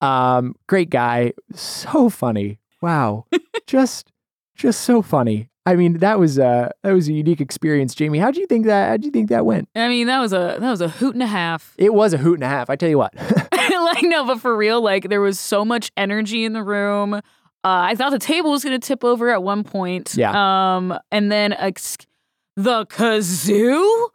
Um, 0.00 0.54
great 0.66 0.90
guy. 0.90 1.32
So 1.54 2.08
funny. 2.08 2.58
Wow. 2.80 3.26
just, 3.66 4.12
just 4.54 4.82
so 4.82 5.02
funny. 5.02 5.48
I 5.64 5.76
mean, 5.76 5.98
that 5.98 6.18
was 6.18 6.40
uh 6.40 6.70
that 6.82 6.92
was 6.92 7.08
a 7.08 7.12
unique 7.12 7.40
experience, 7.40 7.94
Jamie. 7.94 8.18
How 8.18 8.32
do 8.32 8.40
you 8.40 8.46
think 8.46 8.66
that? 8.66 8.88
How'd 8.88 9.04
you 9.04 9.12
think 9.12 9.28
that 9.28 9.46
went? 9.46 9.68
I 9.76 9.86
mean, 9.86 10.08
that 10.08 10.18
was 10.18 10.32
a 10.32 10.56
that 10.58 10.70
was 10.70 10.80
a 10.80 10.88
hoot 10.88 11.14
and 11.14 11.22
a 11.22 11.26
half. 11.26 11.74
It 11.78 11.94
was 11.94 12.12
a 12.12 12.18
hoot 12.18 12.34
and 12.34 12.42
a 12.42 12.48
half. 12.48 12.68
I 12.68 12.74
tell 12.74 12.88
you 12.88 12.98
what. 12.98 13.14
like 13.84 14.02
no, 14.02 14.24
but 14.24 14.40
for 14.40 14.56
real, 14.56 14.80
like 14.80 15.08
there 15.08 15.20
was 15.20 15.38
so 15.38 15.64
much 15.64 15.90
energy 15.96 16.44
in 16.44 16.52
the 16.52 16.62
room. 16.62 17.14
Uh, 17.14 17.20
I 17.64 17.94
thought 17.94 18.10
the 18.10 18.18
table 18.18 18.50
was 18.50 18.64
gonna 18.64 18.78
tip 18.78 19.04
over 19.04 19.30
at 19.30 19.42
one 19.42 19.64
point. 19.64 20.14
Yeah. 20.16 20.76
Um, 20.76 20.98
and 21.10 21.30
then 21.30 21.52
ex- 21.52 21.98
the 22.56 22.86
kazoo. 22.86 24.08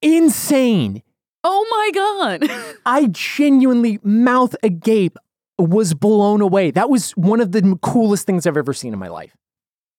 Insane. 0.00 1.02
Oh 1.44 1.66
my 1.70 2.40
god. 2.50 2.76
I 2.86 3.06
genuinely 3.10 3.98
mouth 4.02 4.54
agape 4.62 5.16
was 5.58 5.94
blown 5.94 6.40
away. 6.40 6.70
That 6.70 6.90
was 6.90 7.12
one 7.12 7.40
of 7.40 7.52
the 7.52 7.78
coolest 7.82 8.26
things 8.26 8.46
I've 8.46 8.56
ever 8.56 8.72
seen 8.72 8.92
in 8.92 8.98
my 8.98 9.08
life. 9.08 9.36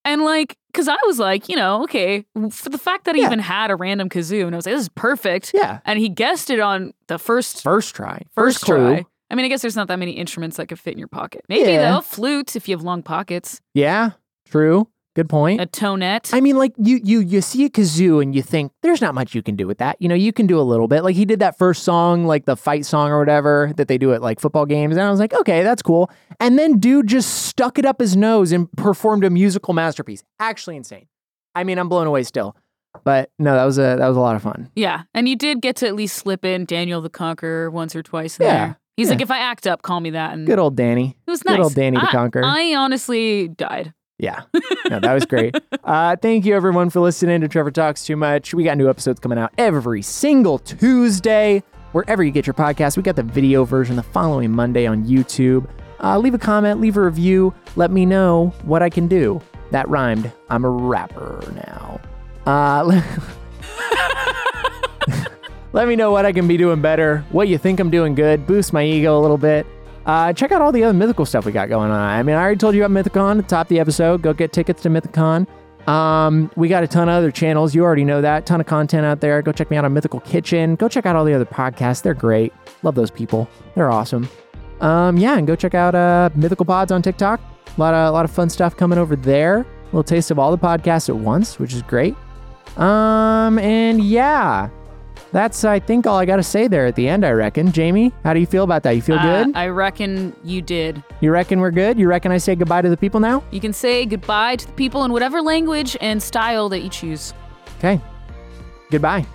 And 0.06 0.24
like, 0.24 0.58
cause 0.74 0.88
I 0.88 0.98
was 1.06 1.18
like, 1.20 1.48
you 1.50 1.56
know, 1.56 1.84
okay, 1.84 2.26
for 2.50 2.70
the 2.70 2.78
fact 2.78 3.06
that 3.06 3.16
he 3.16 3.22
Yeah. 3.22 3.28
even 3.28 3.40
had 3.40 3.72
a 3.72 3.76
random 3.76 4.10
kazoo, 4.10 4.46
and 4.46 4.54
I 4.54 4.58
was 4.58 4.66
like, 4.66 4.76
this 4.76 4.82
is 4.84 4.90
perfect. 4.90 5.52
Yeah. 5.54 5.80
And 5.86 5.98
he 6.00 6.10
guessed 6.10 6.50
it 6.50 6.60
on 6.60 6.94
the 7.08 7.18
first 7.18 7.62
First 7.64 7.96
try. 7.96 8.22
first 8.36 8.62
clue. 8.62 8.76
try. 8.96 9.06
I 9.32 9.36
mean, 9.36 9.46
I 9.46 9.48
guess 9.48 9.62
there's 9.62 9.76
not 9.76 9.88
that 9.88 9.98
many 10.00 10.12
instruments 10.12 10.58
that 10.58 10.68
could 10.68 10.80
fit 10.80 10.94
in 10.94 11.00
your 11.00 11.08
pocket. 11.08 11.44
Maybe 11.50 11.72
Yeah. 11.72 11.94
though, 11.94 12.02
flute 12.02 12.56
if 12.56 12.68
you 12.68 12.76
have 12.76 12.84
long 12.84 13.02
pockets. 13.02 13.62
Yeah. 13.74 14.12
True. 14.50 14.88
Good 15.16 15.30
point. 15.30 15.62
a 15.62 15.68
tonette. 15.68 16.34
I 16.34 16.42
mean, 16.42 16.58
like 16.58 16.74
you 16.78 17.00
you 17.04 17.20
you 17.20 17.42
see 17.42 17.66
a 17.66 17.70
kazoo 17.70 18.22
and 18.22 18.34
you 18.34 18.42
think 18.42 18.72
there's 18.82 19.00
not 19.00 19.14
much 19.14 19.36
you 19.36 19.44
can 19.44 19.56
do 19.56 19.68
with 19.68 19.78
that. 19.78 19.96
You 20.00 20.08
know, 20.10 20.16
you 20.16 20.34
can 20.34 20.48
do 20.48 20.60
a 20.60 20.64
little 20.64 20.88
bit. 20.88 21.04
Like 21.04 21.16
he 21.16 21.24
did 21.24 21.40
that 21.40 21.58
first 21.58 21.84
song, 21.84 22.26
like 22.26 22.46
the 22.46 22.56
fight 22.56 22.86
song 22.86 23.12
or 23.12 23.20
whatever 23.20 23.72
that 23.78 23.88
they 23.88 24.00
do 24.00 24.12
at 24.14 24.22
like 24.24 24.40
football 24.40 24.66
games, 24.66 24.98
and 24.98 25.06
I 25.06 25.12
was 25.12 25.20
like, 25.20 25.34
okay, 25.34 25.62
that's 25.62 25.84
cool. 25.84 26.10
And 26.40 26.58
then 26.58 26.80
dude 26.80 27.08
just 27.08 27.46
stuck 27.46 27.78
it 27.78 27.86
up 27.86 28.00
his 28.00 28.16
nose 28.18 28.52
and 28.52 28.72
performed 28.72 29.24
a 29.24 29.30
musical 29.30 29.74
masterpiece. 29.76 30.24
Actually 30.40 30.78
insane. 30.78 31.08
I 31.54 31.64
mean, 31.64 31.78
I'm 31.78 31.90
blown 31.90 32.08
away 32.08 32.24
still. 32.24 32.56
But 33.04 33.30
no, 33.38 33.56
that 33.56 33.66
was 33.66 33.78
a 33.78 33.96
that 34.00 34.08
was 34.08 34.18
a 34.18 34.20
lot 34.20 34.36
of 34.36 34.42
fun. 34.42 34.72
yeah, 34.76 35.04
and 35.14 35.28
you 35.30 35.36
did 35.36 35.62
get 35.62 35.76
to 35.78 35.88
at 35.88 35.96
least 35.96 36.16
slip 36.16 36.44
in 36.46 36.66
Daniel 36.66 37.02
the 37.02 37.10
Conqueror 37.10 37.70
once 37.70 37.96
or 37.96 38.02
twice. 38.04 38.38
Yeah, 38.40 38.48
there. 38.48 38.80
He's 38.98 39.08
yeah. 39.08 39.14
like, 39.14 39.22
if 39.22 39.32
I 39.32 39.40
act 39.40 39.66
up, 39.66 39.82
call 39.82 40.00
me 40.00 40.12
that. 40.12 40.34
And 40.34 40.46
Good 40.46 40.60
old 40.60 40.76
Danny. 40.76 41.16
it 41.28 41.32
was 41.32 41.44
nice. 41.46 41.58
good 41.58 41.64
old 41.64 41.76
Danny 41.76 42.00
the 42.00 42.08
Conqueror. 42.08 42.44
I 42.46 42.76
honestly 42.76 43.48
died. 43.48 43.94
Yeah. 44.20 44.44
No, 44.90 45.00
that 45.00 45.14
was 45.14 45.26
great. 45.26 45.56
uh, 45.84 46.16
thank 46.18 46.46
you 46.46 46.56
everyone 46.56 46.90
for 46.90 47.00
listening 47.00 47.42
to 47.42 47.48
Trevor 47.48 47.72
Talks 47.72 48.06
Too 48.06 48.16
Much. 48.16 48.54
We 48.54 48.64
got 48.64 48.78
new 48.78 48.90
episodes 48.90 49.20
coming 49.20 49.38
out 49.38 49.52
every 49.58 50.02
single 50.02 50.60
Tuesday. 50.60 51.64
Wherever 51.94 52.24
you 52.24 52.32
get 52.32 52.48
your 52.48 52.54
podcast, 52.54 52.98
we 52.98 53.04
got 53.04 53.16
the 53.16 53.24
video 53.24 53.66
version 53.66 53.96
the 53.96 54.04
following 54.04 54.52
Monday 54.52 54.86
on 54.86 55.04
YouTube. 55.06 55.68
Uh, 56.04 56.18
leave 56.18 56.34
a 56.34 56.40
comment, 56.40 56.82
leave 56.82 56.98
a 56.98 57.02
review. 57.02 57.54
Let 57.76 57.92
me 57.92 58.06
know 58.06 58.54
what 58.64 58.82
I 58.82 58.90
can 58.90 59.08
do. 59.08 59.42
That 59.72 59.88
rhymed. 59.90 60.32
I'm 60.50 60.66
a 60.66 60.70
rapper 60.70 61.42
now. 61.68 62.02
Uh, 62.46 63.02
let 65.74 65.88
me 65.88 65.96
know 65.96 66.12
what 66.12 66.26
I 66.26 66.32
can 66.32 66.48
be 66.48 66.58
doing 66.58 66.82
better, 66.82 67.26
what 67.32 67.48
you 67.48 67.58
think 67.58 67.80
I'm 67.80 67.90
doing 67.90 68.16
good, 68.16 68.46
boost 68.46 68.74
my 68.74 68.84
ego 68.84 69.18
a 69.18 69.22
little 69.22 69.38
bit. 69.38 69.66
Uh, 70.06 70.34
check 70.34 70.52
out 70.52 70.62
all 70.62 70.72
the 70.72 70.84
other 70.84 70.94
mythical 70.94 71.26
stuff 71.26 71.46
we 71.46 71.52
got 71.52 71.70
going 71.70 71.92
on. 71.92 72.00
I 72.00 72.22
mean, 72.24 72.36
I 72.36 72.42
already 72.42 72.58
told 72.58 72.76
you 72.76 72.84
about 72.84 73.06
Mythicon 73.06 73.40
at 73.40 73.48
the 73.48 73.56
top 73.56 73.66
of 73.66 73.70
the 73.70 73.80
episode. 73.80 74.22
Go 74.22 74.34
get 74.34 74.52
tickets 74.52 74.82
to 74.84 74.90
Mythicon. 74.90 75.48
Um, 75.88 76.50
we 76.56 76.68
got 76.70 76.84
a 76.84 76.88
ton 76.88 77.10
of 77.10 77.16
other 77.16 77.32
channels. 77.32 77.76
You 77.76 77.84
already 77.84 78.04
know 78.06 78.22
that. 78.22 78.46
Ton 78.46 78.62
of 78.62 78.68
content 78.68 79.06
out 79.06 79.22
there. 79.22 79.42
Go 79.42 79.52
check 79.52 79.70
me 79.70 79.78
out 79.78 79.86
on 79.86 79.94
Mythical 79.94 80.20
Kitchen. 80.22 80.76
Go 80.76 80.88
check 80.88 81.06
out 81.06 81.16
all 81.16 81.26
the 81.26 81.34
other 81.34 81.46
podcasts. 81.46 82.02
They're 82.02 82.14
great. 82.14 82.54
Love 82.84 82.96
those 82.96 83.12
people. 83.12 83.50
They're 83.76 83.92
awesome. 83.92 84.30
Um, 84.82 85.18
yeah, 85.18 85.38
and 85.38 85.48
go 85.48 85.56
check 85.56 85.74
out 85.74 85.96
uh, 85.96 86.30
Mythical 86.36 86.66
Pods 86.66 86.92
on 86.92 87.02
TikTok. 87.02 87.40
A 87.76 87.80
lot 87.80 87.94
of 87.94 88.08
a 88.08 88.12
lot 88.12 88.26
of 88.26 88.32
fun 88.32 88.50
stuff 88.50 88.76
coming 88.76 88.98
over 88.98 89.16
there. 89.16 89.60
A 89.60 89.86
little 89.88 90.04
taste 90.04 90.32
of 90.32 90.40
all 90.40 90.52
the 90.52 90.58
podcasts 90.58 91.10
at 91.10 91.16
once, 91.16 91.60
which 91.60 91.74
is 91.74 91.82
great. 91.82 92.16
Um, 92.78 93.60
and 93.60 94.04
yeah, 94.04 94.70
that's 95.34 95.66
I 95.66 95.80
think 95.80 96.08
all 96.08 96.18
I 96.18 96.26
got 96.26 96.38
to 96.38 96.44
say 96.44 96.68
there 96.70 96.86
at 96.86 96.96
the 96.96 97.08
end. 97.08 97.26
I 97.26 97.32
reckon. 97.32 97.72
Jamie, 97.72 98.14
how 98.24 98.34
do 98.34 98.40
you 98.40 98.46
feel 98.46 98.64
about 98.64 98.84
that? 98.84 98.92
You 98.92 99.02
feel 99.02 99.18
Uh, 99.20 99.44
good? 99.44 99.56
I 99.58 99.68
reckon 99.68 100.34
you 100.44 100.62
did. 100.62 101.04
You 101.20 101.32
reckon 101.32 101.60
we're 101.60 101.72
good? 101.72 102.00
You 102.00 102.08
reckon 102.08 102.32
I 102.32 102.38
say 102.38 102.56
goodbye 102.56 102.82
to 102.84 102.90
the 102.90 102.96
people 102.98 103.20
now? 103.20 103.44
You 103.52 103.60
can 103.60 103.74
say 103.74 104.06
goodbye 104.06 104.56
to 104.58 104.68
the 104.68 104.74
people 104.74 105.04
in 105.04 105.12
whatever 105.12 105.42
language 105.42 105.98
and 106.00 106.22
style 106.24 106.70
that 106.70 106.80
you 106.82 106.90
choose. 106.90 107.34
Okay. 107.80 108.00
Goodbye. 108.92 109.26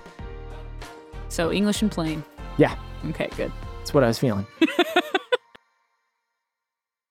So 1.29 1.53
English 1.53 1.83
and 1.83 1.91
plain. 1.91 2.25
Yeah, 2.57 2.75
Okay, 3.11 3.29
good. 3.37 3.53
that's 3.79 3.93
what 3.93 4.03
I 4.05 4.07
was 4.09 4.19
feeling. 4.19 4.47